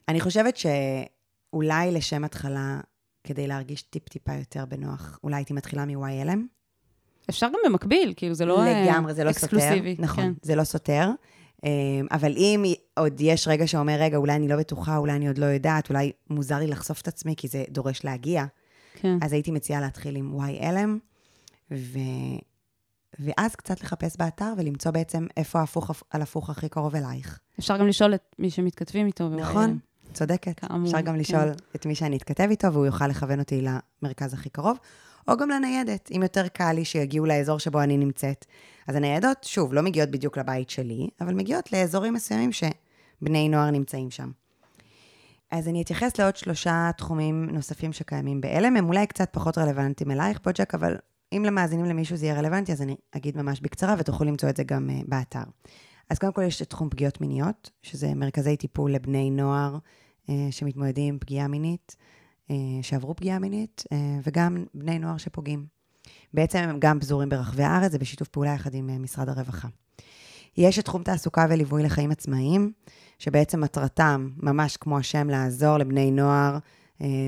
אני 0.09 0.21
חושבת 0.21 0.57
שאולי 0.57 1.93
לשם 1.93 2.25
התחלה, 2.25 2.81
כדי 3.25 3.47
להרגיש 3.47 3.83
טיפ-טיפה 3.83 4.35
יותר 4.35 4.65
בנוח, 4.67 5.19
אולי 5.25 5.37
הייתי 5.37 5.53
מתחילה 5.55 5.85
מ-YLM. 5.85 6.56
אפשר 7.31 7.47
גם 7.47 7.61
במקביל, 7.67 8.13
כאילו, 8.17 8.35
זה 8.35 8.45
לא 8.45 8.63
אה, 8.63 8.85
לגמרי, 8.85 9.15
זה 9.15 9.25
לא 9.25 9.31
אקסקלוסיבי. 9.31 9.91
סותר. 9.91 10.03
נכון, 10.03 10.25
כן. 10.25 10.33
זה 10.43 10.55
לא 10.55 10.65
סותר. 10.65 11.11
אה, 11.65 11.71
אבל 12.11 12.33
אם 12.37 12.65
עוד 12.99 13.21
יש 13.21 13.49
רגע 13.49 13.67
שאומר, 13.67 13.97
רגע, 14.01 14.17
אולי 14.17 14.35
אני 14.35 14.49
לא 14.49 14.57
בטוחה, 14.57 14.97
אולי 14.97 15.13
אני 15.13 15.29
עוד 15.29 15.39
לא 15.39 15.47
יודעת, 15.47 15.89
אולי 15.89 16.13
מוזר 16.31 16.59
לי 16.59 16.67
לחשוף 16.67 17.01
את 17.01 17.09
עצמי, 17.09 17.35
כי 17.37 17.49
זה 17.49 17.65
דורש 17.71 18.05
להגיע, 18.05 18.45
כן. 18.95 19.19
אז 19.23 19.33
הייתי 19.33 19.51
מציעה 19.51 19.81
להתחיל 19.81 20.17
עם 20.17 20.39
YLM, 20.41 20.91
ו... 21.71 21.99
ואז 23.19 23.57
קצת 23.57 23.81
לחפש 23.81 24.17
באתר 24.17 24.53
ולמצוא 24.57 24.91
בעצם 24.91 25.27
איפה 25.37 25.61
ההפוך 25.61 25.91
על 26.11 26.23
הפוך 26.23 26.51
הכי 26.51 26.69
קרוב 26.69 26.97
אלייך. 26.97 27.39
אפשר 27.59 27.77
גם 27.77 27.87
לשאול 27.87 28.15
את 28.15 28.35
מי 28.39 28.51
שמתכתבים 28.51 29.07
איתו. 29.07 29.29
נכון, 29.29 29.79
צודקת. 30.13 30.61
כאמור. 30.61 30.87
אפשר 30.87 31.01
גם 31.01 31.15
כן. 31.15 31.21
לשאול. 31.21 31.53
את 31.77 31.87
מי 31.87 31.95
שאני 31.95 32.17
אתכתב 32.17 32.47
איתו, 32.51 32.73
והוא 32.73 32.87
יוכל 32.87 33.07
לכוון 33.07 33.39
אותי 33.39 33.63
למרכז 34.03 34.35
הכי 34.35 34.49
קרוב. 34.49 34.79
או 35.29 35.37
גם 35.37 35.51
לניידת, 35.51 36.11
אם 36.17 36.23
יותר 36.23 36.49
קל 36.49 36.73
לי 36.73 36.85
שיגיעו 36.85 37.27
לאזור 37.27 37.59
שבו 37.59 37.83
אני 37.83 37.97
נמצאת. 37.97 38.47
אז 38.87 38.97
הניידות, 38.97 39.45
שוב, 39.45 39.75
לא 39.75 39.83
מגיעות 39.83 40.11
בדיוק 40.11 40.39
לבית 40.39 40.71
שלי, 40.71 41.09
אבל 41.21 41.35
מגיעות 41.35 41.73
לאזורים 41.73 42.15
מסוימים 42.15 42.51
שבני 42.53 43.49
נוער 43.49 43.71
נמצאים 43.71 44.11
שם. 44.11 44.31
אז 45.51 45.69
אני 45.69 45.83
אתייחס 45.83 46.19
לעוד 46.19 46.37
שלושה 46.37 46.91
תחומים 46.97 47.51
נוספים 47.51 47.93
שקיימים 47.93 48.41
בעלם, 48.41 48.77
הם 48.77 48.89
אולי 48.89 49.07
קצת 49.07 49.29
פחות 49.33 49.59
רלוונטיים 49.59 50.11
אלייך, 50.11 50.39
פוג'ק, 50.39 50.75
אבל 50.75 50.97
אם 51.33 51.45
למאזינים 51.47 51.85
למישהו 51.85 52.17
זה 52.17 52.27
יהיה 52.27 52.39
רלוונטי, 52.39 52.73
אז 52.73 52.83
אני 52.83 52.97
אגיד 53.17 53.37
ממש 53.37 53.61
בקצרה, 53.61 53.95
ותוכלו 53.99 54.27
למצוא 54.27 54.49
את 54.49 54.57
זה 54.57 54.65
גם 54.65 54.91
uh, 54.91 55.05
באתר. 55.09 55.43
אז 56.11 56.19
קודם 56.19 56.33
כל 56.33 56.43
יש 56.43 56.63
את 56.63 56.71
תחום 56.71 56.91
פגיעות 56.91 57.21
מיניות, 57.21 57.71
שזה 57.83 58.15
מרכזי 58.15 58.57
טיפול 58.57 58.93
לבני 58.93 59.31
נוער 59.31 59.79
uh, 60.27 60.31
שמתמודדים 60.51 61.15
עם 61.15 61.19
פגיעה 61.19 61.49
מינית. 61.49 61.97
אה, 62.51 62.57
שעברו 62.83 63.17
פגיעה 63.17 63.39
מינית, 63.39 63.85
אה, 63.93 64.19
וגם 64.23 64.65
בני 64.75 64.99
נוער 64.99 65.17
שפוגעים. 65.17 65.67
בעצם 66.35 66.59
הם 66.59 66.77
גם 66.81 67.01
פזורים 67.01 67.29
ברחבי 67.29 67.63
הארץ, 67.63 67.93
זה 67.93 67.99
בשיתוף 67.99 68.29
פעולה 68.29 68.55
יחד 68.55 68.75
עם 68.75 68.91
אה, 68.91 68.99
משרד 68.99 69.29
הרווחה. 69.29 69.69
יש 70.57 70.79
את 70.79 70.85
תחום 70.85 71.03
תעסוקה 71.03 71.47
וליווי 71.51 71.83
לחיים 71.83 72.11
עצמאיים, 72.11 72.73
שבעצם 73.19 73.61
מטרתם, 73.61 74.31
ממש 74.37 74.77
כמו 74.77 74.99
השם, 74.99 75.31
לעזור 75.31 75.79
לבני 75.79 76.11
נוער 76.11 76.59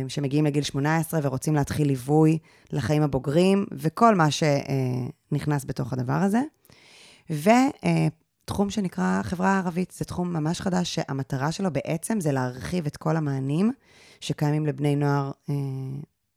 שמגיעים 0.09 0.45
לגיל 0.45 0.63
18 0.63 1.21
ורוצים 1.23 1.55
להתחיל 1.55 1.87
ליווי 1.87 2.39
לחיים 2.73 3.03
הבוגרים, 3.03 3.67
וכל 3.73 4.15
מה 4.15 4.29
שנכנס 4.31 5.65
בתוך 5.65 5.93
הדבר 5.93 6.13
הזה. 6.13 6.41
ותחום 8.49 8.71
שנקרא 8.71 9.23
חברה 9.23 9.49
הערבית, 9.49 9.91
זה 9.91 10.05
תחום 10.05 10.33
ממש 10.33 10.61
חדש, 10.61 10.95
שהמטרה 10.95 11.53
שלו 11.53 11.73
בעצם 11.73 12.21
זה 12.21 12.33
להרחיב 12.33 12.87
את 12.87 12.97
כל 12.97 13.17
המענים 13.17 13.73
שקיימים 14.21 14.67
לבני 14.67 14.97
נוער 14.97 15.31
אה, 15.51 15.55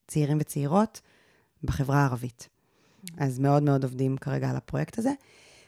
צעירים 0.08 0.38
וצעירות 0.42 1.02
בחברה 1.64 1.98
הערבית. 1.98 2.50
אז 3.18 3.40
מאוד 3.40 3.64
מאוד 3.64 3.84
עובדים 3.84 4.18
כרגע 4.18 4.50
על 4.50 4.56
הפרויקט 4.56 5.00
הזה. 5.00 5.12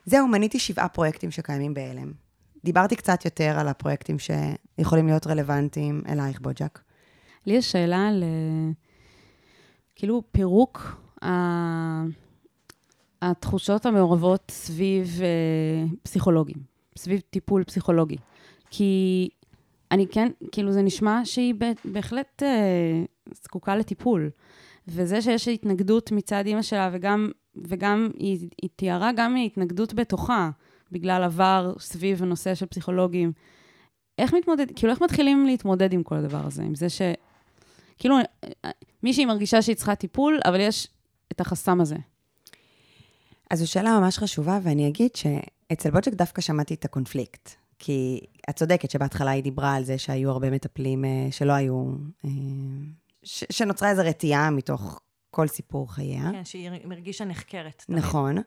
זהו, 0.06 0.28
מניתי 0.28 0.60
שבעה 0.60 0.88
פרויקטים 0.88 1.32
שקיימים 1.32 1.74
בעלם. 1.74 2.12
דיברתי 2.64 2.96
קצת 2.96 3.26
יותר 3.26 3.60
על 3.60 3.68
הפרויקטים 3.68 4.18
שיכולים 4.20 5.08
להיות 5.08 5.28
רלוונטיים 5.28 6.02
אלייך, 6.10 6.42
בוג'ק. 6.42 6.80
לי 7.46 7.54
יש 7.54 7.72
שאלה 7.72 8.08
על 8.08 8.24
כאילו 9.96 10.24
פירוק 10.32 10.96
ה... 11.24 11.30
התחושות 13.30 13.86
המעורבות 13.86 14.52
סביב 14.52 15.20
אה, 15.22 15.86
פסיכולוגים, 16.04 16.58
סביב 16.98 17.22
טיפול 17.30 17.64
פסיכולוגי. 17.64 18.18
כי 18.70 19.30
אני 19.92 20.08
כן, 20.08 20.30
כאילו 20.52 20.72
זה 20.72 20.82
נשמע 20.82 21.22
שהיא 21.26 21.54
בהחלט 21.86 22.44
אה, 22.44 23.04
זקוקה 23.44 23.76
לטיפול. 23.76 24.30
וזה 24.88 25.22
שיש 25.22 25.48
התנגדות 25.48 26.12
מצד 26.12 26.46
אימא 26.46 26.62
שלה, 26.62 26.90
וגם 26.94 27.32
וגם, 27.56 28.10
היא, 28.20 28.50
היא 28.62 28.70
תיארה 28.76 29.12
גם 29.16 29.36
התנגדות 29.36 29.94
בתוכה, 29.94 30.50
בגלל 30.92 31.24
עבר 31.24 31.74
סביב 31.80 32.24
הנושא 32.24 32.56
של 32.56 32.66
פסיכולוגים. 32.66 33.32
איך 34.18 34.34
מתמודד, 34.34 34.66
כאילו, 34.76 34.94
איך 34.94 35.02
מתחילים 35.02 35.46
להתמודד 35.46 35.94
עם 35.94 36.04
כל 36.04 36.16
הדבר 36.16 36.46
הזה? 36.46 36.64
עם 36.64 36.76
זה 36.76 36.90
ש... 36.90 37.02
כאילו, 37.98 38.16
מישהי 39.04 39.26
מרגישה 39.26 39.62
שהיא 39.62 39.76
צריכה 39.76 39.96
טיפול, 39.96 40.40
אבל 40.46 40.60
יש 40.60 40.88
את 41.32 41.42
החסם 41.42 41.82
הזה. 41.82 41.96
אז 43.54 43.60
זו 43.60 43.72
שאלה 43.72 44.00
ממש 44.00 44.18
חשובה, 44.18 44.60
ואני 44.64 44.88
אגיד 44.88 45.16
שאצל 45.16 45.90
בוג'ק 45.90 46.14
דווקא 46.14 46.42
שמעתי 46.42 46.74
את 46.74 46.86
הקונפליקט. 46.86 47.50
כי 47.80 48.20
את 48.50 48.56
צודקת 48.56 48.92
שבהתחלה 48.92 49.32
היא 49.32 49.44
דיברה 49.44 49.76
על 49.76 49.84
זה 49.84 49.98
שהיו 49.98 50.30
הרבה 50.30 50.50
מטפלים 50.50 51.06
אה, 51.06 51.28
שלא 51.32 51.54
היו... 51.54 51.86
אה, 52.26 52.30
ש- 53.24 53.44
שנוצרה 53.50 53.90
איזו 53.90 54.02
רתיעה 54.06 54.50
מתוך 54.50 55.00
כל 55.32 55.48
סיפור 55.48 55.94
חייה. 55.94 56.32
כן, 56.32 56.46
שהיא 56.46 56.70
מרגישה 56.86 57.26
נחקרת. 57.26 57.86
נכון. 57.90 58.38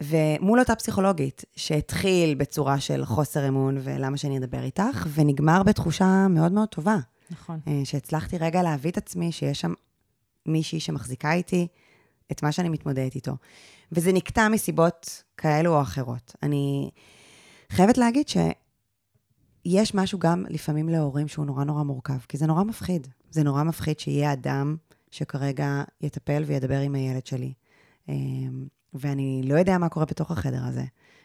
ומול 0.00 0.60
אותה 0.60 0.74
פסיכולוגית, 0.74 1.44
שהתחיל 1.56 2.34
בצורה 2.34 2.80
של 2.80 3.04
חוסר 3.04 3.48
אמון 3.48 3.78
ולמה 3.80 4.16
שאני 4.16 4.38
אדבר 4.38 4.62
איתך, 4.62 5.06
ונגמר 5.14 5.62
בתחושה 5.62 6.26
מאוד 6.30 6.52
מאוד 6.52 6.68
טובה. 6.68 6.96
נכון. 7.30 7.60
אה, 7.68 7.80
שהצלחתי 7.84 8.38
רגע 8.38 8.62
להביא 8.62 8.90
את 8.90 8.96
עצמי, 8.96 9.32
שיש 9.32 9.60
שם 9.60 9.72
מישהי 10.46 10.80
שמחזיקה 10.80 11.32
איתי 11.32 11.66
את 12.32 12.42
מה 12.42 12.52
שאני 12.52 12.68
מתמודדת 12.68 13.14
איתו. 13.14 13.32
וזה 13.92 14.12
נקטע 14.12 14.48
מסיבות 14.48 15.22
כאלו 15.36 15.76
או 15.76 15.82
אחרות. 15.82 16.36
אני 16.42 16.90
חייבת 17.70 17.98
להגיד 17.98 18.26
שיש 18.28 19.94
משהו 19.94 20.18
גם 20.18 20.44
לפעמים 20.48 20.88
להורים 20.88 21.28
שהוא 21.28 21.46
נורא 21.46 21.64
נורא 21.64 21.82
מורכב, 21.82 22.18
כי 22.28 22.36
זה 22.36 22.46
נורא 22.46 22.62
מפחיד. 22.62 23.06
זה 23.30 23.42
נורא 23.42 23.62
מפחיד 23.62 24.00
שיהיה 24.00 24.32
אדם 24.32 24.76
שכרגע 25.10 25.82
יטפל 26.00 26.42
וידבר 26.46 26.78
עם 26.78 26.94
הילד 26.94 27.26
שלי. 27.26 27.52
אה, 28.08 28.14
ואני 28.94 29.42
לא 29.44 29.54
יודע 29.54 29.78
מה 29.78 29.88
קורה 29.88 30.06
בתוך 30.06 30.30
החדר 30.30 30.64
הזה, 30.64 30.84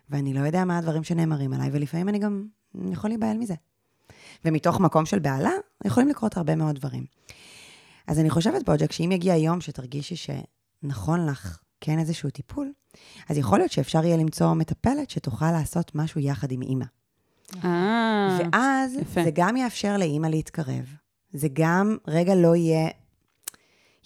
ואני 0.09 0.33
לא 0.33 0.39
יודע 0.39 0.65
מה 0.65 0.77
הדברים 0.77 1.03
שנאמרים 1.03 1.53
עליי, 1.53 1.69
ולפעמים 1.71 2.09
אני 2.09 2.19
גם 2.19 2.45
יכול 2.91 3.09
להיבהל 3.09 3.37
מזה. 3.37 3.53
ומתוך 4.45 4.79
מקום 4.79 5.05
של 5.05 5.19
בהלה, 5.19 5.51
יכולים 5.85 6.09
לקרות 6.09 6.37
הרבה 6.37 6.55
מאוד 6.55 6.75
דברים. 6.75 7.05
אז 8.07 8.19
אני 8.19 8.29
חושבת, 8.29 8.65
בוג'ק, 8.65 8.91
שאם 8.91 9.11
יגיע 9.11 9.35
יום 9.35 9.61
שתרגישי 9.61 10.15
שנכון 10.15 11.25
לך 11.25 11.59
כן 11.81 11.99
איזשהו 11.99 12.29
טיפול, 12.29 12.71
אז 13.29 13.37
יכול 13.37 13.59
להיות 13.59 13.71
שאפשר 13.71 14.05
יהיה 14.05 14.17
למצוא 14.17 14.53
מטפלת 14.53 15.09
שתוכל 15.09 15.51
לעשות 15.51 15.91
משהו 15.95 16.21
יחד 16.21 16.51
עם 16.51 16.61
אימא. 16.61 16.85
אה, 17.63 18.39
ואז 18.39 18.93
יפה. 18.93 19.23
זה 19.23 19.29
גם 19.33 19.57
יאפשר 19.57 19.97
לאימא 19.97 20.27
להתקרב. 20.27 20.85
זה 21.33 21.47
גם 21.53 21.97
רגע 22.07 22.35
לא 22.35 22.55
יהיה... 22.55 22.89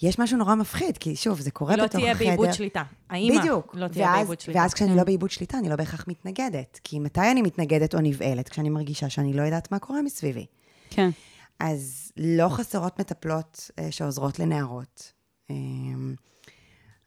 יש 0.02 0.18
משהו 0.18 0.38
נורא 0.38 0.54
מפחיד, 0.54 0.98
כי 0.98 1.16
שוב, 1.16 1.40
זה 1.40 1.50
קורה 1.50 1.76
לא 1.76 1.84
בתוך 1.84 2.00
תהיה 2.00 2.12
החדר. 2.12 2.26
באיבוד 2.26 2.52
שליטה. 2.52 2.82
האימא 3.10 3.40
בדיוק. 3.40 3.74
לא 3.74 3.88
תהיה 3.88 4.06
ואז, 4.06 4.16
באיבוד 4.16 4.40
שליטה. 4.40 4.60
ואז 4.60 4.74
כשאני 4.74 4.90
כן. 4.90 4.96
לא 4.96 5.04
באיבוד 5.04 5.30
שליטה, 5.30 5.58
אני 5.58 5.68
לא 5.68 5.76
בהכרח 5.76 6.04
מתנגדת. 6.08 6.80
כי 6.84 6.98
מתי 6.98 7.30
אני 7.30 7.42
מתנגדת 7.42 7.94
או 7.94 8.00
נבהלת? 8.00 8.48
כשאני 8.48 8.70
מרגישה 8.70 9.08
שאני 9.08 9.32
לא 9.32 9.42
יודעת 9.42 9.72
מה 9.72 9.78
קורה 9.78 10.02
מסביבי. 10.02 10.46
כן. 10.90 11.10
אז 11.60 12.12
לא 12.16 12.48
חסרות 12.48 13.00
מטפלות 13.00 13.70
אה, 13.78 13.92
שעוזרות 13.92 14.38
לנערות. 14.38 15.12
אה, 15.50 15.56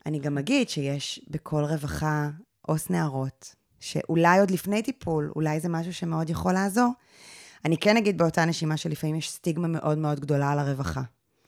אני 0.05 0.19
גם 0.19 0.37
אגיד 0.37 0.69
שיש 0.69 1.25
בכל 1.29 1.63
רווחה 1.63 2.29
עו"ס 2.61 2.89
נערות, 2.89 3.55
שאולי 3.79 4.39
עוד 4.39 4.51
לפני 4.51 4.81
טיפול, 4.81 5.31
אולי 5.35 5.59
זה 5.59 5.69
משהו 5.69 5.93
שמאוד 5.93 6.29
יכול 6.29 6.53
לעזור. 6.53 6.91
אני 7.65 7.77
כן 7.77 7.97
אגיד 7.97 8.17
באותה 8.17 8.45
נשימה 8.45 8.77
שלפעמים 8.77 9.15
יש 9.15 9.31
סטיגמה 9.31 9.67
מאוד 9.67 9.97
מאוד 9.97 10.19
גדולה 10.19 10.51
על 10.51 10.59
הרווחה. 10.59 11.01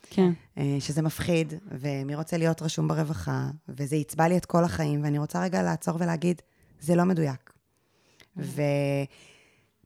כן. 0.10 0.32
אה, 0.58 0.78
שזה 0.80 1.02
מפחיד, 1.02 1.54
ומי 1.72 2.16
רוצה 2.16 2.38
להיות 2.38 2.62
רשום 2.62 2.88
ברווחה, 2.88 3.50
וזה 3.70 3.96
יצבע 3.96 4.28
לי 4.28 4.38
את 4.38 4.46
כל 4.46 4.64
החיים, 4.64 5.04
ואני 5.04 5.20
רוצה 5.20 5.44
רגע 5.44 5.64
לעצור 5.64 5.98
ולהגיד, 6.00 6.42
זה 6.82 6.96
לא 6.96 7.04
מדויק. 7.04 7.54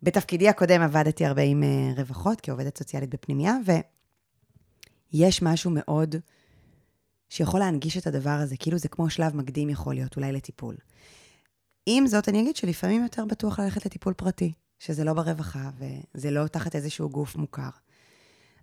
ובתפקידי 0.01 0.49
הקודם 0.49 0.81
עבדתי 0.81 1.25
הרבה 1.25 1.41
עם 1.41 1.63
אה, 1.63 1.91
רווחות, 1.97 2.41
כעובדת 2.41 2.77
סוציאלית 2.77 3.09
בפנימייה, 3.09 3.53
ויש 5.13 5.41
משהו 5.41 5.71
מאוד 5.73 6.15
שיכול 7.29 7.59
להנגיש 7.59 7.97
את 7.97 8.07
הדבר 8.07 8.29
הזה, 8.29 8.57
כאילו 8.57 8.77
זה 8.77 8.87
כמו 8.87 9.09
שלב 9.09 9.35
מקדים 9.35 9.69
יכול 9.69 9.93
להיות, 9.93 10.15
אולי 10.15 10.31
לטיפול. 10.31 10.75
עם 11.85 12.07
זאת, 12.07 12.29
אני 12.29 12.41
אגיד 12.41 12.55
שלפעמים 12.55 13.03
יותר 13.03 13.25
בטוח 13.25 13.59
ללכת 13.59 13.85
לטיפול 13.85 14.13
פרטי, 14.13 14.53
שזה 14.79 15.03
לא 15.03 15.13
ברווחה, 15.13 15.69
וזה 15.77 16.31
לא 16.31 16.47
תחת 16.47 16.75
איזשהו 16.75 17.09
גוף 17.09 17.35
מוכר. 17.35 17.69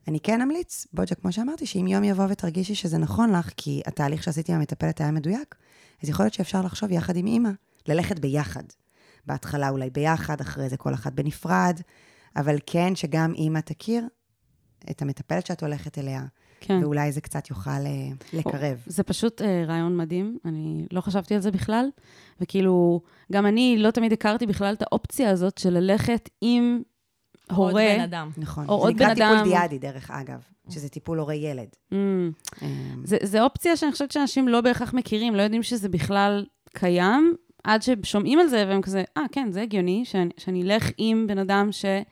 אני 0.08 0.20
כן 0.20 0.40
אמליץ, 0.40 0.86
בוג'ה, 0.92 1.14
כמו 1.14 1.32
שאמרתי, 1.32 1.66
שאם 1.66 1.86
יום 1.86 2.04
יבוא 2.04 2.24
ותרגישי 2.30 2.74
שזה 2.74 2.98
נכון 2.98 3.32
לך, 3.32 3.50
כי 3.56 3.82
התהליך 3.86 4.22
שעשיתי 4.22 4.52
עם 4.52 4.58
המטפלת 4.58 5.00
היה 5.00 5.10
מדויק, 5.10 5.54
אז 6.02 6.08
יכול 6.08 6.24
להיות 6.24 6.34
שאפשר 6.34 6.62
לחשוב 6.62 6.90
יחד 6.90 7.16
עם 7.16 7.26
אימא, 7.26 7.50
ללכת 7.88 8.18
ביחד. 8.18 8.62
בהתחלה 9.26 9.68
אולי 9.68 9.90
ביחד, 9.90 10.40
אחרי 10.40 10.68
זה 10.68 10.76
כל 10.76 10.94
אחת 10.94 11.12
בנפרד, 11.12 11.80
אבל 12.36 12.56
כן 12.66 12.96
שגם 12.96 13.34
אימא 13.34 13.58
תכיר 13.58 14.08
את 14.90 15.02
המטפלת 15.02 15.46
שאת 15.46 15.62
הולכת 15.62 15.98
אליה, 15.98 16.24
כן. 16.60 16.78
ואולי 16.82 17.12
זה 17.12 17.20
קצת 17.20 17.50
יוכל 17.50 17.70
אה, 17.70 18.08
לקרב. 18.32 18.82
זה 18.86 19.02
פשוט 19.02 19.42
אה, 19.42 19.64
רעיון 19.66 19.96
מדהים, 19.96 20.38
אני 20.44 20.86
לא 20.92 21.00
חשבתי 21.00 21.34
על 21.34 21.40
זה 21.40 21.50
בכלל, 21.50 21.88
וכאילו, 22.40 23.00
גם 23.32 23.46
אני 23.46 23.76
לא 23.78 23.90
תמיד 23.90 24.12
הכרתי 24.12 24.46
בכלל 24.46 24.74
את 24.74 24.82
האופציה 24.82 25.30
הזאת 25.30 25.58
של 25.58 25.78
ללכת 25.78 26.28
עם 26.40 26.82
הורה. 27.52 27.70
עוד 27.72 27.82
בן 27.96 28.00
אדם. 28.00 28.30
נכון. 28.36 28.68
או 28.68 28.74
עוד 28.74 28.98
זה 28.98 29.04
נקרא 29.04 29.14
בן 29.14 29.22
אדם. 29.22 29.36
טיפול 29.36 29.48
דיאדי, 29.48 29.78
דרך 29.78 30.10
אגב, 30.10 30.40
שזה 30.70 30.88
טיפול 30.88 31.18
הורה 31.18 31.34
ילד. 31.34 31.68
Mm, 31.92 31.94
אה, 32.62 32.68
זה, 33.04 33.16
זה 33.22 33.42
אופציה 33.42 33.76
שאני 33.76 33.92
חושבת 33.92 34.10
שאנשים 34.10 34.48
לא 34.48 34.60
בהכרח 34.60 34.94
מכירים, 34.94 35.34
לא 35.34 35.42
יודעים 35.42 35.62
שזה 35.62 35.88
בכלל 35.88 36.46
קיים, 36.74 37.34
עד 37.64 37.82
ששומעים 37.82 38.38
על 38.38 38.48
זה 38.48 38.64
והם 38.68 38.82
כזה, 38.82 39.04
אה, 39.16 39.22
כן, 39.32 39.48
זה 39.52 39.62
הגיוני, 39.62 40.04
שאני, 40.04 40.30
שאני 40.38 40.62
אלך 40.62 40.90
עם 40.98 41.26
בן 41.26 41.38
אדם 41.38 41.72
שיש 41.72 42.04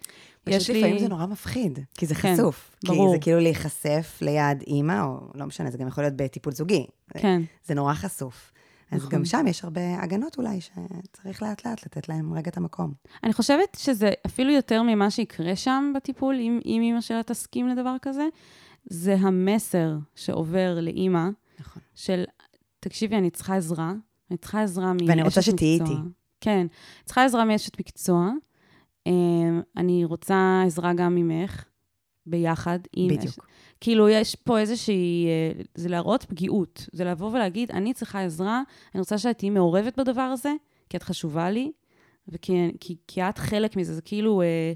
פשוט 0.45 0.69
לי... 0.69 0.79
לפעמים 0.79 0.99
זה 0.99 1.09
נורא 1.09 1.27
מפחיד, 1.27 1.79
כי 1.95 2.07
זה 2.07 2.15
כן, 2.15 2.35
חשוף. 2.35 2.77
ברור. 2.85 3.07
כי 3.07 3.13
זה 3.13 3.23
כאילו 3.23 3.41
להיחשף 3.41 4.19
ליד 4.21 4.63
אימא, 4.67 5.05
או 5.05 5.19
לא 5.35 5.47
משנה, 5.47 5.71
זה 5.71 5.79
גם 5.79 5.89
יכול 5.89 6.05
להיות 6.05 6.15
בטיפול 6.17 6.53
זוגי. 6.53 6.87
כן, 7.11 7.43
זה 7.65 7.75
נורא 7.75 7.95
חשוף. 7.95 8.53
אז 8.91 8.99
נכון. 8.99 9.11
גם 9.11 9.25
שם 9.25 9.47
יש 9.49 9.65
הרבה 9.65 9.81
הגנות 10.03 10.39
אולי, 10.39 10.61
שצריך 10.61 11.43
לאט-לאט 11.43 11.87
לתת 11.87 12.09
להם 12.09 12.35
רגע 12.35 12.51
את 12.51 12.57
המקום. 12.57 12.93
אני 13.25 13.33
חושבת 13.33 13.77
שזה 13.79 14.11
אפילו 14.27 14.53
יותר 14.53 14.83
ממה 14.83 15.11
שיקרה 15.11 15.57
שם 15.57 15.93
בטיפול, 15.97 16.35
אם, 16.35 16.61
אם 16.65 16.81
אימא 16.83 17.01
שלה 17.01 17.23
תסכים 17.23 17.69
לדבר 17.69 17.97
כזה, 18.03 18.29
זה 18.85 19.15
המסר 19.15 19.97
שעובר 20.15 20.79
לאימא, 20.81 21.29
נכון. 21.61 21.83
של, 21.95 22.25
תקשיבי, 22.81 23.17
אני 23.17 23.31
צריכה 23.31 23.57
עזרה, 23.57 23.93
אני 24.31 24.39
צריכה 24.39 24.63
עזרה 24.63 24.93
מאשת 24.93 25.03
מקצוע. 25.03 25.11
ואני 25.11 25.23
רוצה 25.23 25.43
שתהיי 25.43 25.81
איתי. 25.81 25.95
כן, 26.41 26.67
צריכה 27.05 27.25
עזרה 27.25 27.45
מאשת 27.45 27.81
מקצוע. 27.81 28.31
אמ, 29.07 29.61
אני 29.77 30.05
רוצה 30.05 30.63
עזרה 30.67 30.93
גם 30.95 31.15
ממך, 31.15 31.65
ביחד 32.27 32.79
עם... 32.97 33.09
בדיוק. 33.09 33.47
כאילו, 33.81 34.09
יש 34.09 34.35
פה 34.35 34.59
איזושהי... 34.59 35.27
אה, 35.27 35.63
זה 35.75 35.89
להראות 35.89 36.25
פגיעות. 36.25 36.87
זה 36.93 37.05
לבוא 37.05 37.31
ולהגיד, 37.31 37.71
אני 37.71 37.95
צריכה 37.95 38.23
עזרה, 38.25 38.63
אני 38.95 39.01
רוצה 39.01 39.19
שאת 39.19 39.39
תהיי 39.39 39.51
מעורבת 39.51 39.99
בדבר 39.99 40.23
הזה, 40.23 40.53
כי 40.89 40.97
את 40.97 41.03
חשובה 41.03 41.51
לי, 41.51 41.73
וכי 42.29 42.53
כי, 42.81 42.97
כי 43.09 43.23
את 43.23 43.39
חלק 43.39 43.77
מזה. 43.77 43.95
זה 43.95 44.03
כאילו 44.03 44.43
אה, 44.43 44.73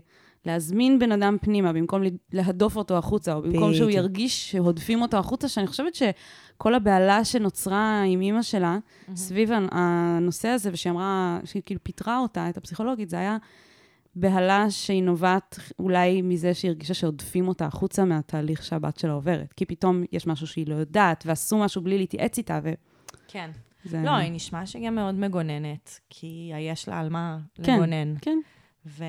להזמין 0.47 0.99
בן 0.99 1.13
אדם 1.13 1.37
פנימה, 1.41 1.73
במקום 1.73 2.03
להדוף 2.33 2.77
אותו 2.77 2.99
החוצה, 2.99 3.35
או 3.35 3.43
במקום 3.43 3.75
שהוא 3.75 3.87
בדיוק. 3.87 3.91
ירגיש 4.05 4.51
שהודפים 4.51 5.03
אותו 5.03 5.17
החוצה, 5.17 5.49
שאני 5.49 5.67
חושבת 5.67 5.95
שכל 5.95 6.75
הבהלה 6.75 7.25
שנוצרה 7.25 8.03
עם 8.03 8.21
אימא 8.21 8.43
שלה, 8.43 8.79
סביב 9.17 9.53
הנ- 9.53 9.69
הנושא 9.73 10.49
הזה, 10.49 10.71
ושהיא 10.73 10.91
אמרה, 10.93 11.41
שהיא 11.45 11.63
כאילו 11.67 11.81
פיטרה 11.85 12.19
אותה, 12.19 12.49
את 12.49 12.57
הפסיכולוגית, 12.57 13.09
זה 13.11 13.19
היה 13.19 13.37
בהלה 14.15 14.71
שהיא 14.71 15.03
נובעת 15.03 15.59
אולי 15.79 16.23
מזה 16.23 16.55
שהיא 16.55 16.69
הרגישה 16.69 16.95
שהודפים 16.95 17.49
אותה 17.49 17.67
החוצה 17.67 18.05
מהתהליך 18.05 18.63
שהבת 18.63 18.99
שלה 18.99 19.13
עוברת. 19.13 19.53
כי 19.53 19.65
פתאום 19.65 20.05
יש 20.13 20.27
משהו 20.27 20.47
שהיא 20.47 20.67
לא 20.69 20.75
יודעת, 20.75 21.25
ועשו 21.27 21.59
משהו 21.59 21.83
בלי 21.83 21.99
להתייעץ 21.99 22.39
איתה, 22.39 22.59
וזה... 22.63 22.75
כן. 23.29 23.51
לא, 23.93 24.11
היא 24.11 24.33
נשמע 24.33 24.67
שגם 24.67 24.95
מאוד 24.95 25.15
מגוננת, 25.15 26.01
כי 26.11 26.53
יש 26.61 26.89
לה 26.89 27.01
על 27.01 27.09
מה 27.09 27.39
כן. 27.63 27.75
לגונן. 27.75 28.15
כן, 28.21 28.39
ו- 28.87 29.05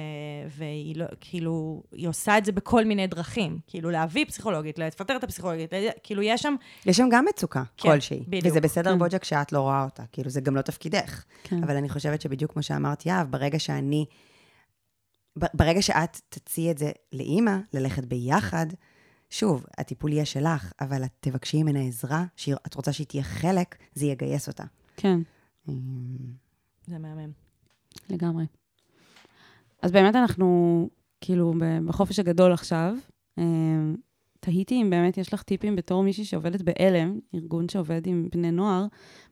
והיא 0.50 0.96
לא, 0.96 1.06
כאילו, 1.20 1.84
היא 1.92 2.08
עושה 2.08 2.38
את 2.38 2.46
זה 2.46 2.52
בכל 2.52 2.86
מיני 2.86 3.08
דרכים. 3.08 3.60
כאילו, 3.68 3.90
להביא 3.90 4.26
פסיכולוגית, 4.26 4.80
לפטר 4.80 5.16
את 5.16 5.24
הפסיכולוגית, 5.24 5.74
כאילו, 6.04 6.22
יש 6.22 6.42
שם... 6.42 6.56
יש 6.86 6.98
שם 6.98 7.08
גם 7.12 7.26
מצוקה 7.30 7.64
כן, 7.78 7.90
כלשהי. 7.90 8.24
בדיוק. 8.28 8.46
וזה 8.46 8.62
בסדר, 8.62 8.92
כן. 8.92 9.00
בוג'ק, 9.00 9.24
שאת 9.24 9.52
לא 9.52 9.60
רואה 9.60 9.84
אותה. 9.84 10.04
כאילו, 10.12 10.30
זה 10.30 10.42
גם 10.42 10.56
לא 10.56 10.62
תפקידך. 10.62 11.24
כן. 11.44 11.64
אבל 11.64 11.76
אני 11.76 11.90
חושבת 11.90 12.22
שבדיוק 12.22 12.54
כמו 12.54 12.64
שאמרת, 12.64 13.06
יהב, 13.06 13.32
ברגע 13.32 13.60
שאני... 13.60 14.06
ברגע 15.54 15.82
שאת 15.82 16.22
תציעי 16.30 16.72
את 16.72 16.78
זה 16.78 16.92
לאימא, 17.14 17.58
ללכת 17.74 18.06
ביחד, 18.06 18.68
שוב, 19.30 19.66
הטיפול 19.78 20.14
יהיה 20.14 20.26
שלך, 20.26 20.74
אבל 20.82 21.04
את 21.04 21.12
תבקשי 21.20 21.64
ממנה 21.64 21.80
עזרה, 21.80 22.26
שאת 22.36 22.76
רוצה 22.76 22.94
שהיא 22.94 23.08
תהיה 23.08 23.24
חלק, 23.24 23.76
זה 23.94 24.06
יגייס 24.06 24.48
אותה. 24.48 24.64
כן, 24.98 25.20
אמ, 25.70 25.74
זה 26.88 26.98
מהמם. 26.98 27.32
לגמרי. 28.10 28.46
אז 29.82 29.92
באמת 29.92 30.16
אנחנו, 30.16 30.90
כאילו, 31.22 31.54
בחופש 31.86 32.20
הגדול 32.20 32.54
עכשיו, 32.54 32.96
אה, 33.40 33.44
תהיתי 34.40 34.82
אם 34.82 34.90
באמת 34.90 35.18
יש 35.18 35.34
לך 35.34 35.44
טיפים 35.44 35.76
בתור 35.76 36.04
מישהי 36.04 36.26
שעובדת 36.26 36.62
בעלם, 36.62 37.20
ארגון 37.36 37.70
שעובד 37.70 38.08
עם 38.08 38.28
בני 38.32 38.52
נוער, 38.52 38.86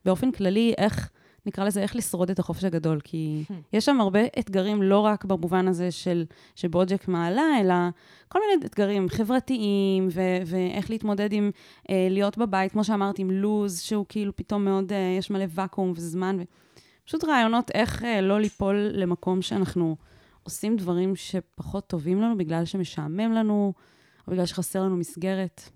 באופן 0.06 0.32
כללי, 0.32 0.74
איך, 0.78 1.12
נקרא 1.48 1.64
לזה, 1.64 1.82
איך 1.82 1.96
לשרוד 1.96 2.30
את 2.30 2.40
החופש 2.40 2.64
הגדול. 2.64 3.00
כי 3.04 3.44
יש 3.74 3.86
שם 3.86 4.02
הרבה 4.02 4.20
אתגרים, 4.40 4.82
לא 4.82 5.00
רק 5.00 5.26
במובן 5.26 5.68
הזה 5.68 5.92
של, 5.92 6.26
שבוג'ק 6.56 7.08
מעלה, 7.08 7.60
אלא 7.62 7.74
כל 8.28 8.40
מיני 8.40 8.66
אתגרים 8.66 9.10
חברתיים, 9.10 10.08
ו- 10.12 10.42
ואיך 10.46 10.90
להתמודד 10.90 11.34
עם 11.34 11.52
אה, 11.90 12.08
להיות 12.10 12.38
בבית, 12.38 12.72
כמו 12.72 12.84
שאמרת, 12.84 13.20
עם 13.20 13.32
לוז, 13.32 13.80
שהוא 13.80 14.06
כאילו 14.10 14.36
פתאום 14.36 14.66
מאוד, 14.66 14.94
אה, 14.94 15.16
יש 15.18 15.32
מלא 15.32 15.46
ואקום 15.50 15.94
וזמן. 15.96 16.38
ו... 16.40 16.44
פשוט 17.06 17.24
רעיונות 17.24 17.72
איך 17.74 18.04
אה, 18.04 18.22
לא 18.22 18.40
ליפול 18.40 18.76
למקום 18.94 19.42
שאנחנו 19.42 19.96
עושים 20.44 20.78
דברים 20.78 21.16
שפחות 21.16 21.88
טובים 21.88 22.22
לנו 22.22 22.38
בגלל 22.38 22.66
שמשעמם 22.66 23.32
לנו, 23.32 23.74
או 24.28 24.32
בגלל 24.32 24.46
שחסר 24.46 24.84
לנו 24.84 24.98
מסגרת. 24.98 25.70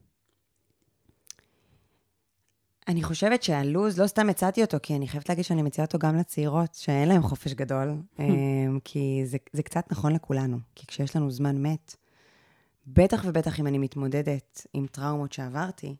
אני 2.91 3.03
חושבת 3.03 3.43
שהלו"ז, 3.43 3.99
לא 3.99 4.07
סתם 4.07 4.29
הצעתי 4.29 4.61
אותו, 4.61 4.77
כי 4.83 4.95
אני 4.95 5.07
חייבת 5.07 5.29
להגיד 5.29 5.45
שאני 5.45 5.61
מציעה 5.61 5.85
אותו 5.85 5.99
גם 5.99 6.15
לצעירות, 6.15 6.73
שאין 6.73 7.07
להן 7.07 7.21
חופש 7.21 7.53
גדול, 7.53 7.93
אמ, 8.19 8.79
כי 8.83 9.21
זה, 9.25 9.37
זה 9.53 9.63
קצת 9.63 9.91
נכון 9.91 10.13
לכולנו. 10.13 10.57
כי 10.75 10.87
כשיש 10.87 11.15
לנו 11.15 11.31
זמן 11.31 11.61
מת, 11.61 11.95
בטח 12.87 13.23
ובטח 13.25 13.59
אם 13.59 13.67
אני 13.67 13.77
מתמודדת 13.77 14.67
עם 14.73 14.87
טראומות 14.87 15.33
שעברתי, 15.33 15.95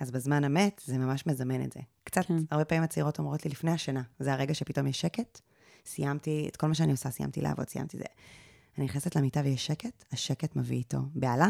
אז 0.00 0.10
בזמן 0.10 0.44
המת 0.44 0.82
זה 0.84 0.98
ממש 0.98 1.26
מזמן 1.26 1.64
את 1.64 1.72
זה. 1.72 1.80
קצת, 2.04 2.26
כן. 2.26 2.36
הרבה 2.50 2.64
פעמים 2.64 2.84
הצעירות 2.84 3.18
אומרות 3.18 3.44
לי, 3.44 3.50
לפני 3.50 3.70
השינה, 3.70 4.02
זה 4.18 4.32
הרגע 4.32 4.54
שפתאום 4.54 4.86
יש 4.86 5.00
שקט, 5.00 5.40
סיימתי 5.86 6.46
את 6.48 6.56
כל 6.56 6.66
מה 6.66 6.74
שאני 6.74 6.92
עושה, 6.92 7.10
סיימתי 7.10 7.40
לעבוד, 7.40 7.68
סיימתי 7.68 7.98
זה. 7.98 8.04
אני 8.78 8.84
נכנסת 8.84 9.16
למיטה 9.16 9.40
ויש 9.44 9.66
שקט, 9.66 10.04
השקט 10.12 10.56
מביא 10.56 10.76
איתו 10.76 10.98
בהלה, 11.14 11.48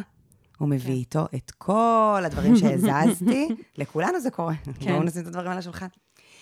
הוא 0.62 0.68
מביא 0.68 0.86
כן. 0.86 0.98
איתו 0.98 1.26
את 1.34 1.50
כל 1.50 2.22
הדברים 2.24 2.56
שהזזתי, 2.56 3.48
לכולנו 3.78 4.20
זה 4.20 4.30
קורה. 4.30 4.54
כן. 4.80 4.92
בואו 4.92 5.02
נשים 5.02 5.22
את 5.22 5.26
הדברים 5.26 5.50
על 5.50 5.58
השולחן. 5.58 5.86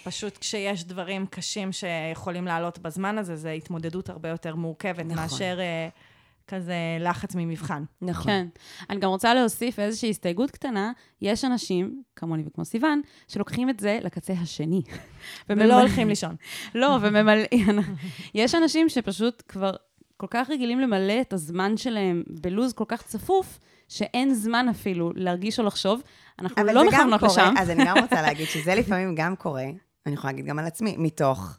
פשוט 0.05 0.39
כשיש 0.39 0.85
דברים 0.85 1.27
קשים 1.27 1.73
שיכולים 1.73 2.45
לעלות 2.45 2.79
בזמן 2.79 3.18
הזה, 3.18 3.37
זו 3.37 3.49
התמודדות 3.49 4.09
הרבה 4.09 4.29
יותר 4.29 4.55
מורכבת 4.55 5.05
נכון. 5.05 5.16
מאשר 5.16 5.59
uh, 5.59 6.49
כזה 6.49 6.75
לחץ 7.01 7.35
ממבחן. 7.35 7.85
נכון. 8.03 8.25
כן. 8.25 8.47
אני 8.91 9.01
גם 9.01 9.11
רוצה 9.11 9.35
להוסיף 9.35 9.79
איזושהי 9.79 10.11
הסתייגות 10.11 10.51
קטנה. 10.51 10.93
יש 11.23 11.45
אנשים, 11.45 12.03
כמוני 12.16 12.43
וכמו 12.47 12.64
סיוון, 12.64 13.01
שלוקחים 13.29 13.71
את 13.71 13.81
זה 13.81 13.99
לקצה 14.03 14.33
השני. 14.33 14.83
ולא 15.49 15.81
הולכים 15.81 16.09
לישון. 16.09 16.37
לא, 16.75 16.99
וממלאים. 17.03 17.79
יש 18.35 18.55
אנשים 18.55 18.89
שפשוט 18.89 19.43
כבר 19.49 19.73
כל 20.16 20.27
כך 20.31 20.51
רגילים 20.51 20.81
למלא 20.81 21.21
את 21.21 21.33
הזמן 21.33 21.77
שלהם 21.77 22.23
בלוז 22.41 22.73
כל 22.73 22.85
כך 22.89 23.03
צפוף, 23.03 23.59
שאין 23.91 24.34
זמן 24.34 24.66
אפילו 24.68 25.12
להרגיש 25.14 25.59
או 25.59 25.64
לחשוב. 25.64 26.03
אנחנו 26.38 26.64
לא 26.64 26.88
מכוונות 26.88 27.22
לשם. 27.22 27.55
אז 27.59 27.70
אני 27.70 27.84
גם 27.84 27.99
רוצה 27.99 28.22
להגיד 28.26 28.47
שזה 28.47 28.74
לפעמים 28.74 29.14
גם 29.14 29.36
קורה, 29.36 29.66
אני 30.07 30.14
יכולה 30.14 30.32
להגיד 30.32 30.47
גם 30.47 30.59
על 30.59 30.66
עצמי, 30.66 30.95
מתוך 30.99 31.57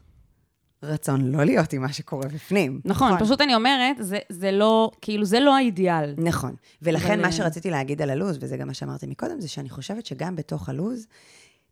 רצון 0.83 1.31
לא 1.31 1.43
להיות 1.43 1.73
עם 1.73 1.81
מה 1.81 1.93
שקורה 1.93 2.27
בפנים. 2.27 2.81
נכון, 2.85 3.13
נכון. 3.13 3.25
פשוט 3.25 3.41
אני 3.41 3.55
אומרת, 3.55 3.97
זה, 3.99 4.19
זה 4.29 4.51
לא, 4.51 4.91
כאילו, 5.01 5.25
זה 5.25 5.39
לא 5.39 5.55
האידיאל. 5.55 6.13
נכון. 6.17 6.55
ולכן 6.81 7.13
אבל... 7.13 7.21
מה 7.21 7.31
שרציתי 7.31 7.69
להגיד 7.69 8.01
על 8.01 8.09
הלו"ז, 8.09 8.37
וזה 8.41 8.57
גם 8.57 8.67
מה 8.67 8.73
שאמרתי 8.73 9.07
מקודם, 9.07 9.41
זה 9.41 9.47
שאני 9.47 9.69
חושבת 9.69 10.05
שגם 10.05 10.35
בתוך 10.35 10.69
הלו"ז, 10.69 11.07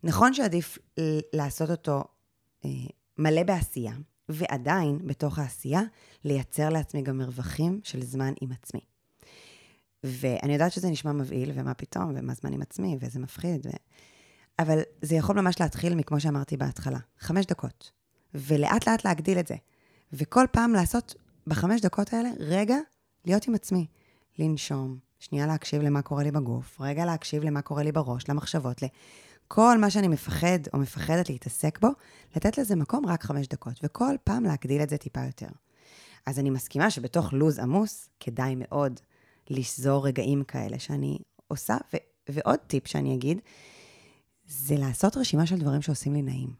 נכון 0.04 0.34
שעדיף 0.34 0.78
לעשות 1.32 1.70
אותו 1.70 2.04
אה, 2.64 2.70
מלא 3.18 3.42
בעשייה, 3.42 3.92
ועדיין, 4.28 4.98
בתוך 5.04 5.38
העשייה, 5.38 5.82
לייצר 6.24 6.68
לעצמי 6.68 7.02
גם 7.02 7.18
מרווחים 7.18 7.80
של 7.84 8.02
זמן 8.02 8.32
עם 8.40 8.52
עצמי. 8.52 8.89
ואני 10.04 10.52
יודעת 10.52 10.72
שזה 10.72 10.90
נשמע 10.90 11.12
מבהיל, 11.12 11.52
ומה 11.54 11.74
פתאום, 11.74 12.12
ומה 12.16 12.34
זמן 12.34 12.52
עם 12.52 12.62
עצמי, 12.62 12.98
וזה 13.00 13.18
מפחיד, 13.18 13.66
ו... 13.66 13.70
אבל 14.58 14.80
זה 15.02 15.14
יכול 15.14 15.40
ממש 15.40 15.60
להתחיל 15.60 15.94
מכמו 15.94 16.20
שאמרתי 16.20 16.56
בהתחלה, 16.56 16.98
חמש 17.18 17.46
דקות. 17.46 17.90
ולאט 18.34 18.88
לאט 18.88 19.04
להגדיל 19.04 19.38
את 19.38 19.46
זה. 19.46 19.54
וכל 20.12 20.46
פעם 20.52 20.72
לעשות 20.72 21.14
בחמש 21.46 21.80
דקות 21.80 22.12
האלה, 22.12 22.28
רגע, 22.38 22.76
להיות 23.24 23.48
עם 23.48 23.54
עצמי. 23.54 23.86
לנשום, 24.38 24.98
שנייה 25.18 25.46
להקשיב 25.46 25.82
למה 25.82 26.02
קורה 26.02 26.22
לי 26.22 26.30
בגוף, 26.30 26.80
רגע 26.80 27.04
להקשיב 27.04 27.44
למה 27.44 27.62
קורה 27.62 27.82
לי 27.82 27.92
בראש, 27.92 28.28
למחשבות, 28.28 28.82
לכל 28.82 29.78
מה 29.78 29.90
שאני 29.90 30.08
מפחד 30.08 30.58
או 30.72 30.78
מפחדת 30.78 31.30
להתעסק 31.30 31.78
בו, 31.78 31.88
לתת 32.36 32.58
לזה 32.58 32.76
מקום 32.76 33.06
רק 33.06 33.22
חמש 33.24 33.48
דקות, 33.48 33.80
וכל 33.82 34.14
פעם 34.24 34.44
להגדיל 34.44 34.82
את 34.82 34.90
זה 34.90 34.96
טיפה 34.96 35.24
יותר. 35.24 35.48
אז 36.26 36.38
אני 36.38 36.50
מסכימה 36.50 36.90
שבתוך 36.90 37.32
לו"ז 37.32 37.58
עמוס, 37.58 38.08
כדאי 38.20 38.54
מאוד 38.56 39.00
לשזור 39.50 40.06
רגעים 40.06 40.44
כאלה 40.44 40.78
שאני 40.78 41.18
עושה. 41.48 41.76
ו- 41.94 41.96
ועוד 42.28 42.58
טיפ 42.66 42.86
שאני 42.86 43.14
אגיד, 43.14 43.40
זה 44.46 44.76
לעשות 44.76 45.16
רשימה 45.16 45.46
של 45.46 45.58
דברים 45.58 45.82
שעושים 45.82 46.14
לי 46.14 46.22
נעים. 46.22 46.50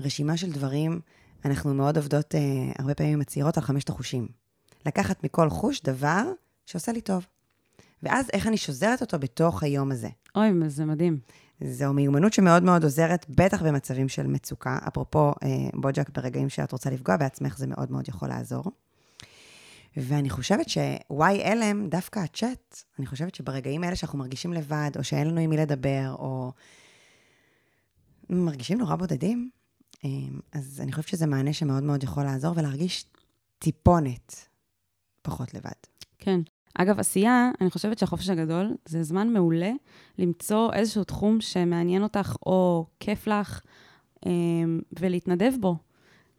רשימה 0.00 0.36
של 0.36 0.52
דברים, 0.52 1.00
אנחנו 1.44 1.74
מאוד 1.74 1.96
עובדות 1.96 2.34
אה, 2.34 2.40
הרבה 2.78 2.94
פעמים 2.94 3.12
עם 3.12 3.20
הצעירות 3.20 3.56
על 3.56 3.62
חמשת 3.62 3.88
החושים. 3.88 4.28
לקחת 4.86 5.24
מכל 5.24 5.50
חוש 5.50 5.80
דבר 5.82 6.22
שעושה 6.66 6.92
לי 6.92 7.00
טוב. 7.00 7.26
ואז 8.02 8.26
איך 8.32 8.46
אני 8.46 8.56
שוזרת 8.56 9.00
אותו 9.00 9.18
בתוך 9.18 9.62
היום 9.62 9.90
הזה. 9.90 10.08
אוי, 10.36 10.50
זה 10.68 10.84
מדהים. 10.84 11.18
זו 11.60 11.92
מיומנות 11.92 12.32
שמאוד 12.32 12.62
מאוד 12.62 12.84
עוזרת, 12.84 13.26
בטח 13.28 13.62
במצבים 13.62 14.08
של 14.08 14.26
מצוקה. 14.26 14.78
אפרופו 14.88 15.32
אה, 15.42 15.48
בוג'ק, 15.74 16.10
ברגעים 16.10 16.48
שאת 16.48 16.72
רוצה 16.72 16.90
לפגוע 16.90 17.16
בעצמך, 17.16 17.58
זה 17.58 17.66
מאוד 17.66 17.90
מאוד 17.90 18.08
יכול 18.08 18.28
לעזור. 18.28 18.64
ואני 19.96 20.30
חושבת 20.30 20.68
ש-YLM, 20.68 21.88
דווקא 21.88 22.18
הצ'אט, 22.18 22.82
אני 22.98 23.06
חושבת 23.06 23.34
שברגעים 23.34 23.84
האלה 23.84 23.96
שאנחנו 23.96 24.18
מרגישים 24.18 24.52
לבד, 24.52 24.90
או 24.98 25.04
שאין 25.04 25.26
לנו 25.26 25.40
עם 25.40 25.50
מי 25.50 25.56
לדבר, 25.56 26.14
או 26.18 26.52
מרגישים 28.30 28.78
נורא 28.78 28.96
בודדים, 28.96 29.50
אמ, 30.04 30.40
אז 30.52 30.80
אני 30.80 30.92
חושבת 30.92 31.08
שזה 31.08 31.26
מענה 31.26 31.52
שמאוד 31.52 31.82
מאוד 31.82 32.02
יכול 32.02 32.24
לעזור 32.24 32.54
ולהרגיש 32.56 33.04
טיפונת 33.58 34.48
פחות 35.22 35.54
לבד. 35.54 35.70
כן. 36.18 36.40
אגב, 36.74 36.98
עשייה, 36.98 37.50
אני 37.60 37.70
חושבת 37.70 37.98
שהחופש 37.98 38.28
הגדול 38.28 38.74
זה 38.88 39.02
זמן 39.02 39.32
מעולה 39.32 39.72
למצוא 40.18 40.72
איזשהו 40.72 41.04
תחום 41.04 41.40
שמעניין 41.40 42.02
אותך 42.02 42.36
או 42.46 42.86
כיף 43.00 43.26
לך 43.26 43.60
אמ, 44.26 44.80
ולהתנדב 45.00 45.52
בו. 45.60 45.76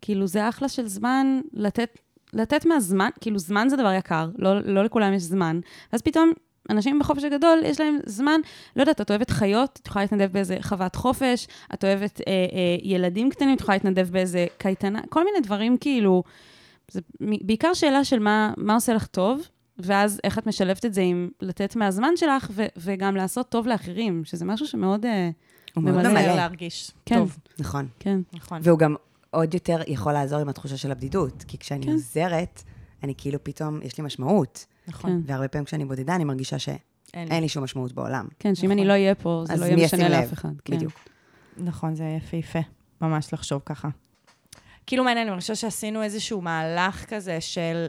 כאילו, 0.02 0.28
זה 0.28 0.50
אחלה 0.50 0.70
של 0.70 0.88
זמן 0.88 1.40
לתת, 1.54 2.00
לתת 2.38 2.66
מהזמן, 2.66 3.10
כאילו, 3.22 3.40
זמן 3.40 3.70
זה 3.70 3.76
דבר 3.76 3.94
יקר, 3.94 4.30
לא, 4.38 4.60
לא 4.60 4.84
לכולם 4.84 5.14
יש 5.14 5.22
זמן. 5.22 5.60
ואז 5.94 6.02
פתאום 6.02 6.32
אנשים 6.70 7.00
בחופש 7.00 7.24
הגדול, 7.24 7.60
יש 7.66 7.80
להם 7.80 8.00
זמן, 8.06 8.40
לא 8.76 8.82
יודעת, 8.82 9.02
את 9.02 9.12
אוהבת 9.12 9.30
חיות, 9.30 9.80
את 9.82 9.88
יכולה 9.88 10.06
להתנדב 10.06 10.32
באיזה 10.32 10.58
חוות 10.62 10.96
חופש, 10.96 11.48
את 11.74 11.84
אוהבת 11.84 12.22
אה, 12.22 12.34
אה, 12.34 12.78
ילדים 12.84 13.30
קטנים, 13.30 13.56
את 13.56 13.62
יכולה 13.62 13.76
להתנדב 13.76 14.10
באיזה 14.10 14.46
קייטנה, 14.58 15.02
כל 15.10 15.24
מיני 15.24 15.40
דברים 15.40 15.78
כאילו, 15.78 16.24
זה 16.92 17.02
בעיקר 17.20 17.74
שאלה 17.74 18.04
של 18.04 18.20
מה, 18.20 18.54
מה 18.58 18.74
עושה 18.74 18.94
לך 18.94 19.06
טוב, 19.06 19.42
ואז 19.80 20.20
איך 20.24 20.40
את 20.40 20.48
משלבת 20.48 20.86
את 20.86 20.94
זה 20.94 21.02
עם 21.02 21.30
לתת 21.42 21.76
מהזמן 21.76 22.14
שלך, 22.16 22.50
ו- 22.52 22.66
וגם 22.78 23.16
לעשות 23.16 23.50
טוב 23.50 23.68
לאחרים, 23.68 24.22
שזה 24.26 24.46
משהו 24.46 24.68
שמאוד 24.68 25.06
אה, 25.06 25.30
ממלא. 25.78 26.12
להרגיש 26.12 26.92
כן. 27.06 27.16
טוב. 27.16 27.38
נכון. 27.60 27.88
כן. 28.00 28.20
נכון. 28.34 28.60
והוא 28.64 28.80
גם 28.80 28.96
עוד 29.32 29.54
יותר 29.54 29.82
יכול 29.88 30.14
לעזור 30.14 30.40
עם 30.40 30.50
התחושה 30.50 30.78
של 30.78 30.92
הבדידות, 30.92 31.44
כי 31.48 31.58
כשאני 31.58 31.86
כן. 31.86 31.92
עוזרת, 31.92 32.64
אני 33.04 33.14
כאילו 33.18 33.44
פתאום, 33.44 33.80
יש 33.82 33.98
לי 33.98 34.04
משמעות. 34.04 34.66
נכון. 34.88 35.10
כן. 35.12 35.18
והרבה 35.26 35.48
פעמים 35.48 35.66
כשאני 35.66 35.86
בודדה, 35.86 36.16
אני 36.16 36.24
מרגישה 36.24 36.60
שאין 36.60 37.42
לי 37.42 37.50
שום 37.50 37.64
משמעות 37.64 37.94
בעולם. 37.94 38.28
כן, 38.40 38.56
שאם 38.56 38.66
נכון. 38.66 38.78
אני 38.80 38.88
לא 38.88 38.94
אהיה 38.94 39.16
פה, 39.16 39.44
זה 39.48 39.56
לא 39.56 39.66
יהיה 39.66 39.86
משנה 39.86 40.10
לאף 40.10 40.34
אחד. 40.34 40.50
כן. 40.66 40.76
בדיוק. 40.76 40.94
נכון, 41.58 41.96
זה 41.96 42.04
יפהפה, 42.18 42.60
ממש 43.02 43.34
לחשוב 43.34 43.62
ככה. 43.66 43.90
כאילו 44.88 45.04
מעניין, 45.04 45.28
אני 45.28 45.40
חושבת 45.40 45.58
שעשינו 45.58 46.04
איזשהו 46.04 46.42
מהלך 46.42 47.06
כזה 47.06 47.42
של, 47.42 47.88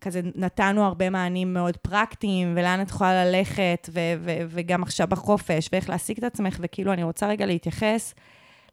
כזה 0.00 0.20
נתנו 0.34 0.84
הרבה 0.84 1.10
מענים 1.10 1.54
מאוד 1.54 1.76
פרקטיים, 1.76 2.52
ולאן 2.56 2.82
את 2.82 2.88
יכולה 2.88 3.24
ללכת, 3.24 3.88
ו- 3.92 4.00
ו- 4.18 4.38
וגם 4.48 4.82
עכשיו 4.82 5.08
בחופש, 5.08 5.68
ואיך 5.72 5.90
להשיג 5.90 6.18
את 6.18 6.24
עצמך, 6.24 6.56
וכאילו, 6.60 6.92
אני 6.92 7.02
רוצה 7.02 7.28
רגע 7.28 7.46
להתייחס 7.46 8.14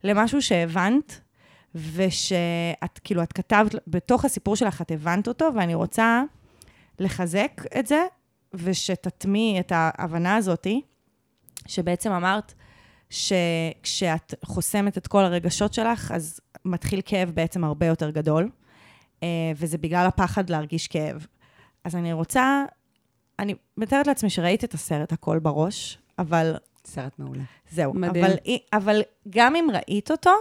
למשהו 0.04 0.42
שהבנת, 0.42 1.22
ושאת, 1.76 3.00
כאילו, 3.04 3.24
את 3.24 3.34
כתבת, 3.34 3.76
בתוך 3.88 4.26
הסיפור 4.26 4.56
שלך 4.56 4.82
את 4.82 4.92
הבנת 4.92 5.28
אותו, 5.28 5.50
ואני 5.56 5.76
רוצה 5.76 6.24
לחזק 7.00 7.62
את 7.80 7.88
זה, 7.88 8.06
ושתטמיעי 8.54 9.60
את 9.60 9.72
ההבנה 9.76 10.36
הזאתי, 10.36 10.82
שבעצם 11.68 12.12
אמרת 12.12 12.54
שכשאת 13.10 14.34
חוסמת 14.46 14.98
את 14.98 15.08
כל 15.08 15.24
הרגשות 15.24 15.74
שלך, 15.74 16.12
אז 16.12 16.40
מתחיל 16.66 17.02
כאב 17.06 17.30
בעצם 17.30 17.64
הרבה 17.64 17.86
יותר 17.86 18.10
גדול, 18.10 18.50
אה, 19.24 19.28
וזה 19.56 19.78
בגלל 19.78 20.06
הפחד 20.08 20.50
להרגיש 20.50 20.88
כאב. 20.88 21.28
אז 21.84 21.96
אני 21.96 22.14
רוצה, 22.14 22.66
אני 23.40 23.56
מתארת 23.78 24.08
לעצמי 24.08 24.30
שראית 24.30 24.64
את 24.64 24.74
הסרט 24.74 25.12
הכל 25.12 25.40
בראש, 25.40 25.98
אבל... 26.20 26.56
סרט 26.86 27.20
מעולה. 27.20 27.44
זהו. 27.72 27.94
מדהים. 27.94 28.26
אבל, 28.26 28.36
אבל 28.74 29.02
גם 29.30 29.56
אם 29.56 29.68
ראית 29.74 30.12
אותו, 30.12 30.32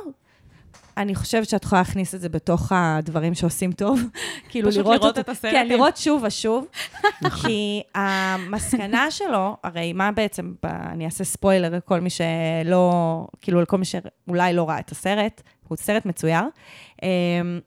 אני 0.96 1.14
חושבת 1.14 1.48
שאת 1.48 1.64
יכולה 1.64 1.80
להכניס 1.80 2.14
את 2.14 2.20
זה 2.20 2.28
בתוך 2.28 2.72
הדברים 2.74 3.34
שעושים 3.34 3.72
טוב. 3.72 4.00
כאילו 4.50 4.70
פשוט 4.70 4.86
לראות, 4.86 5.18
את 5.18 5.28
הסרט, 5.28 5.52
כן. 5.52 5.68
לראות 5.68 5.96
שוב 5.96 6.22
ושוב. 6.26 6.66
כי 7.42 7.82
המסקנה 7.94 9.10
שלו, 9.10 9.56
הרי 9.64 9.92
מה 9.92 10.12
בעצם, 10.12 10.52
אני 10.64 11.04
אעשה 11.04 11.24
ספוילר 11.24 11.76
לכל 11.76 12.00
מי 12.00 12.10
שלא, 12.10 13.26
כאילו 13.40 13.60
לכל 13.60 13.78
מי 13.78 13.84
שאולי 13.84 14.52
לא 14.52 14.68
ראה 14.68 14.78
את 14.78 14.90
הסרט, 14.90 15.42
הוא 15.68 15.76
סרט 15.76 16.06
מצויר, 16.06 16.42
אמ, 17.02 17.60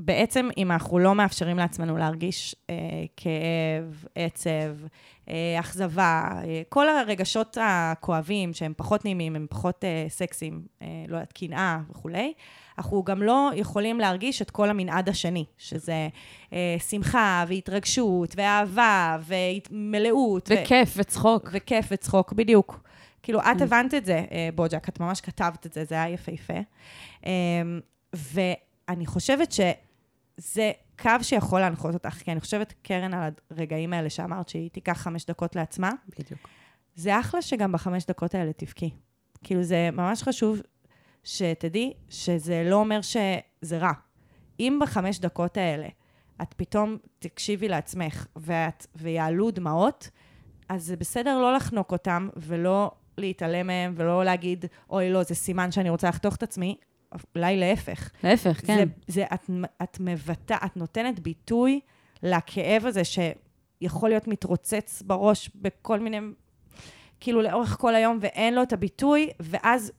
שבעצם 0.00 0.48
אם 0.56 0.72
אנחנו 0.72 0.98
לא 0.98 1.14
מאפשרים 1.14 1.58
לעצמנו 1.58 1.96
להרגיש 1.96 2.56
אה, 2.70 2.74
כאב, 3.16 4.04
עצב, 4.14 4.86
אה, 5.28 5.56
אכזבה, 5.60 6.30
אה, 6.44 6.62
כל 6.68 6.88
הרגשות 6.88 7.58
הכואבים 7.60 8.54
שהם 8.54 8.72
פחות 8.76 9.04
נעימים, 9.04 9.36
הם 9.36 9.46
פחות 9.50 9.84
אה, 9.84 10.06
סקסיים, 10.08 10.62
אה, 10.82 10.86
לא 11.08 11.16
יודעת, 11.16 11.32
קנאה 11.32 11.78
וכולי, 11.90 12.32
אנחנו 12.78 13.04
גם 13.04 13.22
לא 13.22 13.50
יכולים 13.54 14.00
להרגיש 14.00 14.42
את 14.42 14.50
כל 14.50 14.70
המנעד 14.70 15.08
השני, 15.08 15.44
שזה 15.58 16.08
אה, 16.52 16.76
שמחה 16.88 17.44
והתרגשות 17.48 18.34
ואהבה 18.36 19.18
ומלאות. 19.26 20.50
ו- 20.50 20.54
וכיף 20.62 20.94
וצחוק. 20.96 21.48
וכיף 21.52 21.86
וצחוק, 21.90 22.32
בדיוק. 22.32 22.80
כאילו, 23.22 23.40
את 23.40 23.62
הבנת 23.62 23.94
את 23.94 24.04
זה, 24.04 24.24
אה, 24.32 24.48
בוג'ק, 24.54 24.88
את 24.88 25.00
ממש 25.00 25.20
כתבת 25.20 25.66
את 25.66 25.72
זה, 25.72 25.84
זה 25.84 25.94
היה 25.94 26.08
יפהפה. 26.08 26.58
אה, 27.26 27.32
ואני 28.14 29.06
חושבת 29.06 29.52
שזה 30.40 30.72
קו 30.98 31.10
שיכול 31.22 31.60
להנחות 31.60 31.94
אותך, 31.94 32.14
כי 32.14 32.32
אני 32.32 32.40
חושבת, 32.40 32.74
קרן, 32.82 33.14
על 33.14 33.30
הרגעים 33.50 33.92
האלה 33.92 34.10
שאמרת 34.10 34.48
שהיא 34.48 34.70
תיקח 34.70 34.92
חמש 34.92 35.26
דקות 35.26 35.56
לעצמה, 35.56 35.90
בדיוק. 36.08 36.48
זה 36.94 37.20
אחלה 37.20 37.42
שגם 37.42 37.72
בחמש 37.72 38.06
דקות 38.06 38.34
האלה 38.34 38.52
תבכי. 38.52 38.90
כאילו, 39.44 39.62
זה 39.62 39.88
ממש 39.92 40.22
חשוב 40.22 40.60
שתדעי 41.24 41.92
שזה 42.08 42.62
לא 42.66 42.76
אומר 42.76 43.00
שזה 43.00 43.78
רע. 43.78 43.92
אם 44.60 44.78
בחמש 44.82 45.18
דקות 45.18 45.56
האלה 45.56 45.88
את 46.42 46.54
פתאום 46.54 46.96
תקשיבי 47.18 47.68
לעצמך 47.68 48.26
ואת, 48.36 48.86
ויעלו 48.96 49.50
דמעות, 49.50 50.10
אז 50.68 50.84
זה 50.84 50.96
בסדר 50.96 51.38
לא 51.38 51.56
לחנוק 51.56 51.92
אותם 51.92 52.28
ולא 52.36 52.90
להתעלם 53.18 53.66
מהם 53.66 53.94
ולא 53.96 54.24
להגיד, 54.24 54.64
אוי, 54.90 55.10
לא, 55.10 55.22
זה 55.22 55.34
סימן 55.34 55.70
שאני 55.70 55.90
רוצה 55.90 56.08
לחתוך 56.08 56.36
את 56.36 56.42
עצמי. 56.42 56.76
אולי 57.36 57.56
להפך. 57.56 58.10
להפך, 58.24 58.66
כן. 58.66 58.76
זה, 58.76 58.84
זה, 59.06 59.24
את, 59.34 59.50
את 59.82 59.96
מבטא, 60.00 60.56
את 60.64 60.76
נותנת 60.76 61.20
ביטוי 61.20 61.80
לכאב 62.22 62.86
הזה 62.86 63.02
שיכול 63.04 64.08
להיות 64.08 64.28
מתרוצץ 64.28 65.02
בראש 65.06 65.50
בכל 65.54 66.00
מיני, 66.00 66.18
כאילו 67.20 67.42
לאורך 67.42 67.76
כל 67.80 67.94
היום, 67.94 68.18
ואין 68.20 68.54
לו 68.54 68.62
את 68.62 68.72
הביטוי, 68.72 69.30
ואז 69.40 69.92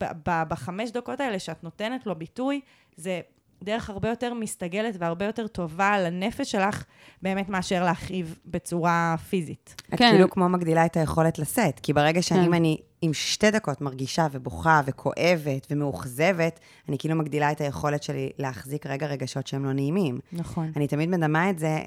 ב, 0.00 0.04
ב, 0.28 0.42
בחמש 0.48 0.90
דקות 0.90 1.20
האלה 1.20 1.38
שאת 1.38 1.64
נותנת 1.64 2.06
לו 2.06 2.14
ביטוי, 2.14 2.60
זה 2.96 3.20
דרך 3.64 3.90
הרבה 3.90 4.08
יותר 4.08 4.34
מסתגלת 4.34 4.94
והרבה 4.98 5.24
יותר 5.24 5.46
טובה 5.46 5.98
לנפש 5.98 6.52
שלך, 6.52 6.84
באמת 7.22 7.48
מאשר 7.48 7.84
להכאיב 7.84 8.38
בצורה 8.46 9.14
פיזית. 9.28 9.74
את 9.94 9.98
כן. 9.98 10.10
כאילו 10.10 10.30
כמו 10.30 10.48
מגדילה 10.48 10.86
את 10.86 10.96
היכולת 10.96 11.38
לשאת, 11.38 11.80
כי 11.80 11.92
ברגע 11.92 12.12
כן. 12.14 12.22
שאם 12.22 12.54
אני 12.54 12.78
עם 13.02 13.14
שתי 13.14 13.50
דקות 13.50 13.80
מרגישה 13.80 14.26
ובוכה 14.32 14.80
וכואבת 14.86 15.66
ומאוכזבת, 15.70 16.60
אני 16.88 16.98
כאילו 16.98 17.14
מגדילה 17.14 17.52
את 17.52 17.60
היכולת 17.60 18.02
שלי 18.02 18.30
להחזיק 18.38 18.86
רגע 18.86 19.06
רגשות 19.06 19.46
שהם 19.46 19.64
לא 19.64 19.72
נעימים. 19.72 20.18
נכון. 20.32 20.72
אני 20.76 20.86
תמיד 20.86 21.08
מדמה 21.08 21.50
את 21.50 21.58
זה 21.58 21.66
אה, 21.66 21.82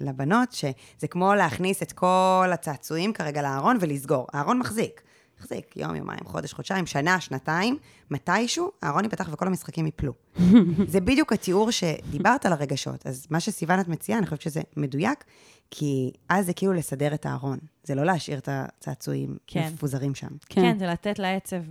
לבנות, 0.00 0.52
שזה 0.52 1.08
כמו 1.10 1.34
להכניס 1.34 1.82
את 1.82 1.92
כל 1.92 2.50
הצעצועים 2.52 3.12
כרגע 3.12 3.42
לארון 3.42 3.76
ולסגור. 3.80 4.26
הארון 4.32 4.58
מחזיק. 4.58 5.02
מחזיק 5.44 5.76
יום, 5.76 5.94
יומיים, 5.94 6.20
חודש, 6.24 6.52
חודשיים, 6.52 6.86
שנה, 6.86 7.20
שנתיים, 7.20 7.78
מתישהו 8.10 8.70
הארון 8.82 9.04
ייפתח 9.04 9.28
וכל 9.32 9.46
המשחקים 9.46 9.86
ייפלו. 9.86 10.12
זה 10.92 11.00
בדיוק 11.00 11.32
התיאור 11.32 11.70
שדיברת 11.70 12.46
על 12.46 12.52
הרגשות. 12.52 13.06
אז 13.06 13.26
מה 13.30 13.40
שסיוון 13.40 13.80
את 13.80 13.88
מציעה, 13.88 14.18
אני 14.18 14.26
חושבת 14.26 14.40
שזה 14.40 14.60
מדויק, 14.76 15.24
כי 15.70 16.10
אז 16.28 16.46
זה 16.46 16.52
כאילו 16.52 16.72
לסדר 16.72 17.14
את 17.14 17.26
הארון. 17.26 17.58
זה 17.84 17.94
לא 17.94 18.04
להשאיר 18.04 18.38
את 18.38 18.48
הצעצועים 18.52 19.36
כן. 19.46 19.70
מפוזרים 19.74 20.14
שם. 20.14 20.28
כן. 20.48 20.60
כן, 20.60 20.78
זה 20.78 20.86
לתת 20.86 21.18
לעצב 21.18 21.62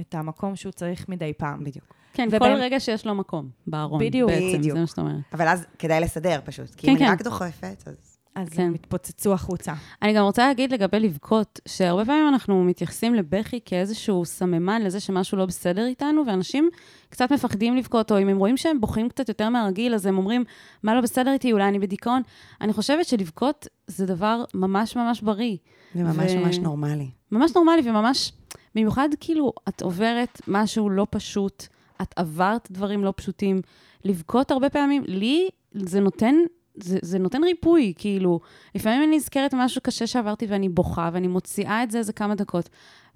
את 0.00 0.14
המקום 0.14 0.56
שהוא 0.56 0.72
צריך 0.72 1.08
מדי 1.08 1.32
פעם. 1.36 1.64
בדיוק. 1.64 1.94
כן, 2.12 2.28
ובאמת- 2.28 2.42
כל 2.42 2.60
רגע 2.60 2.80
שיש 2.80 3.06
לו 3.06 3.14
מקום 3.14 3.48
בארון. 3.66 4.00
בדיוק. 4.06 4.30
בעצם, 4.30 4.58
בדיוק. 4.58 4.74
זה 4.74 4.80
מה 4.80 4.86
שאת 4.86 4.98
אומרת. 4.98 5.20
אבל 5.32 5.48
אז 5.48 5.66
כדאי 5.78 6.00
לסדר 6.00 6.40
פשוט. 6.44 6.74
כי 6.74 6.86
כן, 6.86 6.92
אם 6.92 6.96
אני 6.96 7.06
כן. 7.06 7.12
רק 7.12 7.22
דוחפת, 7.22 7.82
אז... 7.86 8.09
אז 8.34 8.48
כן. 8.48 8.62
הם 8.62 8.74
התפוצצו 8.74 9.32
החוצה. 9.32 9.72
אני 10.02 10.12
גם 10.12 10.24
רוצה 10.24 10.46
להגיד 10.46 10.72
לגבי 10.72 11.00
לבכות, 11.00 11.60
שהרבה 11.68 12.04
פעמים 12.04 12.28
אנחנו 12.28 12.64
מתייחסים 12.64 13.14
לבכי 13.14 13.60
כאיזשהו 13.64 14.24
סממן 14.24 14.82
לזה 14.82 15.00
שמשהו 15.00 15.38
לא 15.38 15.46
בסדר 15.46 15.86
איתנו, 15.86 16.22
ואנשים 16.26 16.70
קצת 17.08 17.32
מפחדים 17.32 17.76
לבכות, 17.76 18.12
או 18.12 18.18
אם 18.18 18.28
הם 18.28 18.38
רואים 18.38 18.56
שהם 18.56 18.80
בוכים 18.80 19.08
קצת 19.08 19.28
יותר 19.28 19.48
מהרגיל, 19.48 19.94
אז 19.94 20.06
הם 20.06 20.18
אומרים, 20.18 20.44
מה 20.82 20.94
לא 20.94 21.00
בסדר 21.00 21.32
איתי, 21.32 21.52
אולי 21.52 21.68
אני 21.68 21.78
בדיכאון. 21.78 22.22
אני 22.60 22.72
חושבת 22.72 23.06
שלבכות 23.06 23.66
זה 23.86 24.06
דבר 24.06 24.44
ממש 24.54 24.96
ממש 24.96 25.20
בריא. 25.20 25.56
זה 25.94 26.02
ממש 26.02 26.32
ו- 26.32 26.38
ממש 26.44 26.58
נורמלי. 26.58 27.10
ממש 27.32 27.50
נורמלי 27.56 27.90
וממש, 27.90 28.32
במיוחד 28.74 29.08
כאילו, 29.20 29.52
את 29.68 29.82
עוברת 29.82 30.40
משהו 30.48 30.90
לא 30.90 31.06
פשוט, 31.10 31.66
את 32.02 32.14
עברת 32.16 32.68
דברים 32.70 33.04
לא 33.04 33.12
פשוטים. 33.16 33.60
לבכות 34.04 34.50
הרבה 34.50 34.70
פעמים, 34.70 35.02
לי 35.06 35.48
זה 35.72 36.00
נותן, 36.00 36.34
זה, 36.74 36.98
זה 37.02 37.18
נותן 37.18 37.44
ריפוי, 37.44 37.92
כאילו. 37.96 38.40
לפעמים 38.74 39.02
אני 39.02 39.16
נזכרת 39.16 39.54
במשהו 39.54 39.80
קשה 39.80 40.06
שעברתי 40.06 40.46
ואני 40.46 40.68
בוכה, 40.68 41.10
ואני 41.12 41.28
מוציאה 41.28 41.82
את 41.82 41.90
זה 41.90 41.98
איזה 41.98 42.12
כמה 42.12 42.34
דקות, 42.34 42.68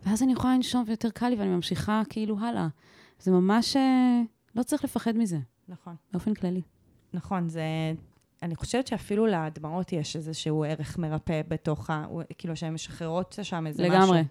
ואז 0.06 0.22
אני 0.22 0.32
יכולה 0.32 0.54
לנשום 0.54 0.84
ויותר 0.86 1.10
קל 1.10 1.28
לי, 1.28 1.36
ואני 1.36 1.48
ממשיכה 1.48 2.02
כאילו 2.08 2.38
הלאה. 2.40 2.68
זה 3.18 3.30
ממש, 3.30 3.76
אה, 3.76 4.22
לא 4.54 4.62
צריך 4.62 4.84
לפחד 4.84 5.16
מזה, 5.16 5.38
נכון. 5.68 5.94
באופן 6.12 6.34
כללי. 6.34 6.62
נכון, 7.14 7.48
זה... 7.48 7.62
אני 8.42 8.56
חושבת 8.56 8.86
שאפילו 8.86 9.26
לדמעות 9.26 9.92
יש 9.92 10.16
איזשהו 10.16 10.64
ערך 10.64 10.98
מרפא 10.98 11.40
בתוך 11.48 11.90
ה... 11.90 12.06
כאילו 12.38 12.56
שהן 12.56 12.74
משחררות 12.74 13.38
שם 13.42 13.66
איזה 13.66 13.88
משהו. 13.88 13.98
לגמרי. 13.98 14.22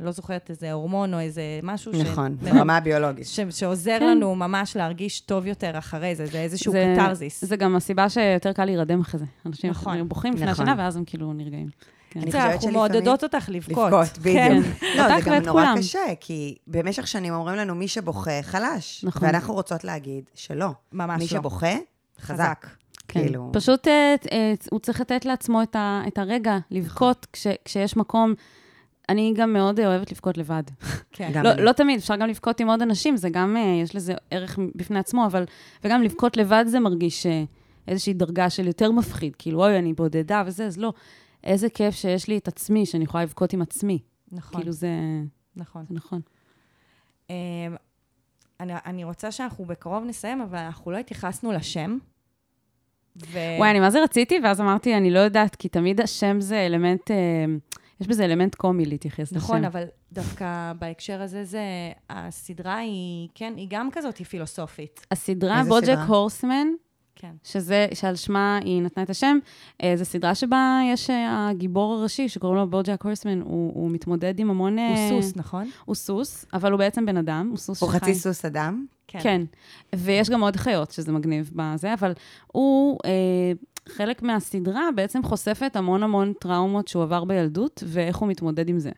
לא 0.00 0.10
זוכרת 0.12 0.50
איזה 0.50 0.72
הורמון 0.72 1.14
או 1.14 1.18
איזה 1.20 1.42
משהו 1.62 1.92
נכון, 1.92 2.36
ש... 2.40 2.44
ברמה 2.44 2.76
הביולוגית. 2.76 3.26
ש... 3.26 3.40
שעוזר 3.50 3.96
כן. 4.00 4.06
לנו 4.06 4.34
ממש 4.34 4.76
להרגיש 4.76 5.20
טוב 5.20 5.46
יותר 5.46 5.78
אחרי 5.78 6.14
זה, 6.14 6.26
זה 6.26 6.38
איזשהו 6.38 6.72
זה- 6.72 6.94
קתרזיס. 6.96 7.44
זה 7.44 7.56
גם 7.56 7.76
הסיבה 7.76 8.08
שיותר 8.08 8.52
קל 8.52 8.64
להירדם 8.64 9.00
אחרי 9.00 9.20
זה. 9.20 9.26
אנשים 9.46 9.70
נכון. 9.70 10.08
בוכים 10.08 10.32
לפני 10.34 10.46
נכון. 10.46 10.68
השינה, 10.68 10.82
ואז 10.82 10.96
הם 10.96 11.04
כאילו 11.04 11.32
נרגעים. 11.32 11.68
כן. 12.10 12.20
אני 12.20 12.30
חושבת 12.30 12.44
אנחנו 12.44 12.60
שלפעמים- 12.60 12.76
מעודדות 12.78 13.24
אותך 13.24 13.48
לבכות. 13.48 13.92
לבכות, 13.92 14.18
כן. 14.24 14.58
בדיוק. 14.60 14.82
לא, 14.96 15.14
אותך 15.14 15.24
זה 15.24 15.30
גם 15.30 15.42
נורא 15.42 15.62
כולם. 15.64 15.74
קשה, 15.78 15.98
כי 16.20 16.56
במשך 16.66 17.06
שנים 17.06 17.34
אומרים 17.34 17.56
לנו, 17.56 17.74
מי 17.74 17.88
שבוכה, 17.88 18.42
חלש. 18.42 19.04
נכון. 19.04 19.28
ואנחנו 19.28 19.54
רוצות 19.54 19.84
להגיד 19.84 20.24
שלא. 20.34 20.68
ממש 20.92 21.18
מי 21.18 21.24
לא. 21.24 21.28
שבוכה, 21.30 21.74
חזק. 22.20 22.66
כן. 23.08 23.20
כאילו... 23.22 23.50
פשוט 23.52 23.88
אה, 23.88 24.14
אה, 24.32 24.52
הוא 24.70 24.80
צריך 24.80 25.00
לתת 25.00 25.24
לעצמו 25.24 25.62
את, 25.62 25.76
ה, 25.76 26.02
את 26.08 26.18
הרגע 26.18 26.58
לבכות 26.70 27.26
כש, 27.32 27.46
כשיש 27.64 27.96
מקום. 27.96 28.34
אני 29.10 29.32
גם 29.36 29.52
מאוד 29.52 29.80
אה, 29.80 29.86
אוהבת 29.86 30.12
לבכות 30.12 30.38
לבד. 30.38 30.62
כן. 31.12 31.30
גם 31.34 31.44
לא. 31.44 31.54
לא 31.54 31.72
תמיד, 31.72 31.98
אפשר 31.98 32.16
גם 32.16 32.28
לבכות 32.28 32.60
עם 32.60 32.68
עוד 32.68 32.82
אנשים, 32.82 33.16
זה 33.16 33.30
גם, 33.30 33.56
אה, 33.56 33.80
יש 33.82 33.96
לזה 33.96 34.14
ערך 34.30 34.58
בפני 34.74 34.98
עצמו, 34.98 35.26
אבל, 35.26 35.44
וגם 35.84 36.02
לבכות 36.02 36.36
לבד 36.36 36.64
זה 36.66 36.80
מרגיש 36.80 37.26
אה, 37.26 37.44
איזושהי 37.88 38.12
דרגה 38.14 38.50
של 38.50 38.66
יותר 38.66 38.90
מפחיד, 38.90 39.36
כאילו, 39.36 39.64
אוי, 39.64 39.78
אני 39.78 39.92
בודדה 39.92 40.42
וזה, 40.46 40.66
אז 40.66 40.78
לא. 40.78 40.92
איזה 41.44 41.70
כיף 41.70 41.94
שיש 41.94 42.28
לי 42.28 42.38
את 42.38 42.48
עצמי, 42.48 42.86
שאני 42.86 43.04
יכולה 43.04 43.22
לבכות 43.24 43.52
עם 43.52 43.62
עצמי. 43.62 43.98
נכון, 44.32 44.60
כאילו, 44.60 44.72
זה, 44.72 44.88
נכון. 45.56 45.84
זה 45.88 45.94
נכון. 45.94 46.20
אמ, 47.30 47.34
אני, 48.60 48.72
אני 48.86 49.04
רוצה 49.04 49.32
שאנחנו 49.32 49.64
בקרוב 49.64 50.04
נסיים, 50.04 50.40
אבל 50.40 50.58
אנחנו 50.58 50.90
לא 50.90 50.96
התייחסנו 50.96 51.52
לשם. 51.52 51.98
ו... 53.26 53.38
וואי, 53.58 53.70
אני 53.70 53.80
מה 53.80 53.90
זה 53.90 54.02
רציתי, 54.02 54.40
ואז 54.44 54.60
אמרתי, 54.60 54.96
אני 54.96 55.10
לא 55.10 55.18
יודעת, 55.18 55.56
כי 55.56 55.68
תמיד 55.68 56.00
השם 56.00 56.40
זה 56.40 56.66
אלמנט, 56.66 57.10
אה, 57.10 57.16
יש 58.00 58.06
בזה 58.06 58.24
אלמנט 58.24 58.54
קומי 58.54 58.86
להתייחס 58.86 59.32
לשם. 59.32 59.36
נכון, 59.36 59.64
אבל 59.64 59.84
דווקא 60.12 60.72
בהקשר 60.78 61.22
הזה, 61.22 61.44
זה, 61.44 61.62
הסדרה 62.10 62.76
היא, 62.76 63.28
כן, 63.34 63.52
היא 63.56 63.66
גם 63.70 63.88
כזאת, 63.92 64.16
היא 64.16 64.26
פילוסופית. 64.26 65.06
הסדרה 65.10 65.62
בוג'ק? 65.68 65.98
הורסמן, 66.06 66.66
כן. 67.16 67.32
שזה, 67.44 67.86
שעל 67.94 68.16
שמה 68.16 68.58
היא 68.64 68.82
נתנה 68.82 69.02
את 69.02 69.10
השם, 69.10 69.38
אה, 69.82 69.92
זו 69.96 70.04
סדרה 70.04 70.34
שבה 70.34 70.80
יש 70.92 71.10
אה, 71.10 71.48
הגיבור 71.48 71.94
הראשי, 71.94 72.28
שקוראים 72.28 72.58
לו 72.58 72.70
בוג'ק 72.70 73.04
הורסמן, 73.04 73.40
הוא, 73.40 73.72
הוא 73.74 73.90
מתמודד 73.90 74.38
עם 74.38 74.50
המון... 74.50 74.78
הוא 74.78 74.96
אה, 74.96 75.08
סוס, 75.08 75.36
נכון? 75.36 75.70
הוא 75.84 75.94
סוס, 75.94 76.46
אבל 76.52 76.72
הוא 76.72 76.78
בעצם 76.78 77.06
בן 77.06 77.16
אדם, 77.16 77.46
הוא 77.50 77.58
סוס 77.58 77.82
הוא 77.82 77.90
שחי. 77.90 77.98
חצי 77.98 78.14
סוס 78.14 78.44
אדם. 78.44 78.86
כן. 79.08 79.18
כן. 79.22 79.42
ויש 79.96 80.30
גם 80.30 80.42
עוד 80.42 80.56
חיות, 80.56 80.90
שזה 80.90 81.12
מגניב 81.12 81.50
בזה, 81.54 81.94
אבל 81.94 82.12
הוא, 82.46 82.98
אה, 83.04 83.10
חלק 83.96 84.22
מהסדרה 84.22 84.88
בעצם 84.96 85.22
חושפת 85.22 85.76
המון 85.76 86.02
המון 86.02 86.32
טראומות 86.40 86.88
שהוא 86.88 87.02
עבר 87.02 87.24
בילדות, 87.24 87.82
ואיך 87.86 88.16
הוא 88.16 88.28
מתמודד 88.28 88.68
עם 88.68 88.78
זה. 88.78 88.90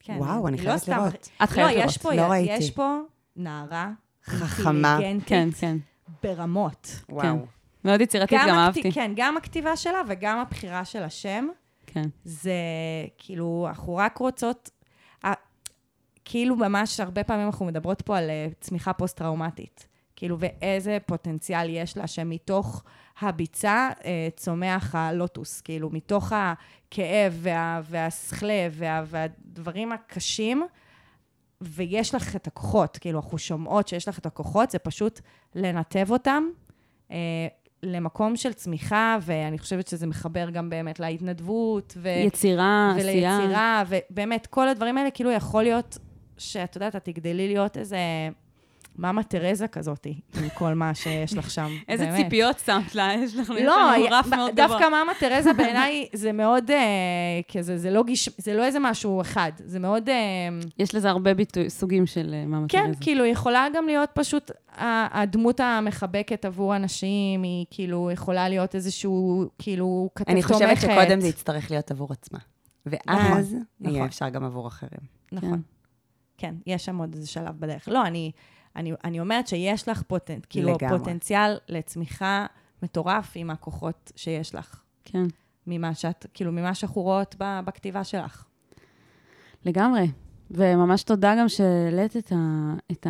כן. 0.00 0.16
וואו, 0.18 0.48
אני 0.48 0.56
היא 0.56 0.62
חייבת 0.62 0.74
לא 0.74 0.84
סתם- 0.84 0.92
לראות. 0.96 1.14
את 1.36 1.40
לא, 1.40 1.46
חייבת 1.46 1.70
יש 1.70 1.78
לראות. 1.78 1.98
פה, 1.98 2.14
לא 2.14 2.30
ראיתי. 2.30 2.52
יש 2.52 2.70
פה 2.70 2.98
נערה 3.36 3.90
חכמה. 4.24 4.98
כן, 5.26 5.48
כן. 5.60 5.76
ברמות. 6.22 6.88
וואו. 7.08 7.36
מאוד 7.84 8.00
יצירתית, 8.00 8.38
גם 8.42 8.48
הכת- 8.48 8.58
אהבתי. 8.58 8.92
כן, 8.92 9.12
גם 9.16 9.36
הכתיבה 9.36 9.76
שלה 9.76 10.00
וגם 10.08 10.38
הבחירה 10.38 10.84
של 10.84 11.02
השם. 11.02 11.46
כן. 11.86 12.08
זה 12.24 12.52
כאילו, 13.18 13.66
אנחנו 13.68 13.96
רק 13.96 14.18
רוצות... 14.18 14.70
כאילו 16.24 16.56
ממש 16.56 17.00
הרבה 17.00 17.24
פעמים 17.24 17.46
אנחנו 17.46 17.66
מדברות 17.66 18.02
פה 18.02 18.18
על 18.18 18.30
אה, 18.30 18.46
צמיחה 18.60 18.92
פוסט-טראומטית. 18.92 19.86
כאילו, 20.16 20.36
ואיזה 20.40 20.98
פוטנציאל 21.06 21.68
יש 21.68 21.96
לה 21.96 22.06
שמתוך 22.06 22.82
הביצה 23.20 23.90
אה, 24.04 24.28
צומח 24.36 24.94
הלוטוס, 24.94 25.60
כאילו, 25.60 25.90
מתוך 25.90 26.32
הכאב 26.32 27.38
וה, 27.38 27.80
והסכלה 27.84 28.68
וה, 28.72 29.02
והדברים 29.06 29.92
הקשים, 29.92 30.62
ויש 31.60 32.14
לך 32.14 32.36
את 32.36 32.46
הכוחות, 32.46 32.98
כאילו, 32.98 33.20
אנחנו 33.20 33.38
שומעות 33.38 33.88
שיש 33.88 34.08
לך 34.08 34.18
את 34.18 34.26
הכוחות, 34.26 34.70
זה 34.70 34.78
פשוט 34.78 35.20
לנתב 35.54 36.06
אותם. 36.10 36.44
אה, 37.10 37.16
למקום 37.82 38.36
של 38.36 38.52
צמיחה, 38.52 39.18
ואני 39.22 39.58
חושבת 39.58 39.88
שזה 39.88 40.06
מחבר 40.06 40.50
גם 40.50 40.70
באמת 40.70 41.00
להתנדבות. 41.00 41.94
ו... 41.96 42.08
יצירה, 42.08 42.92
עשייה. 42.96 43.38
וליצירה, 43.38 43.82
ובאמת, 43.88 44.46
כל 44.46 44.68
הדברים 44.68 44.98
האלה, 44.98 45.10
כאילו 45.10 45.30
יכול 45.30 45.62
להיות 45.62 45.98
שאת 46.38 46.74
יודעת, 46.74 46.96
את 46.96 47.04
תגדלי 47.04 47.48
להיות 47.48 47.76
איזה 47.76 47.98
מאמה 49.00 49.22
תרזה 49.22 49.68
כזאת, 49.68 50.06
עם 50.38 50.48
כל 50.54 50.74
מה 50.74 50.94
שיש 50.94 51.36
לך 51.36 51.50
שם, 51.50 51.68
איזה 51.88 52.04
באמת. 52.06 52.24
ציפיות 52.24 52.58
שמת 52.58 52.94
לה, 52.94 53.12
יש 53.14 53.36
לך 53.36 53.50
לא, 53.64 53.74
רף 54.10 54.26
ב- 54.26 54.34
מאוד 54.34 54.50
גבוה. 54.54 54.66
דווקא 54.66 54.88
מאמה 54.90 55.12
תרזה 55.20 55.52
בעיניי 55.58 56.08
זה 56.12 56.32
מאוד, 56.32 56.70
אה, 56.70 56.76
כזה, 57.52 57.78
זה 57.78 57.90
לא, 57.90 58.04
גיש, 58.04 58.28
זה 58.38 58.54
לא 58.54 58.64
איזה 58.64 58.78
משהו 58.80 59.20
אחד, 59.20 59.52
זה 59.64 59.78
מאוד... 59.78 60.08
אה, 60.08 60.14
יש 60.78 60.94
לזה 60.94 61.10
הרבה 61.10 61.34
ביטוי, 61.34 61.70
סוגים 61.70 62.06
של 62.06 62.34
אה, 62.34 62.46
מאמה 62.46 62.66
כן, 62.68 62.86
תרזה. 62.86 63.00
כאילו, 63.00 63.24
יכולה 63.26 63.66
גם 63.74 63.86
להיות 63.86 64.10
פשוט 64.14 64.50
הדמות 65.12 65.60
המחבקת 65.60 66.44
עבור 66.44 66.76
אנשים, 66.76 67.42
היא 67.42 67.66
כאילו 67.70 68.10
יכולה 68.10 68.48
להיות 68.48 68.74
איזשהו, 68.74 69.44
כאילו, 69.58 70.10
כתב 70.14 70.30
אני 70.30 70.42
תומכת. 70.42 70.54
חושבת 70.54 70.80
שקודם 70.80 71.20
זה 71.20 71.28
יצטרך 71.28 71.70
להיות 71.70 71.90
עבור 71.90 72.08
עצמה. 72.12 72.38
ואז 72.86 73.56
נכון. 73.80 73.94
יהיה 73.94 74.04
אפשר 74.06 74.28
גם 74.28 74.44
עבור 74.44 74.68
אחרים. 74.68 75.00
נכון. 75.32 75.50
כן. 75.50 75.58
כן, 76.38 76.54
יש 76.66 76.84
שם 76.84 76.98
עוד 76.98 77.14
איזה 77.14 77.26
שלב 77.26 77.54
בדרך. 77.60 77.88
לא, 77.88 78.06
אני, 78.06 78.30
אני, 78.76 78.92
אני 79.04 79.20
אומרת 79.20 79.46
שיש 79.46 79.88
לך 79.88 80.02
פוטנט, 80.02 80.46
כאילו, 80.50 80.74
לגמרי. 80.74 80.98
פוטנציאל 80.98 81.56
לצמיחה 81.68 82.46
מטורף 82.82 83.32
עם 83.34 83.50
הכוחות 83.50 84.12
שיש 84.16 84.54
לך, 84.54 84.82
כן, 85.04 85.24
ממה 85.66 85.94
שאת, 85.94 86.26
כאילו, 86.34 86.52
ממה 86.52 86.74
שאנחנו 86.74 87.02
רואות 87.02 87.34
בכתיבה 87.38 88.04
שלך. 88.04 88.44
לגמרי. 89.64 90.10
וממש 90.50 91.02
תודה 91.02 91.34
גם 91.38 91.48
שהעלית 91.48 92.16
את, 92.16 92.32
ה, 92.32 92.74
את 92.92 93.06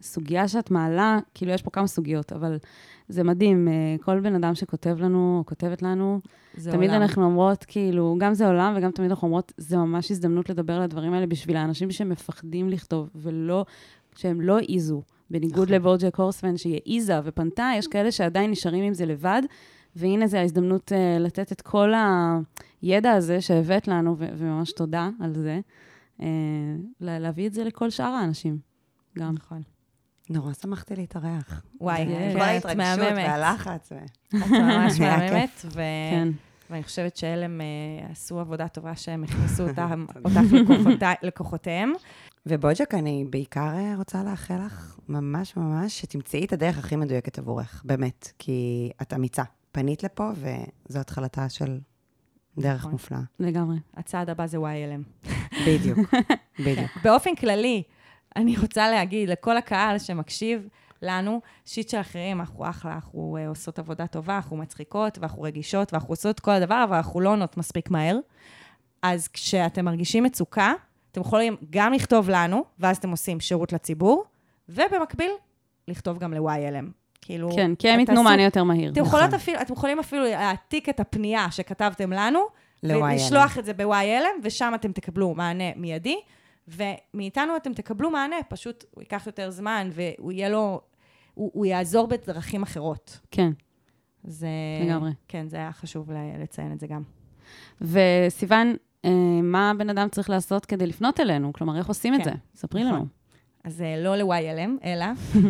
הסוגיה 0.00 0.48
שאת 0.48 0.70
מעלה, 0.70 1.18
כאילו 1.34 1.52
יש 1.52 1.62
פה 1.62 1.70
כמה 1.70 1.86
סוגיות, 1.86 2.32
אבל 2.32 2.58
זה 3.08 3.24
מדהים, 3.24 3.68
אה, 3.68 3.96
כל 4.00 4.20
בן 4.20 4.34
אדם 4.34 4.54
שכותב 4.54 4.96
לנו, 5.00 5.38
או 5.38 5.46
כותבת 5.46 5.82
לנו, 5.82 6.20
תמיד 6.54 6.90
עולם. 6.90 7.02
אנחנו 7.02 7.24
אומרות, 7.24 7.64
כאילו, 7.64 8.16
גם 8.18 8.34
זה 8.34 8.46
עולם, 8.46 8.74
וגם 8.76 8.90
תמיד 8.90 9.10
אנחנו 9.10 9.26
אומרות, 9.26 9.52
זה 9.56 9.76
ממש 9.76 10.10
הזדמנות 10.10 10.50
לדבר 10.50 10.72
על 10.72 10.82
הדברים 10.82 11.12
האלה 11.12 11.26
בשביל 11.26 11.56
האנשים 11.56 11.90
שמפחדים 11.90 12.68
לכתוב, 12.68 13.10
ולא, 13.14 13.64
שהם 14.16 14.40
לא 14.40 14.56
העיזו. 14.58 15.02
בניגוד 15.30 15.62
נכון. 15.64 15.74
לבורג'ק 15.74 16.16
הורסמן, 16.16 16.56
שהיא 16.56 16.80
העיזה 16.86 17.20
ופנתה, 17.24 17.70
יש 17.76 17.86
כאלה 17.86 18.12
שעדיין 18.12 18.50
נשארים 18.50 18.84
עם 18.84 18.94
זה 18.94 19.06
לבד, 19.06 19.42
והנה 19.96 20.26
זו 20.26 20.36
ההזדמנות 20.36 20.92
uh, 20.92 21.20
לתת 21.20 21.52
את 21.52 21.60
כל 21.60 21.92
הידע 22.82 23.10
הזה 23.12 23.40
שהבאת 23.40 23.88
לנו, 23.88 24.16
ו- 24.18 24.28
וממש 24.36 24.72
תודה 24.72 25.08
על 25.20 25.34
זה, 25.34 25.60
uh, 26.18 26.22
לה- 27.00 27.18
להביא 27.18 27.46
את 27.46 27.54
זה 27.54 27.64
לכל 27.64 27.90
שאר 27.90 28.04
האנשים, 28.06 28.58
גם. 29.18 29.34
נכון. 29.34 29.62
נורא 30.30 30.52
שמחתי 30.52 30.96
להתארח. 30.96 31.62
וואי. 31.80 32.06
כל 32.34 32.40
ההתרגשות. 32.40 32.98
והלחץ. 33.16 33.92
את 33.92 34.50
ממש 34.50 34.98
מהממת. 35.00 35.64
כן. 35.74 36.28
ואני 36.70 36.82
חושבת 36.82 37.16
שעלם 37.16 37.60
אה, 37.60 37.66
עשו 38.12 38.40
עבודה 38.40 38.68
טובה 38.68 38.96
שהם 38.96 39.24
הכניסו 39.24 39.68
אותם- 39.68 40.06
אותך 40.24 40.36
לכוחותי- 40.52 41.04
לכוחותיהם. 41.26 41.92
ובוג'ק, 42.46 42.94
אני 42.94 43.24
בעיקר 43.30 43.68
אה, 43.74 43.94
רוצה 43.96 44.22
לאחל 44.22 44.66
לך 44.66 44.98
ממש 45.08 45.56
ממש 45.56 46.00
שתמצאי 46.00 46.44
את 46.44 46.52
הדרך 46.52 46.78
הכי 46.78 46.96
מדויקת 46.96 47.38
עבורך, 47.38 47.82
באמת. 47.84 48.32
כי 48.38 48.90
את 49.02 49.12
אמיצה. 49.12 49.42
פנית 49.72 50.02
לפה, 50.02 50.30
וזו 50.34 50.98
התחלתה 50.98 51.48
של 51.48 51.78
דרך 52.58 52.80
נכון. 52.80 52.90
מופלאה. 52.90 53.20
לגמרי. 53.38 53.76
הצעד 53.96 54.30
הבא 54.30 54.46
זה 54.46 54.56
YLM. 54.56 55.28
בדיוק, 55.66 55.98
בדיוק. 56.66 56.90
באופן 57.04 57.34
כללי, 57.34 57.82
אני 58.36 58.56
רוצה 58.58 58.90
להגיד 58.90 59.28
לכל 59.28 59.56
הקהל 59.56 59.98
שמקשיב 59.98 60.68
לנו, 61.02 61.40
שיט 61.66 61.88
של 61.88 62.00
אחרים, 62.00 62.40
אנחנו 62.40 62.70
אחלה, 62.70 62.94
אנחנו 62.94 63.38
uh, 63.38 63.48
עושות 63.48 63.78
עבודה 63.78 64.06
טובה, 64.06 64.36
אנחנו 64.36 64.56
מצחיקות, 64.56 65.18
ואנחנו 65.18 65.42
רגישות, 65.42 65.92
ואנחנו 65.92 66.12
עושות 66.12 66.40
כל 66.40 66.50
הדבר, 66.50 66.84
אבל 66.84 66.96
אנחנו 66.96 67.20
לא 67.20 67.32
עונות 67.32 67.56
מספיק 67.56 67.90
מהר. 67.90 68.18
אז 69.02 69.28
כשאתם 69.28 69.84
מרגישים 69.84 70.24
מצוקה, 70.24 70.72
אתם 71.12 71.20
יכולים 71.20 71.56
גם 71.70 71.92
לכתוב 71.92 72.30
לנו, 72.30 72.64
ואז 72.78 72.96
אתם 72.96 73.10
עושים 73.10 73.40
שירות 73.40 73.72
לציבור, 73.72 74.24
ובמקביל, 74.68 75.30
לכתוב 75.88 76.18
גם 76.18 76.34
ל-YLM. 76.34 76.84
כאילו, 77.20 77.50
כן, 77.56 77.74
כי 77.74 77.88
הם 77.88 78.00
ייתנו 78.00 78.22
מענה 78.22 78.42
יותר 78.42 78.64
מהיר. 78.64 78.92
אתם, 78.92 79.00
יכולות 79.00 79.34
אפילו, 79.34 79.60
אתם 79.60 79.72
יכולים 79.72 79.98
אפילו 79.98 80.24
להעתיק 80.24 80.88
את 80.88 81.00
הפנייה 81.00 81.50
שכתבתם 81.50 82.12
לנו. 82.12 82.40
ולשלוח 82.82 83.58
את 83.58 83.64
זה 83.64 83.72
ב-YLM, 83.72 84.40
ושם 84.42 84.72
אתם 84.74 84.92
תקבלו 84.92 85.34
מענה 85.34 85.64
מיידי, 85.76 86.16
ומאיתנו 86.68 87.56
אתם 87.56 87.72
תקבלו 87.72 88.10
מענה, 88.10 88.36
פשוט 88.48 88.84
הוא 88.90 89.02
ייקח 89.02 89.26
יותר 89.26 89.50
זמן, 89.50 89.90
והוא 89.92 90.32
יהיה 90.32 90.48
לו, 90.48 90.80
הוא, 91.34 91.50
הוא 91.54 91.66
יעזור 91.66 92.06
בדרכים 92.06 92.62
אחרות. 92.62 93.20
כן. 93.30 93.50
זה... 94.24 94.48
לגמרי. 94.86 95.10
כן, 95.28 95.48
זה 95.48 95.56
היה 95.56 95.72
חשוב 95.72 96.12
ל- 96.12 96.42
לציין 96.42 96.72
את 96.72 96.80
זה 96.80 96.86
גם. 96.86 97.02
וסיוון, 97.80 98.76
מה 99.42 99.70
הבן 99.70 99.90
אדם 99.90 100.08
צריך 100.08 100.30
לעשות 100.30 100.66
כדי 100.66 100.86
לפנות 100.86 101.20
אלינו? 101.20 101.52
כלומר, 101.52 101.78
איך 101.78 101.86
עושים 101.86 102.14
את 102.14 102.18
כן, 102.18 102.24
זה? 102.24 102.30
ספרי 102.54 102.84
נכון. 102.84 102.94
לנו. 102.94 103.06
אז 103.64 103.82
אה, 103.82 104.02
לא 104.02 104.16
ל-YLM, 104.16 104.84
אלא 104.84 105.04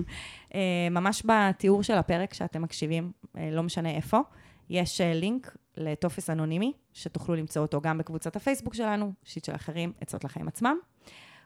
אה, 0.55 0.89
ממש 0.91 1.23
בתיאור 1.27 1.83
של 1.83 1.95
הפרק 1.95 2.35
שאתם 2.35 2.63
מקשיבים, 2.63 3.13
אה, 3.37 3.51
לא 3.53 3.63
משנה 3.63 3.91
איפה, 3.91 4.21
יש 4.71 5.01
אה, 5.01 5.15
לינק 5.15 5.57
לטופס 5.77 6.31
אנונימי, 6.31 6.73
שתוכלו 6.93 7.35
למצוא 7.35 7.63
אותו 7.63 7.81
גם 7.81 7.99
בקבוצת 7.99 8.37
הפייסבוק 8.37 8.75
שלנו, 8.75 9.13
שיט 9.25 9.45
של 9.45 9.55
אחרים, 9.55 9.93
עצות 10.01 10.25
לחיים 10.25 10.49
עצמם. 10.49 10.77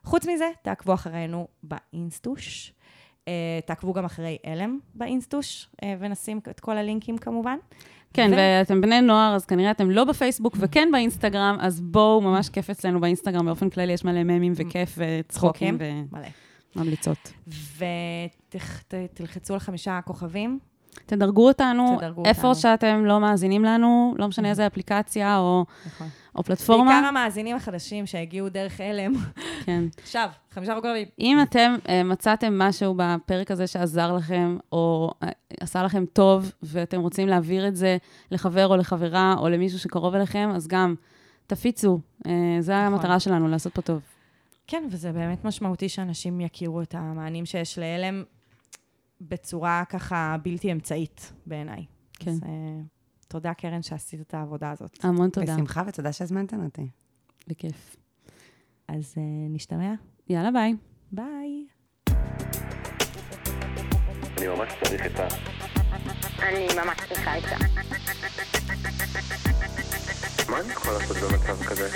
חוץ 0.05 0.27
מזה, 0.27 0.49
תעקבו 0.63 0.95
אחרינו 0.95 1.49
באינסטוש. 1.63 2.73
אה, 3.29 3.61
תעקבו 3.67 3.93
גם 3.93 4.05
אחרי 4.05 4.39
אלם 4.47 4.79
באינסטוש, 4.95 5.69
אה, 5.83 5.95
ונשים 5.99 6.41
את 6.51 6.61
כל 6.61 6.77
הלינקים 6.77 7.19
כמובן. 7.19 7.59
כן, 8.15 8.31
ו- 8.33 8.37
ואתם 8.37 8.81
בני 8.81 9.01
נוער, 9.01 9.35
אז 9.35 9.47
כנראה 9.47 9.71
אתם 9.71 9.91
לא 9.91 10.05
בפייסבוק 10.05 10.57
וכן 10.59 10.89
באינסטגרם, 10.93 11.57
אז 11.61 11.81
בואו, 11.81 12.21
ממש 12.21 12.49
כיף 12.49 12.71
אצלנו 12.71 13.01
באינסטגרם, 13.01 13.47
באופן 13.47 13.71
כללי 13.71 13.93
יש 13.93 14.05
מלא 14.05 14.23
ממים 14.23 14.53
וכיף 14.57 14.99
וצחוקים. 14.99 15.79
וממליצות. 16.77 17.33
ותלחצו 17.79 19.55
על 19.55 19.61
חמישה 19.61 20.01
כוכבים. 20.05 20.59
תדרגו 21.07 21.49
אותנו, 21.49 21.97
תדרגו 21.99 22.25
איפה 22.25 22.49
אותנו. 22.49 22.61
שאתם 22.61 23.05
לא 23.05 23.21
מאזינים 23.21 23.65
לנו, 23.65 24.15
לא 24.19 24.29
משנה 24.29 24.51
איזה 24.51 24.67
אפליקציה 24.67 25.39
או, 25.39 25.65
נכון. 25.87 26.09
או 26.37 26.43
פלטפורמה. 26.43 26.91
בעיקר 26.91 27.07
המאזינים 27.07 27.57
החדשים 27.57 28.07
שהגיעו 28.07 28.49
דרך 28.49 28.81
אלם. 28.81 29.13
כן. 29.65 29.85
עכשיו, 30.03 30.29
חמישה 30.51 30.75
כוכבים. 30.75 31.09
אם 31.21 31.39
אתם 31.43 31.75
uh, 31.85 31.89
מצאתם 32.05 32.59
משהו 32.59 32.95
בפרק 32.97 33.51
הזה 33.51 33.67
שעזר 33.67 34.13
לכם, 34.13 34.57
או 34.73 35.11
uh, 35.25 35.27
עשה 35.61 35.83
לכם 35.83 36.05
טוב, 36.13 36.53
ואתם 36.63 37.01
רוצים 37.01 37.29
להעביר 37.29 37.69
את 37.69 37.77
זה 37.77 37.97
לחבר 38.31 38.67
או 38.67 38.77
לחברה, 38.77 39.35
או 39.39 39.49
למישהו 39.49 39.79
שקרוב 39.79 40.15
אליכם, 40.15 40.51
אז 40.55 40.69
גם 40.69 40.95
תפיצו. 41.47 42.01
Uh, 42.19 42.29
זו 42.61 42.73
נכון. 42.73 42.95
המטרה 42.95 43.21
שלנו, 43.21 43.49
לעשות 43.49 43.75
פה 43.75 43.83
טוב. 43.83 44.01
כן, 44.67 44.85
וזה 44.91 45.13
באמת 45.13 45.45
משמעותי 45.45 45.89
שאנשים 45.89 46.41
יכירו 46.41 46.83
את 46.83 46.95
המענים 46.95 47.47
שיש 47.47 47.79
לאלם 47.79 48.25
בצורה 49.21 49.83
ככה 49.89 50.37
בלתי 50.43 50.73
אמצעית 50.73 51.33
בעיניי. 51.47 51.85
כן. 52.19 52.31
אז 52.31 52.41
uh, 52.41 52.47
תודה, 53.35 53.55
קרן, 53.55 53.83
שעשית 53.83 54.21
את 54.21 54.35
העבודה 54.35 54.71
הזאת. 54.71 55.05
המון 55.05 55.31
תודה. 55.31 55.55
בשמחה 55.55 55.83
ותודה 55.87 56.13
שהזמנתם 56.13 56.65
אותי. 56.65 56.89
בכיף. 57.49 57.97
אז 58.89 59.15
uh, 59.15 59.19
נשתמע. 59.51 59.95
יאללה, 60.29 60.51
ביי. 60.51 60.75
ביי. 61.13 61.67
אני 64.39 64.49
ממש 64.49 64.73
צריך 64.85 65.07
את 65.07 65.21
ה... 65.21 65.29
אני 66.39 66.67
ממש 66.77 66.99
צריכה 67.09 67.39
את 67.39 67.43
זה. 67.43 67.55
מה 70.51 70.61
אני 70.61 70.73
יכול 70.73 70.93
לעשות 70.93 71.17
במצב 71.17 71.65
כזה? 71.65 71.89